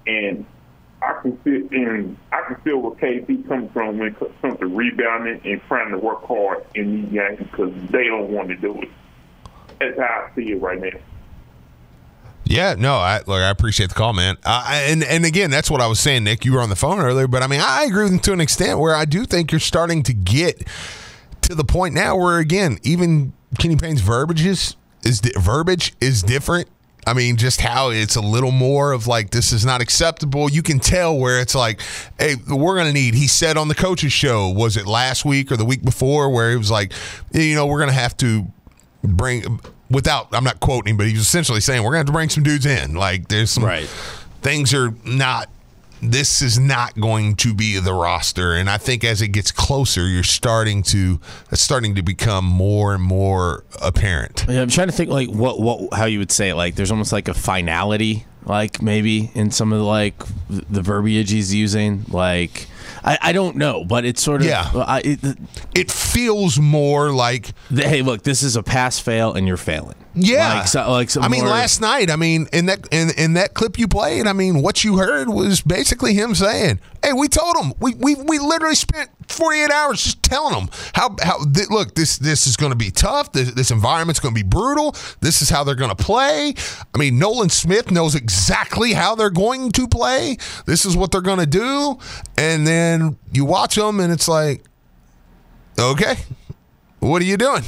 and 0.07 0.47
I 1.07 1.21
can 1.23 1.37
feel 1.39 1.69
and 1.71 2.17
I 2.33 2.43
can 2.47 2.57
feel 2.63 2.79
where 2.79 2.93
KP 2.93 3.47
comes 3.47 3.71
from 3.73 3.99
when 3.99 4.09
it 4.09 4.41
comes 4.43 4.59
to 4.59 4.67
rebounding 4.67 5.41
and 5.45 5.63
trying 5.69 5.93
to 5.93 5.99
work 5.99 6.25
hard 6.25 6.67
in 6.75 7.03
these 7.03 7.13
games 7.13 7.39
because 7.39 7.73
they 7.91 8.05
don't 8.05 8.31
want 8.31 8.49
to 8.49 8.57
do 8.57 8.83
it. 8.83 8.89
That's 9.79 9.99
how 9.99 10.29
I 10.29 10.35
see 10.35 10.53
it 10.53 10.61
right 10.61 10.81
now. 10.81 10.99
Yeah, 12.45 12.77
no, 12.79 12.95
I 12.95 13.19
look, 13.27 13.41
I 13.41 13.51
appreciate 13.51 13.89
the 13.89 13.95
call, 13.95 14.13
man. 14.13 14.37
Uh, 14.45 14.65
and 14.69 15.03
and 15.03 15.25
again, 15.25 15.51
that's 15.51 15.71
what 15.71 15.81
I 15.81 15.89
was 15.89 15.99
saying, 15.99 16.25
Nick. 16.25 16.45
You 16.45 16.53
were 16.53 16.61
on 16.61 16.69
the 16.69 16.77
phone 16.77 17.01
earlier, 17.01 17.27
but 17.27 17.43
I 17.43 17.49
mean, 17.49 17.61
I 17.61 17.85
agree 17.85 18.05
with 18.05 18.13
you 18.13 18.19
to 18.21 18.33
an 18.33 18.41
extent 18.41 18.79
where 18.79 18.95
I 18.95 19.05
do 19.05 19.25
think 19.25 19.51
you're 19.51 19.59
starting 19.59 20.03
to 20.05 20.13
get 20.13 20.67
to 21.43 21.55
the 21.55 21.65
point 21.65 21.95
now 21.95 22.17
where 22.17 22.39
again, 22.39 22.79
even 22.83 23.33
Kenny 23.59 23.77
Payne's 23.77 24.01
verbiage 24.01 24.45
is, 24.45 24.77
is 25.03 25.21
verbiage 25.37 25.95
is 26.01 26.23
different. 26.23 26.69
I 27.07 27.13
mean, 27.15 27.37
just 27.37 27.61
how 27.61 27.91
it's 27.91 28.17
a 28.17 28.21
little 28.21 28.51
more 28.51 28.91
of 28.93 29.07
like 29.07 29.31
this 29.31 29.53
is 29.53 29.65
not 29.65 29.81
acceptable. 29.81 30.51
You 30.51 30.63
can 30.63 30.81
tell 30.81 31.17
where 31.17 31.41
it's 31.41 31.55
like, 31.55 31.81
hey, 32.19 32.35
we're 32.49 32.75
going 32.75 32.89
to 32.89 32.93
need. 32.93 33.15
He 33.15 33.29
said 33.29 33.57
on 33.57 33.69
the 33.69 33.75
coaches 33.77 34.13
show, 34.13 34.51
was 34.51 34.77
it 34.77 34.87
last 34.87 35.25
week 35.25 35.53
or 35.53 35.57
the 35.57 35.65
week 35.65 35.83
before, 35.85 36.29
where 36.31 36.51
he 36.51 36.57
was 36.57 36.71
like, 36.71 36.93
you 37.33 37.55
know, 37.55 37.67
we're 37.67 37.79
going 37.79 37.91
to 37.91 37.95
have 37.95 38.17
to 38.19 38.47
bring 39.05 39.61
without 39.89 40.27
I'm 40.33 40.43
not 40.43 40.59
quoting 40.59 40.91
him, 40.91 40.97
but 40.97 41.07
he 41.07 41.13
was 41.13 41.23
essentially 41.23 41.61
saying 41.61 41.83
we're 41.85 41.91
gonna 41.91 41.99
have 41.99 42.07
to 42.07 42.13
bring 42.13 42.29
some 42.29 42.43
dudes 42.43 42.67
in. 42.67 42.95
Like 42.95 43.29
there's 43.29 43.53
some 43.53 43.65
Right. 43.65 43.89
things 44.43 44.75
are 44.75 44.93
not 45.05 45.49
this 46.03 46.43
is 46.43 46.59
not 46.59 46.99
going 47.01 47.37
to 47.37 47.55
be 47.55 47.79
the 47.79 47.93
roster. 47.95 48.55
And 48.55 48.69
I 48.69 48.77
think 48.79 49.05
as 49.05 49.23
it 49.23 49.29
gets 49.29 49.51
closer, 49.51 50.07
you're 50.07 50.23
starting 50.23 50.83
to 50.85 51.21
it's 51.51 51.63
starting 51.63 51.95
to 51.95 52.03
become 52.03 52.45
more 52.45 52.95
and 52.95 53.03
more 53.03 53.65
apparent. 53.83 54.45
Yeah, 54.49 54.63
I'm 54.63 54.69
trying 54.69 54.89
to 54.89 54.93
think 54.93 55.11
like 55.11 55.29
what 55.29 55.61
what 55.61 55.95
how 55.95 56.05
you 56.05 56.19
would 56.19 56.33
say 56.33 56.51
it. 56.51 56.55
Like 56.55 56.75
there's 56.75 56.91
almost 56.91 57.13
like 57.13 57.29
a 57.29 57.35
finality, 57.35 58.27
like 58.45 58.83
maybe 58.83 59.31
in 59.35 59.51
some 59.51 59.73
of 59.73 59.79
the 59.79 59.85
like 59.85 60.15
the 60.49 60.83
verbiage 60.83 61.31
he's 61.31 61.55
using. 61.55 62.05
Like 62.09 62.67
I, 63.05 63.19
I 63.21 63.33
don't 63.33 63.57
know, 63.57 63.85
but 63.85 64.05
it's 64.05 64.23
sort 64.23 64.41
of 64.43 64.47
Yeah. 64.47 64.71
I, 64.75 65.01
it, 65.05 65.39
It 65.75 65.91
feels 65.91 66.59
more 66.59 67.11
like 67.11 67.53
hey, 67.71 68.03
look, 68.03 68.23
this 68.23 68.43
is 68.43 68.57
a 68.57 68.63
pass 68.63 68.99
fail, 68.99 69.33
and 69.35 69.47
you're 69.47 69.57
failing. 69.57 69.97
Yeah, 70.19 70.55
like, 70.61 70.69
so, 70.69 70.91
like 70.91 71.11
some 71.11 71.23
I 71.23 71.29
mean, 71.29 71.43
more- 71.43 71.51
last 71.51 71.81
night, 71.81 72.11
I 72.11 72.17
mean, 72.17 72.49
in 72.53 72.67
that 72.67 72.89
in, 72.91 73.11
in 73.19 73.35
that 73.35 73.53
clip 73.53 73.79
you 73.79 73.87
played, 73.87 74.27
I 74.27 74.33
mean, 74.33 74.63
what 74.63 74.83
you 74.83 74.97
heard 74.97 75.29
was 75.29 75.61
basically 75.61 76.15
him 76.15 76.35
saying, 76.35 76.81
"Hey, 77.05 77.13
we 77.13 77.29
told 77.29 77.57
him 77.57 77.75
we 77.81 77.95
we, 77.95 78.15
we 78.15 78.39
literally 78.39 78.75
spent 78.75 79.11
48 79.29 79.71
hours 79.71 80.03
just 80.03 80.23
telling 80.23 80.55
them 80.55 80.71
how 80.95 81.15
how 81.23 81.45
th- 81.45 81.69
look 81.69 81.95
this 81.95 82.17
this 82.17 82.47
is 82.47 82.57
going 82.57 82.73
to 82.73 82.77
be 82.77 82.91
tough. 82.91 83.33
This, 83.33 83.53
this 83.53 83.71
environment's 83.71 84.19
going 84.19 84.35
to 84.35 84.43
be 84.43 84.49
brutal. 84.49 84.97
This 85.21 85.43
is 85.43 85.51
how 85.51 85.65
they're 85.65 85.75
going 85.75 85.95
to 85.95 86.03
play. 86.03 86.55
I 86.95 86.99
mean, 86.99 87.19
Nolan 87.19 87.51
Smith 87.51 87.91
knows 87.91 88.15
exactly 88.15 88.95
how 88.95 89.17
they're 89.17 89.29
going 89.29 89.71
to 89.73 89.87
play. 89.87 90.39
This 90.65 90.87
is 90.87 90.97
what 90.97 91.13
they're 91.13 91.21
going 91.21 91.41
to 91.41 91.47
do, 91.47 91.99
and 92.39 92.67
then 92.67 93.19
you 93.33 93.45
watch 93.45 93.75
them, 93.75 94.01
and 94.01 94.11
it's 94.11 94.29
like, 94.29 94.65
okay, 95.79 96.17
what 97.01 97.21
are 97.21 97.27
you 97.27 97.37
doing?" 97.37 97.63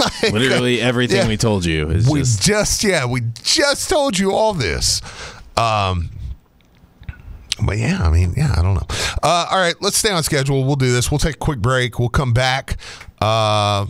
Like, 0.22 0.32
literally 0.32 0.80
everything 0.80 1.18
Yeah. 1.18 1.28
we 1.28 1.36
told 1.36 1.64
you 1.64 1.90
is 1.90 2.08
we 2.08 2.20
just 2.20 2.42
just 2.42 2.84
yeah 2.84 3.04
we 3.06 3.22
just 3.42 3.88
told 3.88 4.18
you 4.18 4.32
all 4.32 4.52
this 4.54 5.00
um 5.56 6.10
but 7.64 7.78
yeah 7.78 8.00
i 8.02 8.10
mean 8.10 8.34
yeah 8.36 8.52
i 8.56 8.62
don't 8.62 8.74
know 8.74 8.86
uh 9.22 9.46
all 9.50 9.58
right 9.58 9.74
let's 9.80 9.96
stay 9.96 10.10
on 10.10 10.22
schedule 10.22 10.64
we'll 10.64 10.76
do 10.76 10.92
this 10.92 11.10
we'll 11.10 11.18
take 11.18 11.36
a 11.36 11.38
quick 11.38 11.58
break 11.60 11.98
we'll 11.98 12.08
come 12.08 12.32
back 12.32 12.76
uh 13.20 13.86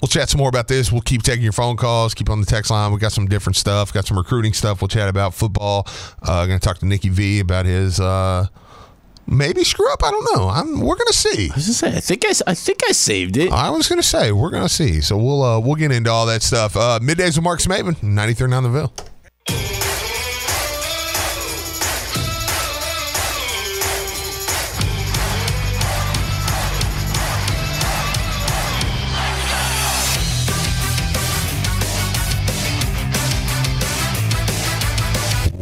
we'll 0.00 0.08
chat 0.08 0.28
some 0.28 0.38
more 0.38 0.48
about 0.50 0.68
this. 0.68 0.92
We'll 0.92 1.00
keep 1.00 1.22
taking 1.22 1.42
your 1.42 1.52
phone 1.54 1.76
calls. 1.76 2.12
Keep 2.14 2.28
on 2.28 2.40
the 2.40 2.46
text 2.46 2.70
line. 2.70 2.92
We 2.92 2.98
got 2.98 3.12
some 3.12 3.26
different 3.26 3.56
stuff. 3.56 3.94
Got 3.94 4.06
some 4.06 4.16
recruiting 4.18 4.52
stuff. 4.52 4.82
We'll 4.82 4.88
chat 4.88 5.08
about 5.08 5.32
football. 5.32 5.86
Uh, 6.22 6.46
going 6.46 6.58
to 6.60 6.64
talk 6.64 6.78
to 6.78 6.86
Nikki 6.86 7.08
V 7.08 7.40
about 7.40 7.64
his 7.64 7.98
uh, 7.98 8.46
maybe 9.26 9.64
screw 9.64 9.90
up. 9.92 10.02
I 10.02 10.10
don't 10.10 10.36
know. 10.36 10.48
I'm, 10.48 10.80
we're 10.80 10.96
going 10.96 11.06
to 11.08 11.12
see. 11.12 11.50
I 11.50 11.54
was 11.54 11.66
just 11.66 11.80
say, 11.80 11.88
I 11.88 12.00
think 12.00 12.24
I, 12.26 12.32
I 12.46 12.54
think 12.54 12.80
I 12.88 12.92
saved 12.92 13.36
it. 13.36 13.52
I 13.52 13.70
was 13.70 13.88
going 13.88 14.00
to 14.00 14.06
say 14.06 14.32
we're 14.32 14.50
going 14.50 14.62
to 14.62 14.68
see. 14.68 15.00
So 15.00 15.16
we'll 15.16 15.42
uh, 15.42 15.58
we'll 15.60 15.76
get 15.76 15.92
into 15.92 16.10
all 16.10 16.26
that 16.26 16.42
stuff. 16.42 16.76
Uh, 16.76 16.98
Middays 17.02 17.36
with 17.36 17.42
Marcus 17.42 17.66
Maven, 17.66 18.02
93 18.02 18.52
on 18.52 18.62
the 18.62 18.70
Ville. 18.70 18.92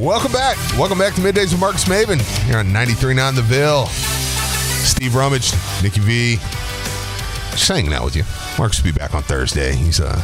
Welcome 0.05 0.33
back. 0.33 0.59
Welcome 0.79 0.99
back 0.99 1.15
to 1.15 1.23
Middays 1.23 1.53
with 1.53 1.61
Marcus 1.61 1.87
Maven 1.87 2.21
here 2.45 2.59
on 2.59 2.67
93.9 2.67 3.37
The 3.37 3.41
Ville. 3.41 3.87
Steve 3.87 5.15
Rummage, 5.15 5.51
Nikki 5.83 6.01
V. 6.01 6.37
Just 7.53 7.69
hanging 7.69 7.95
out 7.95 8.05
with 8.05 8.15
you. 8.15 8.25
Marcus 8.59 8.83
will 8.83 8.93
be 8.93 8.99
back 8.99 9.15
on 9.15 9.23
Thursday. 9.23 9.73
He's 9.75 10.01
uh, 10.01 10.23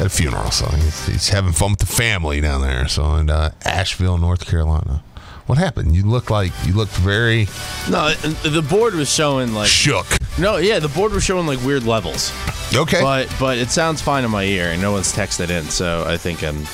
at 0.00 0.06
a 0.06 0.08
funeral, 0.08 0.50
so 0.50 0.66
he's, 0.66 1.06
he's 1.06 1.28
having 1.28 1.52
fun 1.52 1.70
with 1.70 1.78
the 1.78 1.86
family 1.86 2.40
down 2.40 2.60
there. 2.60 2.88
So 2.88 3.14
in 3.14 3.30
uh, 3.30 3.52
Asheville, 3.64 4.18
North 4.18 4.44
Carolina. 4.44 5.04
What 5.46 5.58
happened? 5.58 5.94
You 5.94 6.02
look 6.02 6.28
like 6.28 6.50
you 6.64 6.72
looked 6.72 6.96
very 6.96 7.46
No, 7.88 8.12
the 8.14 8.66
board 8.68 8.94
was 8.94 9.08
showing 9.08 9.54
like 9.54 9.68
shook. 9.68 10.06
no, 10.40 10.56
yeah, 10.56 10.80
the 10.80 10.88
board 10.88 11.12
was 11.12 11.22
showing 11.22 11.46
like 11.46 11.64
weird 11.64 11.84
levels. 11.84 12.32
Okay. 12.74 13.00
But 13.00 13.32
but 13.38 13.58
it 13.58 13.70
sounds 13.70 14.02
fine 14.02 14.24
in 14.24 14.30
my 14.32 14.42
ear, 14.42 14.70
and 14.72 14.82
no 14.82 14.90
one's 14.90 15.12
texted 15.12 15.50
in, 15.50 15.62
so 15.66 16.04
I 16.04 16.16
think 16.16 16.42
I'm 16.42 16.64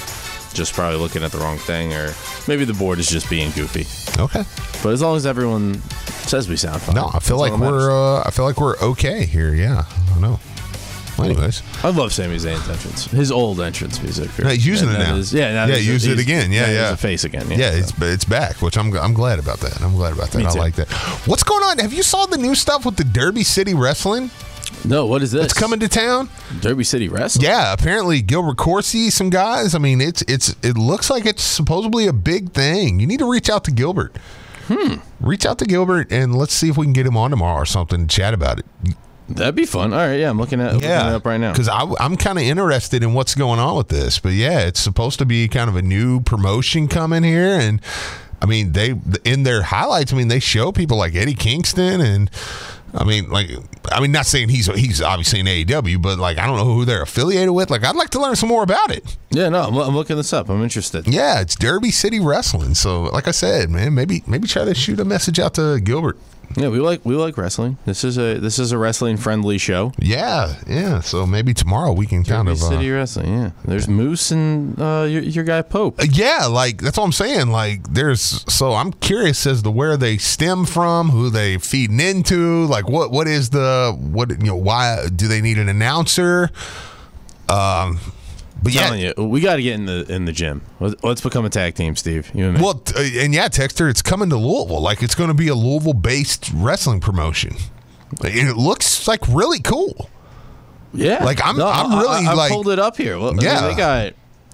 just 0.53 0.75
probably 0.75 0.99
looking 0.99 1.23
at 1.23 1.33
the 1.33 1.39
wrong 1.39 1.59
thing, 1.59 1.93
or 1.93 2.13
maybe 2.49 2.65
the 2.65 2.75
board 2.75 2.99
is 2.99 3.09
just 3.09 3.29
being 3.31 3.51
goofy. 3.53 3.87
okay. 4.21 4.45
But 4.83 4.93
as 4.93 5.03
long 5.03 5.17
as 5.17 5.27
everyone 5.27 5.81
says 6.27 6.49
we 6.49 6.57
sound 6.57 6.83
fine, 6.83 6.95
No, 6.97 7.11
I 7.13 7.19
feel 7.21 7.39
like 7.39 7.53
all 7.53 7.59
that 7.59 7.65
matters. 7.65 7.83
we're 7.85 8.19
uh, 8.19 8.23
I 8.27 8.31
feel 8.31 8.45
like 8.45 8.61
we're 8.61 8.77
okay 8.79 9.25
here. 9.27 9.55
Yeah, 9.55 9.85
I 10.15 10.21
know. 10.21 10.39
Well, 11.19 11.29
anyways, 11.31 11.63
I 11.85 11.91
love 11.91 12.11
Sami 12.13 12.37
Zayn's 12.37 12.67
entrance, 12.71 13.05
his 13.05 13.31
old 13.31 13.61
entrance 13.61 14.03
music. 14.03 14.31
No, 14.39 14.49
he's 14.49 14.67
using 14.67 14.89
And 14.89 14.97
it 14.97 15.01
now. 15.01 15.15
is- 15.17 15.33
yeah, 15.33 15.53
now 15.53 15.67
Yeah, 15.67 15.75
he's- 15.75 15.87
use 15.87 16.07
it 16.07 16.19
again. 16.19 16.51
Yeah, 16.51 16.71
yeah. 16.71 16.93
a 16.93 16.97
face 16.97 17.25
again. 17.25 17.51
Yeah, 17.51 17.57
yeah, 17.59 17.71
so. 17.73 17.77
it's 17.79 17.93
it's 18.03 18.25
back, 18.25 18.63
which 18.63 18.79
I'm 18.79 18.97
I'm 18.97 19.13
glad 19.13 19.39
about 19.39 19.61
that. 19.61 19.81
I'm 19.83 19.95
glad 19.95 20.15
about 20.15 20.31
that. 20.31 20.39
Me 20.39 20.47
I 20.47 20.51
too. 20.51 20.59
like 20.59 20.75
that. 20.77 20.89
What's 21.27 21.43
going 21.43 21.63
on? 21.65 21.79
Have 21.81 21.93
you 21.93 22.03
saw 22.03 22.25
the 22.27 22.39
new 22.39 22.55
stuff 22.55 22.87
with 22.87 22.97
the 22.97 23.05
Derby 23.05 23.45
City 23.45 23.75
Wrestling? 23.75 24.31
No. 24.85 25.07
What 25.07 25.23
is 25.23 25.33
this? 25.33 25.47
It's 25.47 25.55
coming 25.55 25.81
to 25.81 25.89
town. 25.89 26.29
Derby 26.61 26.85
City 26.85 27.09
Wrestling. 27.09 27.45
Yeah, 27.45 27.73
apparently 27.73 28.23
Gilbert 28.23 28.57
Corsey, 28.57 29.11
some 29.11 29.31
guys. 29.31 29.75
I 29.75 29.79
mean, 29.79 30.01
it's 30.01 30.23
it's 30.23 30.57
it 30.63 30.77
looks 30.77 31.11
like 31.11 31.27
it's 31.27 31.43
supposedly 31.43 32.07
a 32.07 32.13
big 32.13 32.53
thing. 32.53 33.01
You 33.01 33.07
need 33.07 33.21
to 33.21 33.31
reach 33.31 33.49
out 33.49 33.65
to 33.65 33.71
Gilbert. 33.71 34.17
Hmm. 34.69 34.97
Reach 35.21 35.45
out 35.45 35.59
to 35.59 35.65
Gilbert 35.65 36.13
and 36.13 36.37
let's 36.37 36.53
see 36.53 36.69
if 36.69 36.77
we 36.77 36.87
can 36.87 36.93
get 36.93 37.07
him 37.07 37.17
on 37.17 37.31
tomorrow 37.31 37.63
or 37.63 37.67
something 37.67 38.01
and 38.01 38.11
chat 38.11 38.33
about 38.33 38.59
it. 38.61 38.67
That'd 39.29 39.55
be 39.55 39.67
fun. 39.67 39.93
All 39.93 39.99
right, 39.99 40.17
yeah, 40.17 40.31
I'm 40.31 40.39
looking 40.39 40.61
at 40.61 40.75
looking 40.75 40.89
it 40.89 40.95
up 40.95 41.25
right 41.25 41.39
now. 41.39 41.53
Because 41.53 41.69
I'm 41.69 42.17
kind 42.17 42.39
of 42.39 42.45
interested 42.45 43.03
in 43.03 43.15
what's 43.15 43.35
going 43.35 43.59
on 43.59 43.77
with 43.77 43.89
this. 43.89 44.19
But 44.19 44.33
yeah, 44.33 44.61
it's 44.61 44.81
supposed 44.81 45.19
to 45.21 45.25
be 45.25 45.49
kind 45.49 45.71
of 45.71 45.77
a 45.77 45.83
new 45.83 46.21
promotion 46.21 46.87
coming 46.89 47.23
here. 47.23 47.59
And 47.59 47.81
I 48.41 48.47
mean, 48.47 48.73
they, 48.73 48.95
in 49.25 49.45
their 49.45 49.63
highlights, 49.63 50.13
I 50.13 50.17
mean, 50.17 50.29
they 50.29 50.41
show 50.41 50.71
people 50.73 50.97
like 50.97 51.15
Eddie 51.15 51.35
Kingston 51.35 52.01
and. 52.01 52.31
I 52.95 53.05
mean, 53.05 53.31
like, 53.31 53.51
I 53.91 54.01
mean, 54.01 54.13
not 54.13 54.27
saying 54.27 54.51
he's 54.51 54.67
he's 54.67 55.01
obviously 55.01 55.41
in 55.41 55.47
AEW, 55.47 56.01
but 56.03 56.19
like, 56.19 56.39
I 56.39 56.47
don't 56.47 56.57
know 56.57 56.65
who 56.65 56.85
they're 56.85 57.03
affiliated 57.03 57.51
with. 57.51 57.71
Like, 57.71 57.85
I'd 57.85 57.97
like 57.97 58.11
to 58.11 58.21
learn 58.21 58.37
some 58.37 58.49
more 58.49 58.63
about 58.63 58.91
it. 58.91 59.17
Yeah, 59.31 59.49
no, 59.49 59.63
I'm, 59.63 59.77
I'm 59.77 59.95
looking 59.95 60.17
this 60.17 60.33
up. 60.33 60.49
I'm 60.49 60.63
interested. 60.63 61.09
Yeah, 61.09 61.41
it's 61.41 61.55
Derby 61.55 61.91
City 61.91 62.21
Wrestling. 62.21 62.75
So, 62.75 63.05
like 63.05 63.29
I 63.29 63.33
said, 63.33 63.71
man, 63.71 63.95
maybe 63.95 64.23
maybe 64.27 64.47
try 64.47 64.65
to 64.65 64.75
shoot 64.75 65.01
a 65.01 65.05
message 65.05 65.39
out 65.39 65.55
to 65.55 65.81
Gilbert. 65.81 66.19
Yeah, 66.57 66.69
we 66.69 66.81
like 66.81 67.05
we 67.05 67.15
like 67.15 67.37
wrestling. 67.39 67.79
This 67.87 68.05
is 68.05 68.19
a 68.19 68.39
this 68.39 68.59
is 68.59 68.73
a 68.73 68.79
wrestling 68.79 69.17
friendly 69.17 69.59
show. 69.59 69.93
Yeah, 69.99 70.57
yeah. 70.67 71.01
So 71.01 71.27
maybe 71.27 71.55
tomorrow 71.55 71.93
we 71.93 72.07
can 72.07 72.25
kind 72.25 72.47
Derby 72.47 72.59
of 72.59 72.63
uh, 72.63 72.69
City 72.69 72.91
Wrestling. 72.91 73.33
Yeah, 73.33 73.51
there's 73.65 73.89
Moose 73.89 74.31
and 74.31 74.79
uh, 74.81 75.07
your, 75.09 75.23
your 75.23 75.45
guy 75.45 75.63
Pope. 75.63 76.01
Yeah, 76.11 76.47
like 76.51 76.83
that's 76.83 76.99
what 76.99 77.05
I'm 77.05 77.13
saying. 77.13 77.49
Like 77.49 77.85
there's 77.95 78.45
so 78.53 78.75
I'm 78.75 78.93
curious 78.93 79.47
as 79.47 79.63
to 79.63 79.71
where 79.71 79.97
they 79.97 80.19
stem 80.19 80.67
from, 80.67 81.11
who 81.11 81.31
they 81.31 81.59
feeding 81.59 82.01
into, 82.01 82.67
like 82.67 82.82
what 82.89 83.11
what 83.11 83.29
is 83.29 83.51
the 83.51 83.97
what 83.99 84.31
you 84.31 84.37
know 84.47 84.57
why 84.57 85.09
do 85.15 85.29
they 85.29 85.41
need 85.41 85.59
an 85.59 85.69
announcer? 85.69 86.51
Um, 87.49 87.99
but 88.63 88.73
yeah, 88.73 88.95
you, 88.95 89.25
we 89.25 89.41
got 89.41 89.57
to 89.57 89.63
get 89.63 89.75
in 89.75 89.87
the 89.87 90.07
in 90.13 90.25
the 90.25 90.33
gym. 90.33 90.63
Let's, 90.81 91.21
become 91.21 91.45
a 91.45 91.51
tag 91.51 91.75
team, 91.75 91.97
Steve. 91.97 92.31
You 92.35 92.47
and 92.47 92.55
me. 92.59 92.63
well, 92.63 92.83
uh, 92.97 93.01
and 93.01 93.35
yeah, 93.35 93.49
Texter, 93.49 93.91
it's 93.91 94.03
coming 94.03 94.31
to 94.31 94.37
Louisville. 94.37 94.81
Like 94.81 95.03
it's 95.03 95.15
going 95.15 95.29
to 95.29 95.35
be 95.35 95.49
a 95.49 95.55
Louisville 95.55 95.95
based 95.95 96.51
wrestling 96.55 97.01
promotion. 97.01 97.57
And 98.25 98.49
it 98.49 98.57
looks 98.57 99.09
like 99.09 99.21
really 99.29 99.59
cool. 99.59 100.09
yeah, 100.93 101.25
like, 101.25 101.43
I'm- 101.45 101.57
No, 101.57 101.67
I'm 101.67 101.99
really, 101.99 102.27
I, 102.27 102.31
I 102.33 102.35
like- 102.35 102.53
pulled 102.53 102.69
it 102.69 102.79
up 102.79 102.97
here. 102.97 103.19
Well, 103.19 103.29
I 103.31 103.33
mean, 103.33 103.41
Yeah. 103.41 103.67
they 103.67 103.75
got 103.75 104.13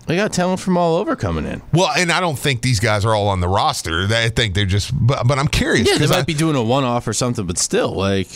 they 0.08 0.16
got 0.16 0.32
talent 0.32 0.58
from 0.60 0.76
all 0.76 0.96
over 0.96 1.14
coming 1.14 1.44
in. 1.46 1.62
Well, 1.72 1.90
and 1.96 2.10
I 2.10 2.18
don't 2.18 2.38
think 2.38 2.62
these 2.62 2.80
guys 2.80 3.04
are 3.04 3.14
all 3.14 3.28
on 3.28 3.40
the 3.40 3.48
roster. 3.48 4.06
I 4.10 4.28
think 4.30 4.54
they're 4.54 4.66
just, 4.66 4.90
but, 4.94 5.26
but 5.28 5.38
I'm 5.38 5.46
curious. 5.48 5.86
Yeah, 5.88 5.98
they 5.98 6.06
might 6.08 6.18
I- 6.18 6.22
be 6.22 6.34
doing 6.34 6.56
a 6.56 6.62
one 6.62 6.82
off 6.82 7.06
or 7.06 7.12
something, 7.12 7.46
but 7.46 7.58
still, 7.58 7.92
like, 7.92 8.28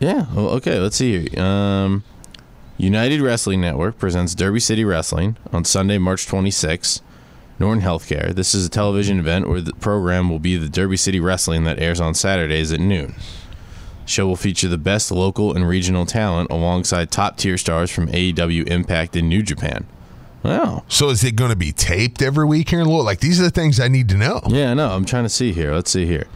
yeah. 0.00 0.26
Well, 0.34 0.50
okay, 0.50 0.78
let's 0.78 0.96
see 0.96 1.26
here. 1.28 1.42
Um, 1.42 2.04
United 2.76 3.20
Wrestling 3.20 3.60
Network 3.60 3.98
presents 3.98 4.34
Derby 4.34 4.60
City 4.60 4.84
Wrestling 4.84 5.36
on 5.52 5.64
Sunday, 5.64 5.98
March 5.98 6.26
26th. 6.26 7.00
Norton 7.56 7.84
Healthcare. 7.84 8.34
This 8.34 8.52
is 8.52 8.66
a 8.66 8.68
television 8.68 9.20
event 9.20 9.48
where 9.48 9.60
the 9.60 9.72
program 9.74 10.28
will 10.28 10.40
be 10.40 10.56
the 10.56 10.68
Derby 10.68 10.96
City 10.96 11.20
Wrestling 11.20 11.62
that 11.64 11.78
airs 11.78 12.00
on 12.00 12.12
Saturdays 12.12 12.72
at 12.72 12.80
noon. 12.80 13.14
Show 14.06 14.26
will 14.26 14.34
feature 14.34 14.66
the 14.66 14.76
best 14.76 15.12
local 15.12 15.54
and 15.54 15.66
regional 15.66 16.04
talent 16.04 16.50
alongside 16.50 17.12
top 17.12 17.36
tier 17.36 17.56
stars 17.56 17.92
from 17.92 18.08
AEW 18.08 18.66
Impact 18.66 19.14
and 19.14 19.28
New 19.28 19.40
Japan. 19.40 19.86
Wow. 20.44 20.84
So 20.88 21.08
is 21.08 21.24
it 21.24 21.36
going 21.36 21.50
to 21.50 21.56
be 21.56 21.72
taped 21.72 22.20
every 22.20 22.44
week 22.44 22.68
here 22.68 22.80
in 22.80 22.86
Louisville? 22.86 23.04
Like 23.04 23.20
these 23.20 23.40
are 23.40 23.44
the 23.44 23.50
things 23.50 23.80
I 23.80 23.88
need 23.88 24.10
to 24.10 24.16
know. 24.16 24.42
Yeah, 24.46 24.72
I 24.72 24.74
know. 24.74 24.90
I'm 24.90 25.06
trying 25.06 25.24
to 25.24 25.30
see 25.30 25.52
here. 25.52 25.74
Let's 25.74 25.90
see 25.90 26.04
here. 26.04 26.26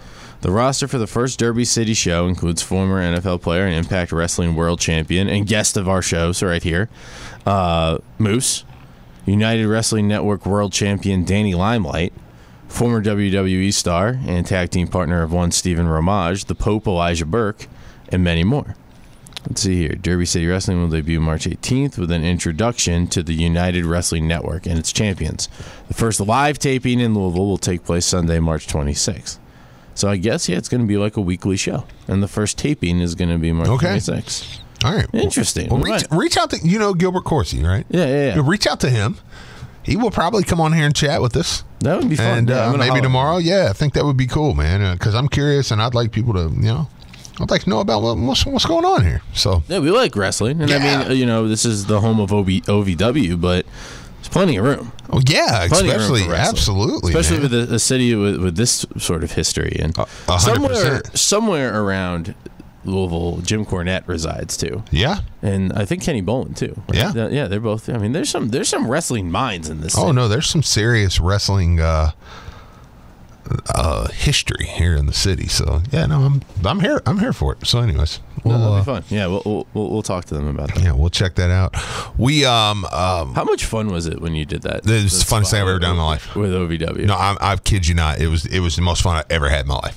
The 0.40 0.50
roster 0.50 0.86
for 0.86 0.98
the 0.98 1.06
first 1.06 1.38
Derby 1.38 1.64
City 1.64 1.94
show 1.94 2.26
includes 2.26 2.62
former 2.62 3.02
NFL 3.02 3.42
player 3.42 3.66
and 3.66 3.74
Impact 3.74 4.12
Wrestling 4.12 4.54
World 4.54 4.78
Champion 4.80 5.28
and 5.28 5.46
guest 5.46 5.76
of 5.76 5.88
our 5.88 6.00
show, 6.00 6.30
so 6.30 6.46
right 6.46 6.62
here, 6.62 6.88
uh, 7.44 7.98
Moose, 8.18 8.64
United 9.26 9.66
Wrestling 9.66 10.06
Network 10.06 10.46
World 10.46 10.72
Champion 10.72 11.24
Danny 11.24 11.54
Limelight, 11.54 12.12
former 12.68 13.02
WWE 13.02 13.74
star 13.74 14.20
and 14.26 14.46
tag 14.46 14.70
team 14.70 14.86
partner 14.86 15.22
of 15.22 15.32
one 15.32 15.50
Stephen 15.50 15.88
Rummage, 15.88 16.44
the 16.44 16.54
Pope 16.54 16.86
Elijah 16.86 17.26
Burke, 17.26 17.66
and 18.10 18.22
many 18.22 18.44
more. 18.44 18.76
Let's 19.46 19.62
see 19.62 19.76
here. 19.82 19.94
Derby 19.94 20.26
City 20.26 20.46
Wrestling 20.46 20.80
will 20.80 20.88
debut 20.88 21.20
March 21.20 21.44
18th 21.46 21.96
with 21.98 22.10
an 22.10 22.24
introduction 22.24 23.06
to 23.08 23.22
the 23.22 23.34
United 23.34 23.84
Wrestling 23.86 24.26
Network 24.26 24.66
and 24.66 24.78
its 24.78 24.92
champions. 24.92 25.48
The 25.88 25.94
first 25.94 26.20
live 26.20 26.58
taping 26.58 27.00
in 27.00 27.14
Louisville 27.14 27.46
will 27.46 27.58
take 27.58 27.84
place 27.84 28.04
Sunday, 28.04 28.40
March 28.40 28.66
26th. 28.66 29.38
So 29.94 30.08
I 30.08 30.16
guess, 30.16 30.48
yeah, 30.48 30.56
it's 30.58 30.68
going 30.68 30.80
to 30.80 30.86
be 30.86 30.96
like 30.96 31.16
a 31.16 31.20
weekly 31.20 31.56
show. 31.56 31.84
And 32.06 32.22
the 32.22 32.28
first 32.28 32.58
taping 32.58 33.00
is 33.00 33.14
going 33.14 33.30
to 33.30 33.38
be 33.38 33.52
March 33.52 33.68
Okay. 33.68 33.96
26th. 33.96 34.58
All 34.84 34.92
right. 34.94 35.06
Interesting. 35.12 35.68
Well, 35.70 35.80
reach, 35.80 36.04
reach 36.10 36.36
out 36.36 36.50
to 36.50 36.58
you 36.62 36.78
know 36.78 36.94
Gilbert 36.94 37.24
Corsey, 37.24 37.62
right? 37.64 37.84
Yeah, 37.88 38.06
yeah, 38.06 38.26
yeah. 38.28 38.34
You 38.36 38.42
reach 38.42 38.66
out 38.66 38.78
to 38.80 38.90
him. 38.90 39.16
He 39.82 39.96
will 39.96 40.10
probably 40.10 40.44
come 40.44 40.60
on 40.60 40.72
here 40.72 40.84
and 40.84 40.94
chat 40.94 41.20
with 41.22 41.34
us. 41.36 41.64
That 41.80 41.98
would 41.98 42.08
be 42.10 42.14
fun. 42.16 42.38
And 42.38 42.48
Yeah, 42.48 42.66
uh, 42.66 42.72
maybe 42.76 42.88
holler. 42.90 43.00
tomorrow. 43.02 43.36
Yeah, 43.38 43.68
I 43.70 43.72
think 43.72 43.94
that 43.94 44.04
would 44.04 44.16
be 44.16 44.26
cool, 44.26 44.54
man. 44.54 44.92
Because 44.96 45.14
I'm 45.14 45.28
curious, 45.28 45.70
and 45.70 45.80
I'd 45.82 45.94
like 45.94 46.12
people 46.12 46.34
to, 46.34 46.42
you 46.54 46.62
know, 46.66 46.88
I'd 47.40 47.50
like 47.50 47.62
to 47.62 47.70
know 47.70 47.80
about 47.80 48.02
what's 48.02 48.44
what's 48.46 48.66
going 48.66 48.84
on 48.84 49.04
here. 49.04 49.22
So 49.34 49.62
Yeah, 49.68 49.78
we 49.78 49.90
like 49.90 50.16
wrestling. 50.16 50.60
And 50.60 50.70
I 50.70 50.78
mean, 50.78 51.10
uh, 51.10 51.12
you 51.12 51.26
know, 51.26 51.46
this 51.48 51.64
is 51.64 51.86
the 51.86 52.00
home 52.00 52.20
of 52.20 52.32
OB, 52.32 52.46
OVW, 52.48 53.40
but 53.40 53.64
there's 54.16 54.28
plenty 54.28 54.56
of 54.56 54.64
room. 54.64 54.92
oh, 55.10 55.20
yeah, 55.26 55.66
Plenty 55.68 55.90
especially 55.90 56.22
absolutely, 56.34 57.12
especially 57.12 57.38
man. 57.40 57.50
with 57.50 57.70
a, 57.70 57.74
a 57.74 57.78
city 57.78 58.14
with, 58.14 58.42
with 58.42 58.56
this 58.56 58.84
sort 58.98 59.22
of 59.22 59.32
history 59.32 59.76
and 59.80 59.96
hundred 59.96 60.40
somewhere 60.40 61.02
somewhere 61.14 61.82
around 61.82 62.34
Louisville, 62.84 63.38
Jim 63.42 63.64
Cornette 63.66 64.06
resides 64.08 64.56
too, 64.56 64.82
yeah. 64.90 65.20
and 65.42 65.72
I 65.74 65.84
think 65.84 66.02
Kenny 66.02 66.22
Bolin 66.22 66.56
too. 66.56 66.80
right? 66.88 67.14
Yeah. 67.14 67.28
Yeah, 67.28 67.46
they're 67.46 67.60
both. 67.60 67.88
I 67.88 67.98
mean, 67.98 68.12
there's 68.12 68.30
some 68.30 68.48
there's 68.48 68.68
some 68.68 68.88
wrestling 68.90 69.30
minds 69.30 69.68
in 69.68 69.80
this. 69.80 69.96
Oh 69.96 70.02
city. 70.02 70.12
no, 70.12 70.26
there's 70.28 70.46
some 70.46 70.62
serious 70.62 71.20
wrestling 71.20 71.80
uh, 71.80 72.12
uh, 73.74 74.08
history 74.08 74.66
here 74.66 74.94
in 74.96 75.06
the 75.06 75.12
city. 75.12 75.46
So 75.48 75.82
yeah, 75.90 76.06
no, 76.06 76.20
I'm 76.22 76.42
I'm 76.64 76.80
here. 76.80 77.00
I'm 77.06 77.18
here 77.18 77.32
for 77.32 77.52
it. 77.54 77.66
So, 77.66 77.80
anyways, 77.80 78.20
we'll, 78.44 78.58
that'll 78.58 78.72
uh, 78.74 78.78
be 78.80 78.84
fun. 78.84 79.04
Yeah, 79.08 79.26
we'll, 79.26 79.42
we'll 79.44 79.66
we'll 79.74 79.90
we'll 79.90 80.02
talk 80.02 80.24
to 80.26 80.34
them 80.34 80.46
about 80.48 80.74
that. 80.74 80.82
yeah, 80.82 80.92
we'll 80.92 81.10
check 81.10 81.34
that 81.36 81.50
out. 81.50 81.74
We 82.18 82.44
um 82.44 82.84
um. 82.86 83.34
How 83.34 83.44
much 83.44 83.64
fun 83.64 83.88
was 83.88 84.06
it 84.06 84.20
when 84.20 84.34
you 84.34 84.44
did 84.44 84.62
that? 84.62 84.86
It 84.86 85.02
was 85.04 85.24
the 85.24 85.34
funnest 85.34 85.50
thing 85.50 85.60
I've 85.62 85.68
ever 85.68 85.78
done 85.78 85.92
in 85.92 85.96
my 85.98 86.04
life. 86.06 86.34
with 86.36 86.52
OVW. 86.52 87.06
No, 87.06 87.14
I, 87.14 87.36
I 87.40 87.56
kid 87.56 87.86
you 87.86 87.94
not. 87.94 88.20
It 88.20 88.28
was 88.28 88.46
it 88.46 88.60
was 88.60 88.76
the 88.76 88.82
most 88.82 89.02
fun 89.02 89.16
I 89.16 89.24
ever 89.30 89.48
had 89.48 89.62
in 89.62 89.68
my 89.68 89.76
life. 89.76 89.96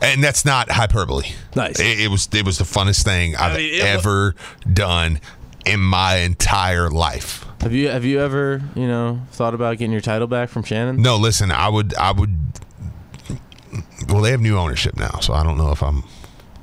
and 0.00 0.22
that's 0.22 0.44
not 0.44 0.70
hyperbole. 0.70 1.26
Nice. 1.54 1.78
It, 1.80 2.00
it 2.00 2.10
was 2.10 2.28
it 2.32 2.44
was 2.44 2.58
the 2.58 2.64
funnest 2.64 3.04
thing 3.04 3.36
I've 3.36 3.56
mean, 3.56 3.74
it 3.74 3.82
wa- 3.82 3.88
ever 3.88 4.34
done 4.72 5.20
in 5.64 5.80
my 5.80 6.16
entire 6.16 6.90
life. 6.90 7.41
Have 7.62 7.72
you 7.72 7.88
have 7.88 8.04
you 8.04 8.20
ever 8.20 8.60
you 8.74 8.86
know 8.88 9.20
thought 9.30 9.54
about 9.54 9.78
getting 9.78 9.92
your 9.92 10.00
title 10.00 10.26
back 10.26 10.48
from 10.48 10.64
Shannon? 10.64 11.00
No, 11.00 11.16
listen, 11.16 11.50
I 11.52 11.68
would 11.68 11.94
I 11.94 12.10
would. 12.10 12.36
Well, 14.08 14.20
they 14.20 14.32
have 14.32 14.40
new 14.40 14.56
ownership 14.58 14.96
now, 14.96 15.20
so 15.20 15.32
I 15.32 15.42
don't 15.44 15.56
know 15.56 15.70
if 15.70 15.82
I'm. 15.82 16.02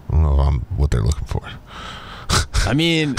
I 0.09 0.13
don't 0.13 0.23
know 0.23 0.33
if 0.33 0.39
I'm 0.47 0.59
what 0.77 0.91
they're 0.91 1.01
looking 1.03 1.25
for. 1.27 1.41
I 2.65 2.73
mean, 2.73 3.15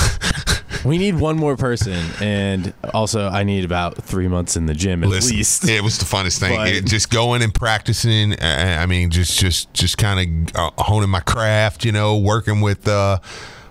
we 0.84 0.98
need 0.98 1.18
one 1.18 1.36
more 1.36 1.56
person, 1.56 1.98
and 2.20 2.74
also 2.92 3.28
I 3.28 3.44
need 3.44 3.64
about 3.64 3.96
three 4.04 4.28
months 4.28 4.56
in 4.56 4.66
the 4.66 4.74
gym 4.74 5.02
at 5.02 5.08
Listen, 5.08 5.36
least. 5.38 5.66
it 5.68 5.82
was 5.82 5.98
the 5.98 6.04
funnest 6.04 6.38
thing. 6.38 6.56
But- 6.56 6.68
It- 6.68 6.84
just 6.86 7.10
going 7.10 7.40
and 7.42 7.52
practicing. 7.54 8.34
I 8.42 8.84
mean, 8.84 9.08
just 9.10 9.38
just 9.38 9.72
just 9.72 9.96
kind 9.96 10.50
of 10.54 10.56
uh, 10.78 10.82
honing 10.82 11.08
my 11.10 11.20
craft. 11.20 11.84
You 11.86 11.92
know, 11.92 12.18
working 12.18 12.60
with. 12.60 12.86
Uh, 12.86 13.18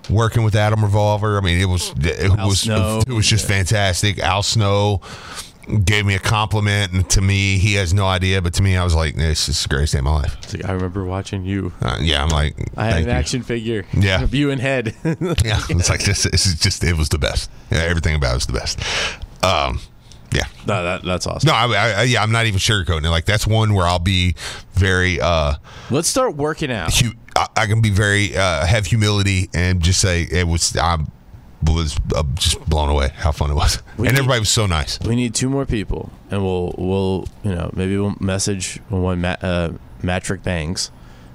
Working 0.09 0.43
with 0.43 0.55
Adam 0.55 0.83
Revolver, 0.83 1.37
I 1.37 1.41
mean, 1.41 1.59
it 1.59 1.65
was 1.65 1.93
it 1.99 2.31
Al 2.37 2.47
was 2.49 2.61
Snow. 2.61 3.01
it 3.07 3.13
was 3.13 3.27
just 3.27 3.47
fantastic. 3.47 4.19
Al 4.19 4.41
Snow 4.43 5.01
gave 5.83 6.03
me 6.03 6.15
a 6.15 6.19
compliment, 6.19 6.91
and 6.93 7.07
to 7.11 7.21
me, 7.21 7.59
he 7.59 7.75
has 7.75 7.93
no 7.93 8.07
idea, 8.07 8.41
but 8.41 8.55
to 8.55 8.63
me, 8.63 8.75
I 8.75 8.83
was 8.83 8.95
like, 8.95 9.15
"This 9.15 9.47
is 9.47 9.61
the 9.61 9.69
greatest 9.69 9.93
day 9.93 9.99
of 9.99 10.05
my 10.05 10.13
life." 10.21 10.65
I 10.65 10.71
remember 10.71 11.05
watching 11.05 11.45
you. 11.45 11.71
Uh, 11.81 11.97
yeah, 12.01 12.23
I'm 12.23 12.29
like, 12.29 12.55
I 12.75 12.85
had 12.85 12.97
an 13.01 13.05
you. 13.05 13.11
action 13.11 13.43
figure. 13.43 13.85
Yeah. 13.93 14.23
of 14.23 14.33
you 14.39 14.49
and 14.49 14.59
head. 14.59 14.95
Yeah, 15.43 15.59
it's 15.69 15.89
like 15.89 16.03
this. 16.03 16.23
This 16.23 16.45
is 16.47 16.59
just 16.59 16.83
it 16.83 16.97
was 16.97 17.09
the 17.09 17.19
best. 17.19 17.51
Yeah, 17.71 17.79
everything 17.83 18.15
about 18.15 18.31
it 18.31 18.35
was 18.35 18.47
the 18.47 18.53
best. 18.53 18.79
Um, 19.43 19.79
yeah. 20.33 20.43
no, 20.67 20.83
that, 20.83 21.03
that's 21.03 21.25
awesome. 21.27 21.47
No, 21.47 21.53
I, 21.53 21.65
I, 21.99 22.03
yeah, 22.03 22.21
I'm 22.23 22.31
not 22.31 22.45
even 22.45 22.59
sugarcoating 22.59 23.05
it. 23.05 23.09
Like 23.09 23.25
that's 23.25 23.45
one 23.47 23.73
where 23.73 23.85
I'll 23.85 23.99
be 23.99 24.35
very. 24.73 25.19
uh 25.21 25.55
Let's 25.89 26.07
start 26.07 26.35
working 26.35 26.71
out. 26.71 26.93
hu- 26.93 27.13
I, 27.35 27.47
I 27.55 27.65
can 27.67 27.81
be 27.81 27.89
very 27.89 28.35
uh 28.35 28.65
have 28.65 28.85
humility 28.85 29.49
and 29.53 29.81
just 29.81 29.99
say 30.01 30.23
it 30.23 30.47
was. 30.47 30.75
I 30.77 30.97
was 31.63 31.97
uh, 32.15 32.23
just 32.35 32.57
blown 32.69 32.87
away 32.89 33.09
how 33.17 33.31
fun 33.33 33.51
it 33.51 33.53
was, 33.55 33.81
We 33.97 34.07
and 34.07 34.15
need- 34.15 34.19
everybody 34.19 34.39
was 34.39 34.49
so 34.49 34.65
nice. 34.65 34.97
We 35.01 35.15
need 35.15 35.35
two 35.35 35.49
more 35.49 35.65
people, 35.65 36.09
and 36.31 36.41
we'll 36.43 36.73
we'll 36.77 37.27
you 37.43 37.53
know 37.53 37.69
maybe 37.73 37.97
we'll 37.97 38.15
message 38.19 38.79
one 38.89 39.21
ma- 39.21 39.35
uh, 39.41 39.73
Matrick 40.01 40.41
Bangs. 40.43 40.89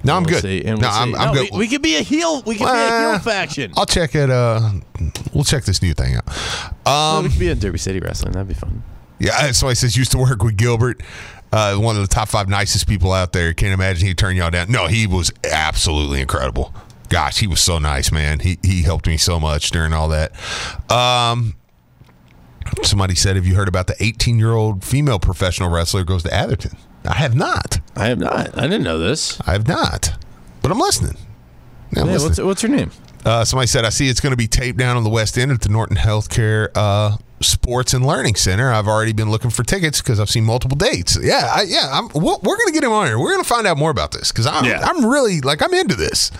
No, 0.04 0.16
I'm 0.16 0.22
We'll 0.24 0.34
good. 0.34 0.42
see, 0.42 0.64
and 0.64 0.80
no, 0.80 0.88
we'll 0.88 0.96
I'm. 0.96 1.14
I'm 1.14 1.34
No, 1.34 1.42
good. 1.42 1.50
We, 1.52 1.58
we 1.60 1.68
could 1.68 1.82
be 1.82 1.96
a 1.96 2.02
heel. 2.02 2.42
We 2.42 2.56
could 2.56 2.64
be 2.66 2.70
a 2.70 2.98
heel 3.10 3.18
faction. 3.20 3.72
I'll 3.76 3.86
check 3.86 4.14
it. 4.14 4.30
Uh, 4.30 4.70
we'll 5.32 5.44
check 5.44 5.64
this 5.64 5.80
new 5.82 5.94
thing 5.94 6.16
out. 6.16 6.24
Well, 6.84 7.16
Um, 7.16 7.24
we 7.24 7.30
could 7.30 7.38
be 7.38 7.48
in 7.48 7.58
Derby 7.58 7.78
City 7.78 8.00
wrestling. 8.00 8.32
That'd 8.32 8.48
be 8.48 8.54
fun. 8.54 8.82
Yeah, 9.18 9.50
somebody 9.52 9.76
says 9.76 9.96
used 9.96 10.12
to 10.12 10.18
work 10.18 10.42
with 10.42 10.56
Gilbert, 10.56 11.02
uh, 11.52 11.76
one 11.76 11.96
of 11.96 12.02
the 12.02 12.08
top 12.08 12.28
five 12.28 12.48
nicest 12.48 12.86
people 12.86 13.12
out 13.12 13.32
there. 13.32 13.54
Can't 13.54 13.72
imagine 13.72 14.06
he'd 14.06 14.18
turn 14.18 14.36
y'all 14.36 14.50
down. 14.50 14.70
No, 14.70 14.86
he 14.88 15.06
was 15.06 15.32
absolutely 15.50 16.20
incredible. 16.20 16.74
Gosh, 17.08 17.38
he 17.38 17.46
was 17.46 17.60
so 17.60 17.78
nice, 17.78 18.10
man. 18.12 18.40
He 18.40 18.58
he 18.62 18.82
helped 18.82 19.06
me 19.06 19.16
so 19.16 19.38
much 19.40 19.70
during 19.70 19.92
all 19.92 20.08
that. 20.08 20.32
Um, 20.90 21.54
somebody 22.82 23.14
said, 23.14 23.36
"Have 23.36 23.46
you 23.46 23.54
heard 23.54 23.68
about 23.68 23.86
the 23.86 23.94
18 24.02 24.38
year 24.38 24.52
old 24.52 24.84
female 24.84 25.18
professional 25.18 25.70
wrestler 25.70 26.02
goes 26.04 26.22
to 26.24 26.34
Atherton?" 26.34 26.76
I 27.06 27.14
have 27.14 27.34
not. 27.34 27.80
I 27.96 28.06
have 28.06 28.18
not. 28.18 28.56
I 28.58 28.62
didn't 28.62 28.82
know 28.82 28.98
this. 28.98 29.40
I 29.46 29.52
have 29.52 29.68
not. 29.68 30.12
But 30.62 30.70
I'm 30.70 30.78
listening. 30.78 31.16
Yeah, 31.92 32.02
I'm 32.02 32.06
Yeah, 32.08 32.12
listening. 32.14 32.28
what's 32.30 32.40
what's 32.40 32.62
her 32.62 32.68
name? 32.68 32.90
Uh, 33.24 33.44
somebody 33.44 33.66
said, 33.66 33.84
I 33.86 33.88
see 33.88 34.08
it's 34.08 34.20
going 34.20 34.32
to 34.32 34.36
be 34.36 34.46
taped 34.46 34.78
down 34.78 34.96
on 34.98 35.04
the 35.04 35.08
West 35.10 35.38
End 35.38 35.50
at 35.50 35.62
the 35.62 35.70
Norton 35.70 35.96
Healthcare 35.96 36.68
uh, 36.74 37.16
Sports 37.40 37.94
and 37.94 38.06
Learning 38.06 38.34
Center. 38.34 38.70
I've 38.70 38.86
already 38.86 39.14
been 39.14 39.30
looking 39.30 39.48
for 39.50 39.62
tickets 39.62 40.02
because 40.02 40.20
I've 40.20 40.28
seen 40.28 40.44
multiple 40.44 40.76
dates. 40.76 41.18
Yeah, 41.22 41.50
I, 41.54 41.62
yeah, 41.62 41.88
I'm, 41.90 42.08
we're, 42.08 42.36
we're 42.42 42.56
going 42.58 42.66
to 42.66 42.72
get 42.72 42.84
him 42.84 42.92
on 42.92 43.06
here. 43.06 43.18
We're 43.18 43.30
going 43.32 43.42
to 43.42 43.48
find 43.48 43.66
out 43.66 43.78
more 43.78 43.90
about 43.90 44.12
this 44.12 44.30
because 44.30 44.46
I'm, 44.46 44.66
Yeah. 44.66 44.80
I'm 44.82 45.06
really 45.06 45.40
like 45.40 45.62
I'm 45.62 45.72
into 45.72 45.94
this. 45.94 46.30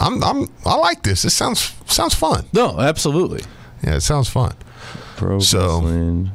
I'm, 0.00 0.22
I'm 0.24 0.48
I 0.66 0.74
like 0.76 1.04
this. 1.04 1.22
This 1.22 1.34
sounds 1.34 1.74
sounds 1.86 2.14
fun. 2.14 2.46
No, 2.52 2.80
absolutely. 2.80 3.42
Yeah, 3.84 3.96
it 3.96 4.00
sounds 4.00 4.28
fun. 4.28 4.54
Pro 5.16 5.38
So- 5.38 5.58
Wrestling 5.80 6.32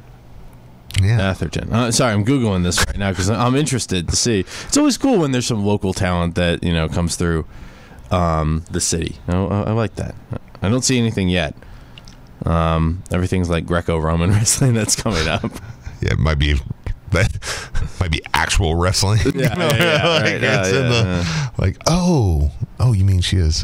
Yeah, 1.02 1.30
Atherton. 1.30 1.72
Uh, 1.72 1.92
sorry, 1.92 2.14
I'm 2.14 2.26
googling 2.26 2.64
this 2.64 2.78
right 2.88 2.98
now 2.98 3.12
because 3.12 3.30
I'm 3.30 3.56
interested 3.56 4.08
to 4.10 4.16
see. 4.16 4.42
It's 4.42 4.78
always 4.78 4.98
cool 4.98 5.20
when 5.20 5.32
there's 5.32 5.46
some 5.48 5.66
local 5.66 5.94
talent 5.94 6.36
that 6.36 6.64
you 6.64 6.74
know 6.74 6.88
comes 6.90 7.16
through 7.16 7.46
um, 8.12 8.64
the 8.72 8.80
city. 8.82 9.18
I, 9.28 9.36
I, 9.36 9.62
I 9.64 9.72
like 9.72 9.96
that. 9.96 10.16
I 10.62 10.70
don't 10.70 10.84
see 10.84 10.98
anything 10.98 11.30
yet. 11.30 11.56
Um, 12.46 13.04
everything's 13.12 13.50
like 13.50 13.66
Greco-Roman 13.66 14.30
wrestling 14.32 14.74
that's 14.74 14.96
coming 14.96 15.28
up. 15.28 15.44
yeah, 16.02 16.14
it 16.14 16.20
might 16.20 16.40
be 16.40 16.56
that 17.12 17.32
might 18.00 18.12
be 18.12 18.22
actual 18.34 18.76
wrestling. 18.76 19.20
Yeah, 19.36 19.58
yeah, 19.58 19.76
yeah, 19.78 20.08
like, 20.08 20.24
right, 20.24 20.34
it's 20.36 20.44
yeah, 20.44 20.82
the- 20.82 21.24
yeah, 21.26 21.50
like 21.58 21.78
oh 21.88 22.52
oh, 22.80 22.94
you 22.94 23.06
mean 23.06 23.22
she 23.22 23.38
is. 23.38 23.64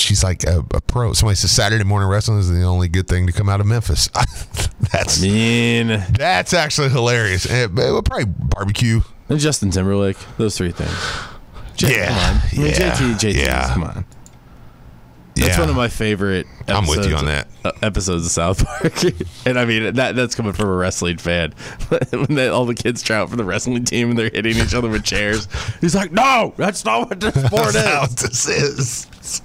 She's 0.00 0.24
like 0.24 0.44
a, 0.44 0.64
a 0.72 0.80
pro. 0.80 1.12
Somebody 1.12 1.36
says 1.36 1.52
Saturday 1.52 1.84
morning 1.84 2.08
wrestling 2.08 2.38
is 2.38 2.48
the 2.50 2.62
only 2.62 2.88
good 2.88 3.06
thing 3.08 3.26
to 3.26 3.32
come 3.32 3.48
out 3.48 3.60
of 3.60 3.66
Memphis. 3.66 4.08
That's 4.92 5.22
I 5.22 5.26
mean, 5.26 5.88
That's 6.10 6.54
actually 6.54 6.88
hilarious. 6.88 7.48
Eh, 7.48 7.66
but 7.68 8.02
probably 8.04 8.24
barbecue. 8.26 9.00
and 9.28 9.38
Justin 9.38 9.70
Timberlake. 9.70 10.16
Those 10.38 10.56
three 10.56 10.72
things. 10.72 10.90
J- 11.76 11.96
Yeah, 11.96 12.08
come 12.08 12.16
on. 12.16 12.36
I 12.36 12.56
mean, 12.56 12.66
yeah, 12.66 12.92
JT, 12.96 13.14
JT, 13.14 13.34
yeah. 13.36 13.72
come 13.74 13.84
on. 13.84 14.04
That's 15.36 15.50
Yeah. 15.56 15.60
one 15.60 15.70
of 15.70 15.76
my 15.76 15.88
favorite. 15.88 16.46
I'm 16.68 16.86
with 16.86 17.06
you 17.08 17.14
on 17.16 17.24
that. 17.26 17.48
uh, 17.64 17.72
episodes 17.82 18.26
of 18.26 18.30
South 18.32 18.64
Park, 18.66 19.02
and 19.46 19.58
I 19.58 19.64
mean 19.64 19.94
that 19.94 20.14
that's 20.16 20.34
coming 20.34 20.52
from 20.52 20.68
a 20.68 20.74
wrestling 20.74 21.16
fan. 21.18 21.52
when 22.10 22.34
they, 22.34 22.48
all 22.48 22.64
the 22.66 22.74
kids 22.74 23.02
try 23.02 23.16
out 23.16 23.30
for 23.30 23.36
the 23.36 23.44
wrestling 23.44 23.84
team 23.84 24.10
and 24.10 24.18
they're 24.18 24.28
hitting 24.30 24.56
each 24.56 24.74
other 24.74 24.88
with 24.88 25.02
chairs, 25.04 25.48
he's 25.80 25.94
like, 25.94 26.12
"No, 26.12 26.52
that's 26.56 26.84
not 26.84 27.08
what 27.08 27.20
this 27.20 27.34
sport 27.34 27.72
That's 27.72 27.86
how 27.86 28.04
is." 28.04 28.14
this 28.16 28.48
is. 28.48 29.42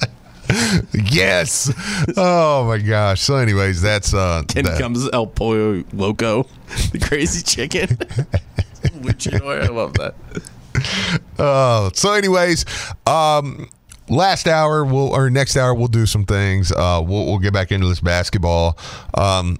Yes. 0.93 1.71
Oh 2.17 2.65
my 2.67 2.77
gosh. 2.77 3.21
So, 3.21 3.35
anyways, 3.35 3.81
that's 3.81 4.13
uh. 4.13 4.43
And 4.55 4.67
that- 4.67 4.79
comes 4.79 5.09
El 5.11 5.27
Pollo 5.27 5.83
Loco, 5.93 6.43
the 6.91 6.99
crazy 6.99 7.41
chicken. 7.43 7.97
I 9.43 9.67
love 9.67 9.93
that. 9.95 10.15
Oh, 11.39 11.89
so 11.93 12.13
anyways, 12.13 12.65
um, 13.07 13.67
last 14.09 14.47
hour 14.47 14.85
we'll 14.85 15.09
or 15.13 15.29
next 15.29 15.57
hour 15.57 15.73
we'll 15.73 15.87
do 15.87 16.05
some 16.05 16.25
things. 16.25 16.71
Uh, 16.71 17.01
we'll 17.05 17.25
we'll 17.25 17.39
get 17.39 17.53
back 17.53 17.71
into 17.71 17.87
this 17.87 17.99
basketball. 18.01 18.77
Um, 19.17 19.57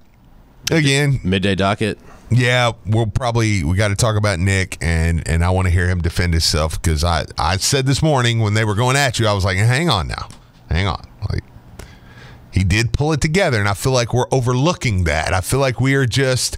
again, 0.72 1.20
Midday 1.24 1.56
docket. 1.56 1.98
yeah, 2.30 2.72
we'll 2.86 3.08
probably 3.08 3.64
we 3.64 3.76
got 3.78 3.88
to 3.90 3.96
talk 3.96 4.16
about 4.18 4.40
Nick 4.40 4.78
and 4.82 5.28
and 5.28 5.44
I 5.44 5.50
want 5.50 5.68
to 5.68 5.72
hear 5.72 5.88
him 5.88 6.02
defend 6.02 6.34
himself 6.34 6.82
because 6.82 7.04
I 7.04 7.26
I 7.38 7.58
said 7.58 7.86
this 7.86 8.02
morning 8.04 8.40
when 8.40 8.54
they 8.54 8.66
were 8.66 8.76
going 8.76 8.96
at 8.98 9.18
you, 9.20 9.28
I 9.28 9.34
was 9.34 9.46
like, 9.46 9.58
hang 9.58 9.90
on 9.90 10.08
now, 10.08 10.28
hang 10.76 10.88
on, 10.88 11.08
like. 11.30 11.44
He 12.52 12.64
did 12.64 12.94
pull 12.94 13.12
it 13.12 13.20
together, 13.20 13.60
and 13.60 13.68
I 13.68 13.74
feel 13.74 13.92
like 13.92 14.14
we're 14.14 14.30
overlooking 14.32 15.04
that. 15.04 15.34
I 15.34 15.42
feel 15.42 15.60
like 15.60 15.82
we 15.82 15.94
are 15.96 16.06
just 16.06 16.56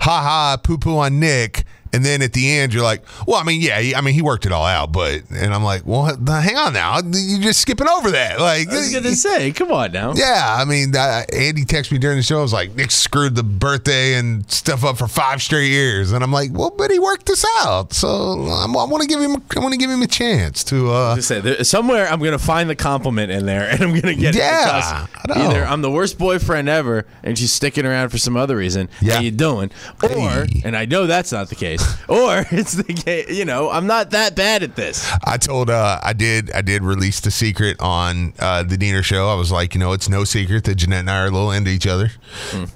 ha 0.00 0.22
ha 0.22 0.56
poo 0.62 0.78
poo 0.78 0.96
on 0.98 1.18
Nick, 1.18 1.64
and 1.92 2.04
then 2.04 2.22
at 2.22 2.32
the 2.32 2.50
end 2.58 2.72
you're 2.74 2.82
like, 2.82 3.02
well, 3.26 3.36
I 3.36 3.44
mean, 3.44 3.60
yeah, 3.60 3.80
he- 3.80 3.94
I 3.94 4.00
mean 4.00 4.14
he 4.14 4.22
worked 4.22 4.46
it 4.46 4.52
all 4.52 4.64
out, 4.66 4.92
but 4.92 5.22
and 5.30 5.52
I'm 5.54 5.62
like, 5.64 5.86
well, 5.86 6.04
hang 6.04 6.56
on 6.56 6.72
now, 6.72 6.98
you're 7.00 7.40
just 7.40 7.60
skipping 7.60 7.88
over 7.88 8.10
that. 8.12 8.38
Like, 8.40 8.68
I 8.68 8.76
was 8.76 8.92
gonna 8.92 9.10
say, 9.14 9.52
come 9.52 9.72
on 9.72 9.92
now. 9.92 10.12
yeah, 10.14 10.56
I 10.58 10.64
mean, 10.64 10.94
uh, 10.96 11.22
Andy 11.32 11.64
texted 11.64 11.92
me 11.92 11.98
during 11.98 12.16
the 12.16 12.22
show. 12.22 12.38
I 12.38 12.42
was 12.42 12.52
like, 12.52 12.74
Nick 12.76 12.90
screwed 12.90 13.34
the 13.34 13.42
birthday 13.42 14.14
and 14.14 14.50
stuff 14.50 14.84
up 14.84 14.98
for 14.98 15.08
five 15.08 15.42
straight 15.42 15.68
years, 15.70 16.12
and 16.12 16.22
I'm 16.24 16.32
like, 16.32 16.50
well, 16.52 16.70
but 16.70 16.90
he 16.90 16.98
worked 16.98 17.26
this 17.26 17.44
out, 17.60 17.92
so 17.92 18.08
I'm, 18.08 18.76
I 18.76 18.84
want 18.84 19.02
to 19.02 19.08
give 19.08 19.20
him, 19.20 19.36
I 19.56 19.60
want 19.60 19.72
to 19.72 19.78
give 19.78 19.90
him 19.90 20.02
a 20.02 20.06
chance 20.06 20.64
to. 20.64 20.90
Uh, 20.90 21.16
Just 21.16 21.28
say 21.28 21.40
there, 21.40 21.64
somewhere 21.64 22.08
I'm 22.08 22.20
gonna 22.20 22.38
find 22.38 22.68
the 22.70 22.76
compliment 22.76 23.30
in 23.32 23.46
there, 23.46 23.68
and 23.70 23.82
I'm 23.82 23.94
gonna 23.98 24.14
get 24.14 24.34
Yeah, 24.34 25.06
it 25.24 25.30
Yeah. 25.30 25.48
Either 25.48 25.64
I'm 25.64 25.82
the 25.82 25.90
worst 25.90 26.18
boyfriend 26.18 26.68
ever, 26.68 27.06
and 27.22 27.38
she's 27.38 27.52
sticking 27.52 27.84
around 27.86 28.08
for 28.10 28.18
some 28.18 28.36
other 28.36 28.56
reason. 28.56 28.88
Yeah. 29.00 29.14
How 29.14 29.20
you 29.20 29.30
doing? 29.30 29.70
Or, 30.02 30.08
Hey. 30.08 30.62
and 30.64 30.76
I 30.76 30.84
know 30.86 31.06
that's 31.06 31.32
not 31.32 31.48
the 31.48 31.54
case. 31.54 31.79
Or 32.10 32.44
it's 32.50 32.72
the. 32.72 33.26
You 33.32 33.44
know, 33.44 33.70
I'm 33.70 33.86
not 33.86 34.10
that 34.10 34.34
bad 34.34 34.64
at 34.64 34.74
this. 34.74 35.08
I 35.24 35.36
told, 35.36 35.70
uh, 35.70 36.00
I 36.02 36.12
did, 36.12 36.50
I 36.50 36.60
did 36.60 36.82
release 36.82 37.20
the 37.20 37.30
secret 37.30 37.76
on 37.78 38.32
uh, 38.40 38.64
the 38.64 38.76
Diener 38.76 39.04
show. 39.04 39.28
I 39.28 39.34
was 39.36 39.52
like, 39.52 39.74
you 39.74 39.80
know, 39.80 39.92
it's 39.92 40.08
no 40.08 40.24
secret 40.24 40.64
that 40.64 40.74
Jeanette 40.74 41.00
and 41.00 41.10
I 41.10 41.22
are 41.22 41.26
a 41.26 41.30
little 41.30 41.52
into 41.52 41.70
each 41.70 41.86
other, 41.86 42.10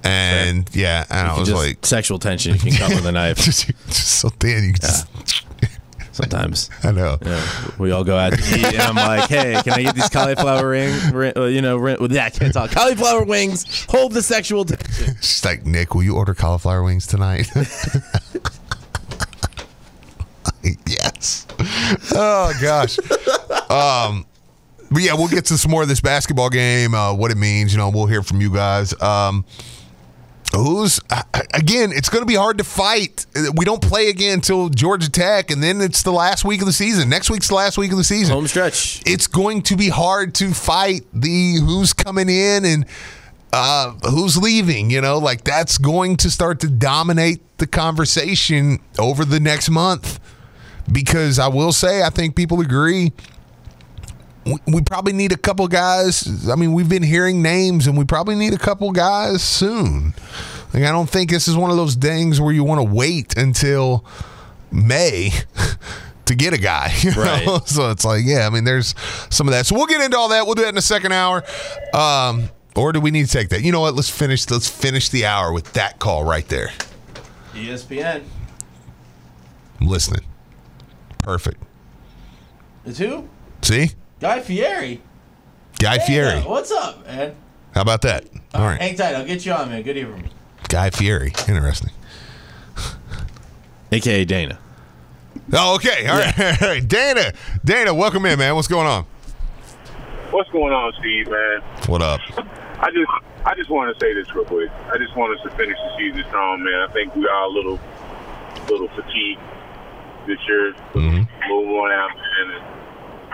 and 0.04 0.70
yeah, 0.72 1.04
and 1.10 1.26
I 1.28 1.36
was 1.36 1.48
just 1.48 1.60
like, 1.60 1.84
sexual 1.84 2.20
tension. 2.20 2.54
You 2.54 2.60
can 2.60 2.72
cut 2.74 2.90
with 2.90 3.06
a 3.06 3.12
knife. 3.18 3.38
just, 3.38 3.66
just 3.88 4.20
so 4.20 4.28
thin, 4.28 4.62
you 4.62 4.72
can 4.74 4.82
just, 4.82 5.08
Sometimes. 6.14 6.70
I 6.84 6.92
know. 6.92 7.18
You 7.22 7.28
know, 7.28 7.46
we 7.78 7.90
all 7.90 8.04
go 8.04 8.16
out 8.16 8.34
to 8.34 8.38
eat, 8.38 8.64
and 8.64 8.82
I'm 8.82 8.94
like, 8.94 9.28
"Hey, 9.28 9.60
can 9.64 9.72
I 9.72 9.82
get 9.82 9.96
these 9.96 10.08
cauliflower 10.08 10.68
ring 10.68 10.92
uh, 11.36 11.46
you 11.46 11.60
know, 11.60 11.76
ring, 11.76 11.96
well, 11.98 12.10
yeah, 12.10 12.26
I 12.26 12.30
can't 12.30 12.54
talk. 12.54 12.70
Cauliflower 12.70 13.24
wings. 13.24 13.84
Hold 13.88 14.12
the 14.12 14.22
sexual 14.22 14.64
tension." 14.64 15.16
She's 15.16 15.44
like, 15.44 15.66
Nick, 15.66 15.92
will 15.92 16.04
you 16.04 16.14
order 16.14 16.32
cauliflower 16.32 16.84
wings 16.84 17.08
tonight? 17.08 17.50
yes. 20.86 21.46
Oh 22.14 22.52
gosh. 22.60 22.98
Um, 23.70 24.26
but 24.90 25.02
yeah, 25.02 25.14
we'll 25.14 25.28
get 25.28 25.46
to 25.46 25.58
some 25.58 25.70
more 25.70 25.82
of 25.82 25.88
this 25.88 26.00
basketball 26.00 26.50
game, 26.50 26.94
uh, 26.94 27.12
what 27.14 27.30
it 27.30 27.36
means. 27.36 27.72
You 27.72 27.78
know, 27.78 27.90
we'll 27.90 28.06
hear 28.06 28.22
from 28.22 28.40
you 28.40 28.52
guys. 28.52 29.00
Um, 29.00 29.44
Who's 30.54 31.00
again? 31.52 31.90
It's 31.92 32.08
going 32.08 32.22
to 32.22 32.26
be 32.26 32.36
hard 32.36 32.58
to 32.58 32.64
fight. 32.64 33.26
We 33.56 33.64
don't 33.64 33.82
play 33.82 34.08
again 34.08 34.34
until 34.34 34.68
Georgia 34.68 35.10
Tech, 35.10 35.50
and 35.50 35.62
then 35.62 35.80
it's 35.80 36.02
the 36.02 36.12
last 36.12 36.44
week 36.44 36.60
of 36.60 36.66
the 36.66 36.72
season. 36.72 37.08
Next 37.08 37.28
week's 37.28 37.48
the 37.48 37.56
last 37.56 37.76
week 37.76 37.90
of 37.90 37.98
the 37.98 38.04
season. 38.04 38.34
Home 38.34 38.46
stretch. 38.46 39.02
It's 39.04 39.26
going 39.26 39.62
to 39.62 39.76
be 39.76 39.88
hard 39.88 40.34
to 40.36 40.52
fight 40.52 41.02
the 41.12 41.56
who's 41.56 41.92
coming 41.92 42.28
in 42.28 42.64
and 42.64 42.86
uh, 43.52 43.94
who's 44.08 44.36
leaving. 44.36 44.90
You 44.90 45.00
know, 45.00 45.18
like 45.18 45.42
that's 45.42 45.76
going 45.76 46.18
to 46.18 46.30
start 46.30 46.60
to 46.60 46.68
dominate 46.68 47.40
the 47.58 47.66
conversation 47.66 48.78
over 48.98 49.24
the 49.24 49.40
next 49.40 49.70
month. 49.70 50.20
Because 50.90 51.38
I 51.38 51.48
will 51.48 51.72
say, 51.72 52.02
I 52.02 52.10
think 52.10 52.36
people 52.36 52.60
agree 52.60 53.12
we, 54.44 54.56
we 54.66 54.82
probably 54.82 55.12
need 55.12 55.32
a 55.32 55.36
couple 55.36 55.66
guys. 55.68 56.48
I 56.48 56.54
mean, 56.56 56.72
we've 56.72 56.88
been 56.88 57.02
hearing 57.02 57.42
names, 57.42 57.86
and 57.86 57.96
we 57.96 58.04
probably 58.04 58.34
need 58.34 58.52
a 58.52 58.58
couple 58.58 58.90
guys 58.92 59.42
soon. 59.42 60.14
Like, 60.72 60.82
I 60.82 60.92
don't 60.92 61.08
think 61.08 61.30
this 61.30 61.48
is 61.48 61.56
one 61.56 61.70
of 61.70 61.76
those 61.76 61.94
things 61.94 62.40
where 62.40 62.52
you 62.52 62.64
want 62.64 62.80
to 62.80 62.94
wait 62.94 63.36
until 63.36 64.04
May 64.70 65.30
to 66.26 66.34
get 66.34 66.52
a 66.52 66.58
guy. 66.58 66.92
you 67.00 67.12
know? 67.12 67.22
Right. 67.22 67.48
So 67.66 67.90
it's 67.90 68.04
like, 68.04 68.22
yeah, 68.24 68.46
I 68.46 68.50
mean, 68.50 68.64
there's 68.64 68.94
some 69.30 69.48
of 69.48 69.52
that. 69.52 69.66
So 69.66 69.74
we'll 69.74 69.86
get 69.86 70.00
into 70.00 70.18
all 70.18 70.28
that. 70.28 70.44
We'll 70.46 70.54
do 70.54 70.62
that 70.62 70.68
in 70.70 70.74
the 70.74 70.82
second 70.82 71.12
hour. 71.12 71.42
Um, 71.94 72.50
or 72.76 72.92
do 72.92 73.00
we 73.00 73.10
need 73.10 73.26
to 73.26 73.32
take 73.32 73.50
that? 73.50 73.62
You 73.62 73.72
know 73.72 73.80
what? 73.80 73.94
Let's 73.94 74.10
finish. 74.10 74.50
Let's 74.50 74.68
finish 74.68 75.08
the 75.08 75.26
hour 75.26 75.52
with 75.52 75.72
that 75.74 76.00
call 76.00 76.24
right 76.24 76.46
there. 76.48 76.70
ESPN. 77.54 78.24
I'm 79.80 79.86
listening. 79.86 80.24
Perfect. 81.24 81.62
It's 82.84 82.98
who? 82.98 83.26
See, 83.62 83.92
Guy 84.20 84.40
Fieri. 84.40 85.00
Guy 85.78 85.98
Fieri. 86.00 86.34
Yeah, 86.34 86.46
what's 86.46 86.70
up, 86.70 87.06
man? 87.06 87.34
How 87.74 87.80
about 87.80 88.02
that? 88.02 88.26
All 88.52 88.66
right. 88.66 88.78
Hang 88.78 88.94
tight. 88.94 89.14
I'll 89.14 89.24
get 89.24 89.46
you 89.46 89.52
on, 89.52 89.70
man. 89.70 89.82
Good 89.82 89.96
evening. 89.96 90.16
From 90.16 90.22
me. 90.24 90.30
Guy 90.68 90.90
Fieri. 90.90 91.32
Interesting. 91.48 91.92
AKA 93.90 94.26
Dana. 94.26 94.58
Oh, 95.54 95.76
okay. 95.76 96.06
All 96.08 96.18
right. 96.18 96.38
All 96.62 96.68
right. 96.68 96.86
Dana. 96.86 97.32
Dana, 97.64 97.94
welcome 97.94 98.26
in, 98.26 98.38
man. 98.38 98.54
What's 98.54 98.68
going 98.68 98.86
on? 98.86 99.06
What's 100.30 100.50
going 100.50 100.74
on, 100.74 100.92
Steve, 101.00 101.28
man? 101.30 101.62
What 101.86 102.02
up? 102.02 102.20
I 102.36 102.90
just 102.90 103.10
I 103.46 103.54
just 103.54 103.70
want 103.70 103.96
to 103.96 104.04
say 104.04 104.12
this 104.12 104.32
real 104.34 104.44
quick. 104.44 104.70
I 104.92 104.98
just 104.98 105.16
want 105.16 105.38
us 105.38 105.42
to 105.44 105.56
finish 105.56 105.78
the 105.78 105.96
season 105.96 106.22
strong, 106.28 106.62
man. 106.62 106.86
I 106.86 106.92
think 106.92 107.16
we 107.16 107.26
are 107.26 107.44
a 107.44 107.48
little 107.48 107.80
little 108.68 108.88
fatigued 108.88 109.40
this 110.26 110.38
year. 110.48 110.74
Mhm. 110.94 111.26
Move 111.48 111.68
on 111.78 111.92
out, 111.92 112.10
man. 112.16 112.46
And 112.56 112.62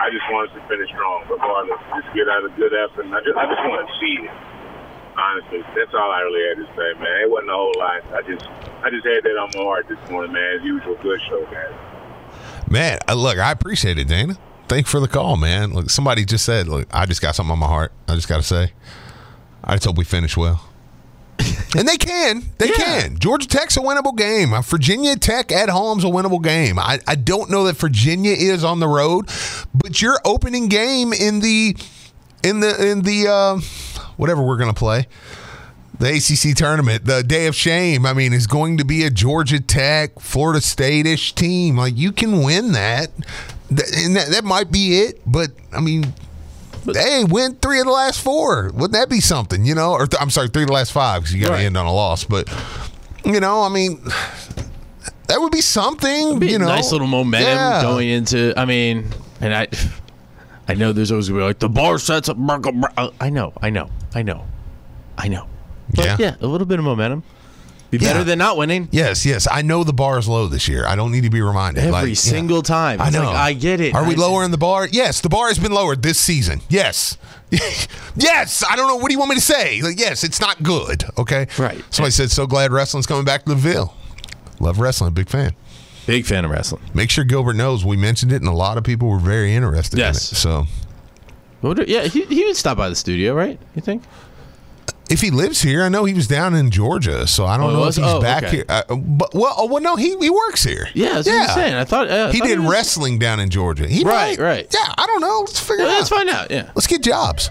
I 0.01 0.09
just 0.09 0.25
want 0.31 0.49
us 0.49 0.55
to 0.55 0.61
finish 0.67 0.89
strong, 0.89 1.23
regardless. 1.29 1.79
Just 1.95 2.13
get 2.15 2.27
out 2.29 2.45
a 2.45 2.49
good 2.57 2.73
effort. 2.73 3.05
And 3.05 3.15
I 3.15 3.19
just 3.21 3.37
I 3.37 3.45
just 3.45 3.61
want 3.67 3.87
to 3.87 3.93
see 3.99 4.15
it. 4.25 4.31
Honestly, 5.17 5.59
that's 5.75 5.93
all 5.93 6.09
I 6.11 6.21
really 6.21 6.43
had 6.47 6.57
to 6.65 6.67
say, 6.75 6.99
man. 6.99 7.21
It 7.21 7.29
wasn't 7.29 7.49
a 7.51 7.53
whole 7.53 7.73
lot. 7.77 8.01
I 8.15 8.21
just 8.23 8.45
I 8.83 8.89
just 8.89 9.05
had 9.05 9.23
that 9.23 9.37
on 9.37 9.49
my 9.55 9.63
heart 9.63 9.87
this 9.89 9.99
morning, 10.09 10.31
man. 10.33 10.59
As 10.59 10.63
usual, 10.63 10.95
good 11.03 11.19
show, 11.27 11.43
guys. 11.51 11.73
Man, 12.69 12.97
uh, 13.09 13.13
look, 13.15 13.37
I 13.37 13.51
appreciate 13.51 13.97
it, 13.97 14.07
Dana. 14.07 14.37
Thanks 14.69 14.89
for 14.89 15.01
the 15.01 15.07
call, 15.09 15.35
man. 15.35 15.73
Look, 15.73 15.89
somebody 15.89 16.23
just 16.23 16.45
said, 16.45 16.69
look, 16.69 16.87
I 16.91 17.05
just 17.05 17.21
got 17.21 17.35
something 17.35 17.51
on 17.51 17.59
my 17.59 17.67
heart. 17.67 17.91
I 18.07 18.15
just 18.15 18.29
got 18.29 18.37
to 18.37 18.43
say, 18.43 18.71
I 19.63 19.73
just 19.73 19.85
hope 19.85 19.97
we 19.97 20.05
finish 20.05 20.37
well. 20.37 20.65
and 21.77 21.87
they 21.87 21.97
can. 21.97 22.43
They 22.57 22.69
can. 22.69 23.17
Georgia 23.17 23.47
Tech's 23.47 23.77
a 23.77 23.79
winnable 23.79 24.15
game. 24.15 24.53
Virginia 24.63 25.15
Tech 25.15 25.51
at 25.51 25.69
home's 25.69 26.03
a 26.03 26.07
winnable 26.07 26.41
game. 26.41 26.79
I, 26.79 26.99
I 27.07 27.15
don't 27.15 27.49
know 27.49 27.63
that 27.65 27.77
Virginia 27.77 28.33
is 28.33 28.63
on 28.63 28.79
the 28.79 28.87
road, 28.87 29.29
but 29.73 30.01
your 30.01 30.19
opening 30.25 30.67
game 30.67 31.13
in 31.13 31.39
the 31.39 31.75
in 32.43 32.59
the 32.59 32.89
in 32.89 33.01
the 33.03 33.27
uh, 33.27 33.59
whatever 34.17 34.41
we're 34.41 34.57
gonna 34.57 34.73
play. 34.73 35.07
The 35.99 36.15
ACC 36.15 36.57
tournament, 36.57 37.05
the 37.05 37.21
day 37.21 37.45
of 37.45 37.55
shame, 37.55 38.07
I 38.07 38.13
mean, 38.13 38.33
is 38.33 38.47
going 38.47 38.77
to 38.77 38.83
be 38.83 39.03
a 39.03 39.11
Georgia 39.11 39.59
Tech, 39.59 40.19
Florida 40.19 40.59
State 40.59 41.05
ish 41.05 41.35
team. 41.35 41.77
Like, 41.77 41.95
you 41.95 42.11
can 42.11 42.41
win 42.41 42.71
that. 42.71 43.11
And 43.69 44.15
that, 44.15 44.29
that 44.31 44.43
might 44.43 44.71
be 44.71 45.01
it. 45.01 45.21
But, 45.27 45.51
I 45.71 45.79
mean, 45.79 46.11
hey, 46.85 47.23
win 47.27 47.55
three 47.55 47.79
of 47.79 47.85
the 47.85 47.91
last 47.91 48.21
four. 48.21 48.71
Wouldn't 48.73 48.93
that 48.93 49.09
be 49.09 49.19
something, 49.19 49.65
you 49.65 49.75
know? 49.75 49.91
Or, 49.91 50.07
th- 50.07 50.21
I'm 50.21 50.29
sorry, 50.29 50.47
three 50.49 50.63
of 50.63 50.67
the 50.67 50.73
last 50.73 50.91
five 50.91 51.21
because 51.21 51.33
you 51.35 51.41
got 51.41 51.47
to 51.49 51.53
Right. 51.55 51.65
end 51.65 51.77
on 51.77 51.85
a 51.85 51.93
loss. 51.93 52.23
But, 52.23 52.49
you 53.25 53.39
know, 53.39 53.61
I 53.63 53.69
mean, 53.69 54.01
that 55.27 55.39
would 55.39 55.51
be 55.51 55.61
something, 55.61 56.39
Be 56.39 56.51
you 56.51 56.59
know? 56.59 56.65
nice 56.67 56.91
little 56.91 57.07
momentum 57.07 57.49
Yeah. 57.55 57.81
going 57.81 58.09
into. 58.09 58.53
I 58.57 58.65
mean, 58.65 59.07
and 59.39 59.53
I, 59.55 59.67
I 60.67 60.73
know 60.75 60.91
there's 60.93 61.11
always 61.11 61.29
gonna 61.29 61.41
be 61.41 61.45
like 61.45 61.59
the 61.59 61.69
bar 61.69 61.97
sets 61.99 62.29
up. 62.29 62.37
I 62.39 63.29
know, 63.29 63.53
I 63.61 63.69
know, 63.69 63.89
I 64.13 64.21
know, 64.23 64.45
I 65.17 65.27
know. 65.27 65.47
But 65.93 66.05
Yeah. 66.05 66.15
yeah, 66.19 66.35
a 66.41 66.47
little 66.47 66.67
bit 66.67 66.79
of 66.79 66.85
momentum. 66.85 67.23
Be 67.91 67.97
better 67.97 68.19
Yeah. 68.19 68.23
than 68.23 68.39
not 68.39 68.55
winning 68.57 68.87
Yes, 68.91 69.25
yes. 69.25 69.47
I 69.51 69.61
know 69.61 69.83
the 69.83 69.91
bar 69.93 70.17
is 70.17 70.27
low 70.27 70.47
this 70.47 70.67
year. 70.67 70.85
I 70.87 70.95
don't 70.95 71.11
need 71.11 71.23
to 71.23 71.29
be 71.29 71.41
reminded. 71.41 71.81
every 71.81 71.91
Like, 71.91 72.07
yeah. 72.07 72.13
single 72.15 72.61
time. 72.61 73.01
I 73.01 73.09
know. 73.09 73.25
like, 73.25 73.35
I 73.35 73.53
get 73.53 73.81
it. 73.81 73.93
Are 73.93 74.05
we 74.05 74.13
I- 74.15 74.17
lowering 74.17 74.51
the 74.51 74.57
bar? 74.57 74.87
Yes, 74.89 75.19
the 75.21 75.27
bar 75.29 75.49
has 75.49 75.59
been 75.59 75.73
lowered 75.73 76.01
this 76.01 76.17
season. 76.17 76.61
Yes. 76.69 77.17
yes. 78.15 78.63
I 78.67 78.75
don't 78.75 78.87
know. 78.87 78.95
What 78.95 79.07
do 79.07 79.13
you 79.13 79.19
want 79.19 79.29
me 79.29 79.35
to 79.35 79.41
say? 79.41 79.81
Like, 79.81 79.99
yes, 79.99 80.23
it's 80.23 80.39
not 80.39 80.63
good. 80.63 81.03
Okay. 81.17 81.47
Right. 81.59 81.83
Somebody 81.93 82.11
said, 82.11 82.31
so 82.31 82.47
glad 82.47 82.71
wrestling's 82.71 83.05
coming 83.07 83.25
back 83.25 83.43
to 83.43 83.49
the 83.49 83.55
Ville. 83.55 83.93
Love 84.59 84.79
wrestling. 84.79 85.13
Big 85.13 85.27
fan. 85.29 85.53
Big 86.07 86.25
fan 86.25 86.45
of 86.45 86.51
wrestling. 86.51 86.81
Make 86.93 87.09
sure 87.09 87.23
Gilbert 87.23 87.55
knows 87.55 87.83
we 87.85 87.97
mentioned 87.97 88.31
it, 88.31 88.37
and 88.37 88.47
a 88.47 88.51
lot 88.53 88.77
of 88.77 88.83
people 88.83 89.07
were 89.09 89.19
very 89.19 89.53
interested 89.53 89.99
Yes. 89.99 90.31
in 90.31 90.35
it. 90.35 90.39
So 90.39 90.67
Yeah, 91.87 92.03
he, 92.07 92.23
he 92.25 92.43
would 92.45 92.55
stop 92.57 92.77
by 92.77 92.89
the 92.89 92.95
studio, 92.95 93.33
right? 93.35 93.59
You 93.75 93.81
think? 93.81 94.03
If 95.11 95.21
he 95.21 95.29
lives 95.29 95.61
here, 95.61 95.83
I 95.83 95.89
know 95.89 96.05
he 96.05 96.13
was 96.13 96.27
down 96.27 96.55
in 96.55 96.71
Georgia, 96.71 97.27
so 97.27 97.45
I 97.45 97.57
don't 97.57 97.71
Oh, 97.71 97.73
know 97.73 97.83
if 97.87 97.95
he's 97.95 98.05
oh, 98.05 98.21
back 98.21 98.43
okay. 98.43 98.57
here. 98.57 98.65
Uh, 98.69 98.83
but 98.95 99.33
well, 99.35 99.53
oh, 99.57 99.65
well, 99.67 99.81
no, 99.81 99.95
he 99.97 100.17
he 100.19 100.29
works 100.29 100.63
here. 100.63 100.87
Yeah, 100.93 101.15
that's 101.15 101.27
what 101.27 101.49
I'm 101.49 101.55
saying. 101.55 101.73
I 101.75 101.83
thought 101.83 102.09
uh, 102.09 102.27
I 102.29 102.31
he 102.31 102.39
thought 102.39 102.47
did 102.47 102.59
was- 102.59 102.71
wrestling 102.71 103.19
down 103.19 103.39
in 103.39 103.49
Georgia. 103.49 103.87
He 103.87 104.03
Right, 104.03 104.37
might- 104.37 104.43
right. 104.43 104.67
Yeah, 104.73 104.93
I 104.97 105.05
don't 105.07 105.21
know. 105.21 105.39
Let's 105.41 105.59
figure 105.59 105.83
Yeah, 105.85 105.89
it 105.91 105.93
out. 105.93 105.97
let's 105.97 106.09
find 106.09 106.29
out. 106.29 106.49
Yeah, 106.51 106.71
Let's 106.75 106.87
get 106.87 107.01
jobs. 107.03 107.49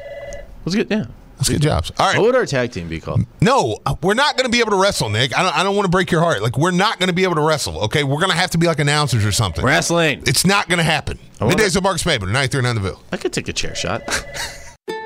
let's 0.65 0.75
get 0.75 0.91
yeah. 0.91 1.05
Let's 1.37 1.49
get 1.49 1.63
jobs. 1.63 1.91
All 1.99 2.07
right. 2.07 2.19
What 2.19 2.27
would 2.27 2.35
our 2.35 2.45
tag 2.45 2.71
team 2.73 2.89
be 2.89 3.01
called? 3.01 3.23
No, 3.41 3.79
we're 4.03 4.13
not 4.13 4.37
going 4.37 4.45
to 4.45 4.51
be 4.51 4.61
able 4.61 4.73
to 4.73 4.77
wrestle, 4.77 5.09
Nick. 5.09 5.35
I 5.39 5.43
don't, 5.43 5.57
I 5.57 5.63
don't 5.63 5.75
want 5.75 5.87
to 5.87 5.91
break 5.91 6.11
your 6.11 6.21
heart. 6.21 6.43
Like, 6.43 6.59
we're 6.59 6.71
not 6.71 6.99
going 6.99 7.07
to 7.09 7.15
be 7.15 7.23
able 7.25 7.37
to 7.37 7.41
wrestle, 7.41 7.79
okay? 7.85 8.05
We're 8.05 8.19
going 8.19 8.29
to 8.31 8.37
have 8.37 8.51
to 8.51 8.59
be 8.59 8.67
like 8.67 8.79
announcers 8.79 9.25
or 9.25 9.33
something. 9.33 9.65
Wrestling. 9.65 10.23
It's 10.27 10.45
not 10.45 10.69
going 10.69 10.81
to 10.81 10.85
happen. 10.85 11.19
Middays 11.39 11.75
with 11.75 11.83
Marcus 11.83 12.03
Maven, 12.05 12.31
93 12.31 12.69
in 12.69 12.83
Ville. 12.83 13.03
I 13.11 13.17
could 13.17 13.33
take 13.33 13.49
a 13.49 13.55
chair 13.55 13.75
shot. 13.75 14.03